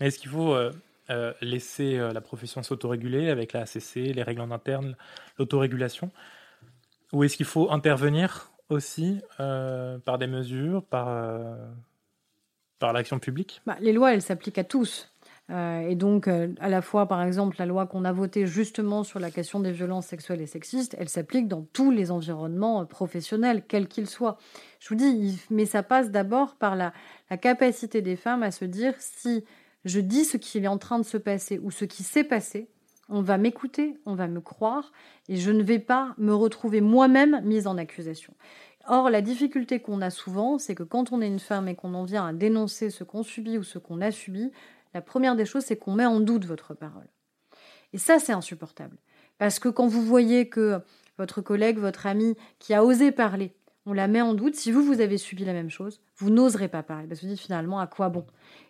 Est-ce 0.01 0.19
qu'il 0.19 0.31
faut 0.31 0.55
euh, 0.55 0.71
euh, 1.11 1.33
laisser 1.41 1.97
euh, 1.97 2.13
la 2.13 2.21
profession 2.21 2.63
s'autoréguler 2.63 3.31
avec 3.31 3.53
la 3.53 3.63
ACC, 3.63 3.95
les 3.95 4.23
règles 4.23 4.43
en 4.43 4.51
interne, 4.51 4.97
l'autorégulation? 5.39 6.11
Ou 7.13 7.25
est-ce 7.25 7.37
qu'il 7.37 7.47
faut 7.47 7.71
intervenir 7.71 8.51
aussi 8.69 9.21
euh, 9.41 9.99
par 9.99 10.19
des 10.19 10.27
mesures, 10.27 10.85
par, 10.85 11.09
euh, 11.09 11.55
par 12.79 12.93
l'action 12.93 13.19
publique? 13.19 13.63
Bah, 13.67 13.77
Les 13.81 13.93
lois, 13.93 14.15
elles 14.15 14.23
s'appliquent 14.23 14.59
à 14.59 14.65
tous. 14.65 15.11
Euh, 15.51 15.81
et 15.81 15.95
donc, 15.95 16.27
à 16.27 16.69
la 16.69 16.81
fois, 16.81 17.07
par 17.07 17.23
exemple, 17.23 17.57
la 17.59 17.67
loi 17.67 17.87
qu'on 17.87 18.07
a 18.07 18.13
votée 18.13 18.47
justement 18.47 19.05
sur 19.05 19.21
la 19.21 19.31
question 19.31 19.61
des 19.61 19.73
violences 19.73 20.07
sexuelles 20.07 20.41
et 20.41 20.47
sexistes, 20.47 20.97
elle 20.99 21.11
s'applique 21.11 21.49
dans 21.49 21.63
tous 21.73 21.91
les 21.91 22.11
environnements 22.11 22.87
professionnels, 22.87 23.63
quels 23.67 23.87
qu'ils 23.87 24.09
soient. 24.09 24.39
Je 24.81 24.89
vous 24.89 24.95
dis, 24.95 25.39
mais 25.51 25.67
ça 25.67 25.83
passe 25.83 26.11
d'abord 26.11 26.57
par 26.57 26.77
la, 26.77 26.95
la 27.31 27.37
capacité 27.37 28.01
des 28.01 28.17
femmes 28.17 28.43
à 28.43 28.51
se 28.51 28.65
dire 28.65 28.95
si 28.99 29.45
je 29.85 30.01
dis 30.01 30.25
ce 30.25 30.39
qui 30.39 30.59
est 30.59 30.67
en 30.67 30.79
train 30.79 30.99
de 30.99 31.05
se 31.05 31.19
passer 31.19 31.59
ou 31.59 31.71
ce 31.71 31.85
qui 31.85 32.03
s'est 32.03 32.25
passé, 32.25 32.71
on 33.09 33.23
va 33.23 33.39
m'écouter, 33.39 33.99
on 34.07 34.15
va 34.15 34.29
me 34.29 34.41
croire, 34.41 34.93
et 35.29 35.37
je 35.37 35.51
ne 35.51 35.63
vais 35.63 35.79
pas 35.79 36.15
me 36.19 36.35
retrouver 36.35 36.81
moi-même 36.81 37.41
mise 37.45 37.67
en 37.67 37.77
accusation. 37.77 38.35
Or, 38.87 39.09
la 39.09 39.23
difficulté 39.23 39.81
qu'on 39.81 40.03
a 40.03 40.11
souvent, 40.11 40.59
c'est 40.59 40.75
que 40.75 40.83
quand 40.83 41.13
on 41.13 41.23
est 41.23 41.27
une 41.27 41.39
femme 41.39 41.69
et 41.69 41.75
qu'on 41.75 41.95
en 41.95 42.05
vient 42.05 42.27
à 42.27 42.33
dénoncer 42.33 42.91
ce 42.91 43.03
qu'on 43.03 43.23
subit 43.23 43.57
ou 43.57 43.63
ce 43.63 43.79
qu'on 43.79 44.01
a 44.01 44.11
subi, 44.11 44.53
la 44.93 45.01
première 45.01 45.37
des 45.37 45.47
choses, 45.47 45.65
c'est 45.65 45.77
qu'on 45.77 45.93
met 45.93 46.07
en 46.07 46.21
doute 46.21 46.45
votre 46.45 46.75
parole. 46.75 47.09
Et 47.93 47.99
ça, 47.99 48.19
c'est 48.19 48.33
insupportable. 48.33 48.97
Parce 49.39 49.59
que 49.59 49.69
quand 49.69 49.87
vous 49.87 50.03
voyez 50.03 50.49
que 50.49 50.81
votre 51.17 51.41
collègue, 51.41 51.79
votre 51.79 52.07
ami, 52.07 52.37
qui 52.59 52.75
a 52.75 52.85
osé 52.85 53.11
parler, 53.11 53.55
on 53.87 53.93
la 53.93 54.09
met 54.09 54.21
en 54.21 54.35
doute. 54.35 54.55
Si 54.55 54.73
vous, 54.73 54.83
vous 54.83 55.01
avez 55.01 55.19
subi 55.19 55.45
la 55.45 55.53
même 55.53 55.71
chose, 55.71 56.01
vous 56.17 56.31
n'oserez 56.31 56.69
pas 56.69 56.83
parler. 56.83 57.07
Parce 57.07 57.21
que 57.21 57.27
vous 57.27 57.33
dites 57.33 57.41
finalement, 57.41 57.79
à 57.81 57.87
quoi 57.87 58.09
bon? 58.09 58.25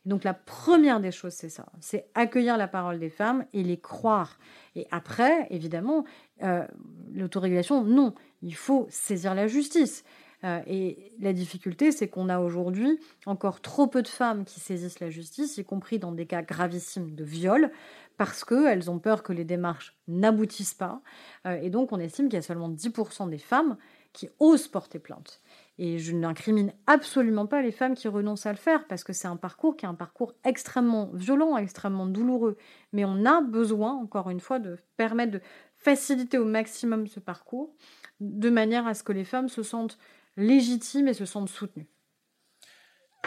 Donc 0.06 0.24
la 0.24 0.34
première 0.34 1.00
des 1.00 1.12
choses, 1.12 1.34
c'est 1.34 1.48
ça. 1.48 1.66
C'est 1.80 2.08
accueillir 2.14 2.56
la 2.56 2.68
parole 2.68 2.98
des 2.98 3.10
femmes 3.10 3.46
et 3.52 3.62
les 3.62 3.78
croire. 3.78 4.38
Et 4.74 4.86
après, 4.90 5.46
évidemment, 5.50 6.04
euh, 6.42 6.66
l'autorégulation, 7.12 7.84
non. 7.84 8.14
Il 8.42 8.54
faut 8.54 8.86
saisir 8.90 9.34
la 9.34 9.46
justice. 9.46 10.04
Euh, 10.44 10.60
et 10.66 11.12
la 11.20 11.32
difficulté, 11.32 11.90
c'est 11.90 12.08
qu'on 12.08 12.28
a 12.28 12.38
aujourd'hui 12.38 13.00
encore 13.24 13.62
trop 13.62 13.86
peu 13.86 14.02
de 14.02 14.08
femmes 14.08 14.44
qui 14.44 14.60
saisissent 14.60 15.00
la 15.00 15.08
justice, 15.08 15.56
y 15.56 15.64
compris 15.64 15.98
dans 15.98 16.12
des 16.12 16.26
cas 16.26 16.42
gravissimes 16.42 17.14
de 17.14 17.24
viol, 17.24 17.70
parce 18.18 18.44
qu'elles 18.44 18.90
ont 18.90 18.98
peur 18.98 19.22
que 19.22 19.32
les 19.32 19.44
démarches 19.44 19.96
n'aboutissent 20.06 20.74
pas. 20.74 21.00
Euh, 21.46 21.58
et 21.62 21.70
donc, 21.70 21.92
on 21.92 21.98
estime 21.98 22.26
qu'il 22.26 22.34
y 22.34 22.38
a 22.38 22.42
seulement 22.42 22.68
10% 22.68 23.30
des 23.30 23.38
femmes 23.38 23.76
qui 24.14 24.30
osent 24.38 24.68
porter 24.68 24.98
plainte. 24.98 25.42
Et 25.76 25.98
je 25.98 26.12
n'incrimine 26.12 26.72
absolument 26.86 27.46
pas 27.46 27.60
les 27.60 27.72
femmes 27.72 27.94
qui 27.94 28.08
renoncent 28.08 28.46
à 28.46 28.52
le 28.52 28.56
faire, 28.56 28.86
parce 28.86 29.04
que 29.04 29.12
c'est 29.12 29.28
un 29.28 29.36
parcours 29.36 29.76
qui 29.76 29.84
est 29.84 29.88
un 29.88 29.94
parcours 29.94 30.32
extrêmement 30.44 31.10
violent, 31.12 31.58
extrêmement 31.58 32.06
douloureux. 32.06 32.56
Mais 32.92 33.04
on 33.04 33.26
a 33.26 33.42
besoin, 33.42 33.92
encore 33.92 34.30
une 34.30 34.40
fois, 34.40 34.60
de 34.60 34.78
permettre 34.96 35.32
de 35.32 35.40
faciliter 35.76 36.38
au 36.38 36.44
maximum 36.44 37.08
ce 37.08 37.20
parcours, 37.20 37.74
de 38.20 38.48
manière 38.48 38.86
à 38.86 38.94
ce 38.94 39.02
que 39.02 39.12
les 39.12 39.24
femmes 39.24 39.48
se 39.48 39.62
sentent 39.62 39.98
légitimes 40.36 41.08
et 41.08 41.14
se 41.14 41.26
sentent 41.26 41.50
soutenues. 41.50 41.88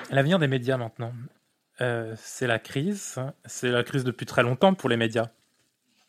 L'avenir 0.09 0.39
des 0.39 0.47
médias 0.47 0.77
maintenant, 0.77 1.11
euh, 1.81 2.15
c'est 2.17 2.47
la 2.47 2.59
crise. 2.59 3.19
C'est 3.45 3.71
la 3.71 3.83
crise 3.83 4.05
depuis 4.05 4.25
très 4.25 4.43
longtemps 4.43 4.73
pour 4.73 4.89
les 4.89 4.97
médias. 4.97 5.29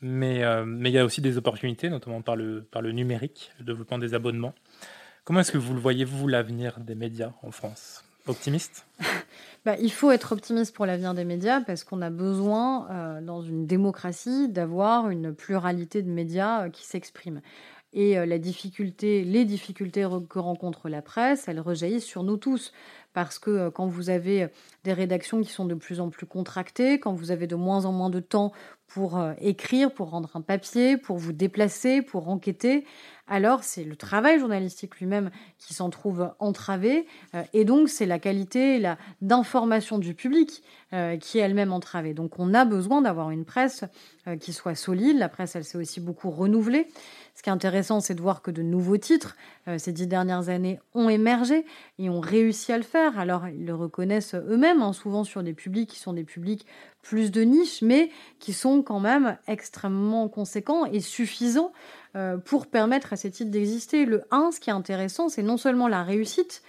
Mais, 0.01 0.45
euh, 0.45 0.65
mais 0.65 0.91
il 0.91 0.93
y 0.93 0.99
a 0.99 1.05
aussi 1.05 1.21
des 1.21 1.39
opportunités, 1.39 1.91
notamment 1.91 2.23
par 2.23 2.37
le, 2.37 2.63
par 2.63 2.83
le 2.83 2.93
numérique, 2.93 3.51
le 3.59 3.65
développement 3.65 3.99
des 3.99 4.15
abonnements. 4.15 4.55
Comment 5.25 5.41
est-ce 5.41 5.53
que 5.53 5.59
vous 5.59 5.75
le 5.75 5.81
voyez, 5.81 6.05
vous, 6.05 6.29
l'avenir 6.29 6.79
des 6.81 6.95
médias 6.95 7.33
en 7.43 7.51
France? 7.51 8.05
Optimiste? 8.27 8.87
Bah, 9.65 9.75
Il 9.81 9.91
faut 9.91 10.13
être 10.13 10.33
optimiste 10.33 10.75
pour 10.75 10.87
l'avenir 10.87 11.15
des 11.15 11.25
médias 11.25 11.61
parce 11.61 11.83
qu'on 11.83 12.01
a 12.01 12.11
besoin, 12.11 12.89
euh, 12.91 13.21
dans 13.21 13.43
une 13.43 13.67
démocratie, 13.67 14.49
d'avoir 14.49 15.11
une 15.11 15.35
pluralité 15.35 16.01
de 16.01 16.09
médias 16.09 16.63
euh, 16.63 16.71
qui 16.71 16.87
s'expriment. 16.87 17.43
Et 17.93 18.15
la 18.15 18.39
difficulté, 18.39 19.25
les 19.25 19.45
difficultés 19.45 20.07
que 20.29 20.39
rencontre 20.39 20.89
la 20.89 21.03
presse, 21.03 21.49
elles 21.49 21.59
rejaillissent 21.59 22.05
sur 22.05 22.23
nous 22.23 22.37
tous. 22.37 22.73
Parce 23.15 23.39
que 23.39 23.71
quand 23.71 23.87
vous 23.87 24.11
avez 24.11 24.49
des 24.89 24.95
rédactions 24.95 25.41
qui 25.43 25.53
sont 25.53 25.67
de 25.67 25.75
plus 25.75 26.01
en 26.01 26.09
plus 26.09 26.27
contractées, 26.27 26.99
quand 26.99 27.13
vous 27.13 27.31
avez 27.31 27.47
de 27.47 27.57
moins 27.57 27.85
en 27.85 27.93
moins 27.93 28.11
de 28.11 28.21
temps 28.21 28.53
pour 28.87 29.21
écrire, 29.39 29.93
pour 29.93 30.09
rendre 30.09 30.31
un 30.35 30.41
papier, 30.41 30.97
pour 30.97 31.19
vous 31.19 31.33
déplacer, 31.33 32.01
pour 32.01 32.31
enquêter, 32.31 32.87
alors 33.29 33.63
c'est 33.63 33.85
le 33.85 33.95
travail 33.95 34.39
journalistique 34.39 34.99
lui-même 34.99 35.31
qui 35.59 35.75
s'en 35.75 35.91
trouve 35.91 36.33
entravé, 36.39 37.07
euh, 37.35 37.43
et 37.53 37.65
donc 37.65 37.89
c'est 37.89 38.07
la 38.07 38.19
qualité 38.19 38.83
d'information 39.21 39.99
du 39.99 40.15
public 40.15 40.63
euh, 40.95 41.19
qui 41.19 41.39
est 41.39 41.43
elle-même 41.43 41.73
entravée. 41.73 42.15
Donc 42.15 42.39
on 42.39 42.55
a 42.55 42.65
besoin 42.65 43.03
d'avoir 43.03 43.31
une 43.31 43.45
presse 43.45 43.85
euh, 44.27 44.37
qui 44.37 44.53
soit 44.53 44.75
solide. 44.75 45.19
La 45.19 45.29
presse, 45.29 45.57
elle 45.57 45.65
s'est 45.65 45.79
aussi 45.79 46.01
beaucoup 46.01 46.31
renouvelée. 46.31 46.89
Ce 47.35 47.43
qui 47.43 47.51
est 47.51 47.53
intéressant, 47.53 48.01
c'est 48.01 48.15
de 48.15 48.23
voir 48.23 48.43
que 48.43 48.51
de 48.51 48.63
nouveaux 48.63 48.97
titres, 48.97 49.37
ces 49.77 49.93
dix 49.93 50.09
dernières 50.09 50.49
années, 50.49 50.81
ont 50.93 51.09
émergé 51.09 51.65
et 52.01 52.11
ont 52.11 52.19
réussi 52.19 52.73
à 52.73 52.79
le 52.79 52.83
faire. 52.83 53.17
Alors 53.17 53.47
ils 53.47 53.65
le 53.65 53.77
reconnaissent 53.77 54.35
eux-mêmes, 54.35 54.78
hein, 54.83 54.93
souvent 54.93 55.25
sur 55.25 55.43
des 55.43 55.53
publics 55.53 55.91
qui 55.91 55.99
sont 55.99 56.13
des 56.13 56.25
publics 56.25 56.67
plus 57.03 57.31
de 57.31 57.43
niche, 57.43 57.83
mais 57.83 58.11
qui 58.39 58.53
sont 58.53 58.83
quand 58.83 59.01
même 59.01 59.39
extrêmement 59.47 60.29
conséquents 60.29 60.85
et 60.85 61.01
suffisants 61.01 61.73
euh, 62.17 62.37
pour 62.37 62.67
permettre 62.67 63.13
à 63.13 63.17
ces 63.17 63.31
titres 63.31 63.51
d'exister. 63.51 64.05
Le 64.05 64.25
1, 64.31 64.53
ce 64.53 64.61
qui 64.61 64.71
est 64.71 64.75
intéressant, 64.75 65.29
c'est 65.29 65.43
non 65.43 65.57
seulement 65.57 65.89
la 65.89 66.03
réussite, 66.03 66.63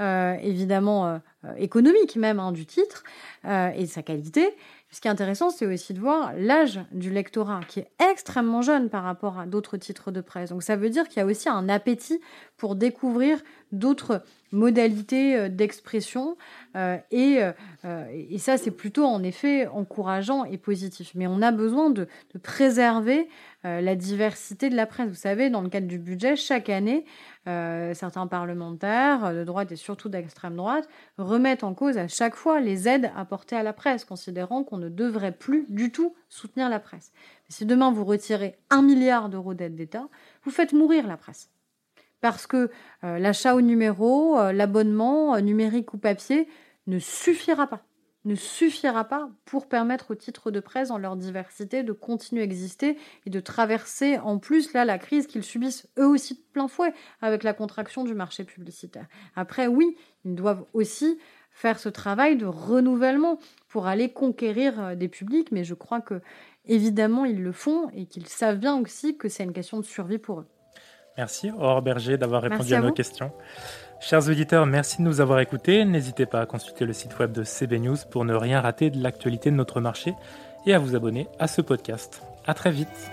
euh, 0.00 0.34
évidemment 0.42 1.06
euh, 1.06 1.18
économique 1.56 2.16
même 2.16 2.38
hein, 2.38 2.52
du 2.52 2.66
titre 2.66 3.02
et 3.44 3.86
sa 3.86 4.02
qualité, 4.02 4.54
ce 4.92 5.00
qui 5.00 5.06
est 5.06 5.10
intéressant, 5.10 5.50
c'est 5.50 5.66
aussi 5.66 5.94
de 5.94 6.00
voir 6.00 6.32
l'âge 6.36 6.80
du 6.90 7.10
lectorat, 7.10 7.60
qui 7.68 7.80
est 7.80 7.90
extrêmement 8.10 8.60
jeune 8.60 8.88
par 8.88 9.04
rapport 9.04 9.38
à 9.38 9.46
d'autres 9.46 9.76
titres 9.76 10.10
de 10.10 10.20
presse. 10.20 10.50
Donc 10.50 10.64
ça 10.64 10.74
veut 10.74 10.90
dire 10.90 11.06
qu'il 11.08 11.18
y 11.18 11.22
a 11.22 11.26
aussi 11.26 11.48
un 11.48 11.68
appétit 11.68 12.20
pour 12.56 12.74
découvrir 12.74 13.38
d'autres 13.70 14.22
modalités 14.52 15.36
euh, 15.36 15.48
d'expression. 15.48 16.36
Euh, 16.76 16.98
euh, 17.12 17.52
et, 18.12 18.38
ça, 18.38 18.58
c'est 18.58 18.70
plutôt 18.70 19.04
en 19.04 19.22
effet 19.22 19.66
encourageant 19.68 20.44
et 20.44 20.58
positif. 20.58 21.12
Mais 21.14 21.26
on 21.26 21.40
a 21.40 21.52
besoin 21.52 21.90
de, 21.90 22.08
préserver 22.42 23.28
la 23.62 23.94
diversité 23.94 24.70
de 24.70 24.76
la 24.76 24.86
presse. 24.86 25.08
Vous 25.08 25.14
savez, 25.14 25.50
dans 25.50 25.60
le 25.60 25.68
cadre 25.68 25.86
du 25.86 25.98
budget, 25.98 26.34
chaque 26.34 26.70
année, 26.70 27.04
certains 27.46 28.26
parlementaires 28.26 29.32
de 29.32 29.44
droite 29.44 29.72
et 29.72 29.76
surtout 29.76 30.08
d'extrême 30.08 30.56
droite 30.56 30.88
remettent 31.18 31.64
en 31.64 31.74
cause 31.74 31.96
à 31.98 32.06
chaque 32.06 32.34
fois 32.34 32.60
les 32.60 32.86
aides 32.86 33.10
apportées 33.16 33.56
à 33.56 33.62
la 33.62 33.72
presse, 33.72 34.04
considérant 34.04 34.62
qu'on 34.62 34.76
ne 34.76 34.88
devrait 34.88 35.32
plus 35.32 35.66
du 35.68 35.90
tout 35.90 36.14
soutenir 36.28 36.68
la 36.68 36.80
presse. 36.80 37.12
Si 37.48 37.66
demain 37.66 37.92
vous 37.92 38.04
retirez 38.04 38.58
un 38.68 38.82
milliard 38.82 39.28
d'euros 39.28 39.54
d'aide 39.54 39.74
d'État, 39.74 40.08
vous 40.44 40.50
faites 40.50 40.72
mourir 40.72 41.06
la 41.06 41.16
presse 41.16 41.50
parce 42.20 42.46
que 42.46 42.70
euh, 43.04 43.18
l'achat 43.18 43.54
au 43.54 43.60
numéro, 43.60 44.38
euh, 44.38 44.52
l'abonnement 44.52 45.34
euh, 45.34 45.40
numérique 45.40 45.94
ou 45.94 45.98
papier 45.98 46.48
ne 46.86 46.98
suffira 46.98 47.66
pas 47.66 47.82
ne 48.24 48.34
suffira 48.34 49.04
pas 49.04 49.30
pour 49.44 49.68
permettre 49.68 50.10
aux 50.10 50.14
titres 50.14 50.50
de 50.50 50.60
presse, 50.60 50.90
en 50.90 50.98
leur 50.98 51.16
diversité, 51.16 51.82
de 51.82 51.92
continuer 51.92 52.42
à 52.42 52.44
exister 52.44 52.98
et 53.26 53.30
de 53.30 53.40
traverser 53.40 54.18
en 54.18 54.38
plus 54.38 54.72
là 54.72 54.84
la 54.84 54.98
crise 54.98 55.26
qu'ils 55.26 55.42
subissent 55.42 55.88
eux 55.98 56.06
aussi 56.06 56.34
de 56.34 56.40
plein 56.52 56.68
fouet 56.68 56.92
avec 57.22 57.42
la 57.42 57.54
contraction 57.54 58.04
du 58.04 58.14
marché 58.14 58.44
publicitaire. 58.44 59.06
Après, 59.36 59.66
oui, 59.66 59.96
ils 60.24 60.34
doivent 60.34 60.64
aussi 60.74 61.18
faire 61.52 61.78
ce 61.78 61.88
travail 61.88 62.36
de 62.36 62.46
renouvellement 62.46 63.38
pour 63.68 63.86
aller 63.86 64.12
conquérir 64.12 64.96
des 64.96 65.08
publics, 65.08 65.50
mais 65.50 65.64
je 65.64 65.74
crois 65.74 66.00
que 66.00 66.20
évidemment 66.66 67.24
ils 67.24 67.42
le 67.42 67.52
font 67.52 67.90
et 67.94 68.06
qu'ils 68.06 68.28
savent 68.28 68.58
bien 68.58 68.78
aussi 68.78 69.16
que 69.16 69.28
c'est 69.28 69.44
une 69.44 69.52
question 69.52 69.78
de 69.78 69.84
survie 69.84 70.18
pour 70.18 70.40
eux. 70.40 70.46
Merci 71.16 71.50
Aurore 71.50 71.82
Berger 71.82 72.16
d'avoir 72.16 72.42
répondu 72.42 72.72
à, 72.74 72.78
à 72.78 72.80
nos 72.80 72.92
questions. 72.92 73.32
Chers 74.00 74.28
auditeurs, 74.28 74.64
merci 74.64 74.96
de 74.98 75.02
nous 75.02 75.20
avoir 75.20 75.40
écoutés. 75.40 75.84
N'hésitez 75.84 76.24
pas 76.24 76.40
à 76.40 76.46
consulter 76.46 76.86
le 76.86 76.94
site 76.94 77.18
web 77.18 77.32
de 77.32 77.44
CB 77.44 77.78
News 77.80 77.98
pour 78.10 78.24
ne 78.24 78.34
rien 78.34 78.62
rater 78.62 78.88
de 78.88 79.00
l'actualité 79.02 79.50
de 79.50 79.56
notre 79.56 79.82
marché 79.82 80.14
et 80.64 80.72
à 80.72 80.78
vous 80.78 80.96
abonner 80.96 81.28
à 81.38 81.46
ce 81.46 81.60
podcast. 81.60 82.22
À 82.46 82.54
très 82.54 82.70
vite. 82.70 83.10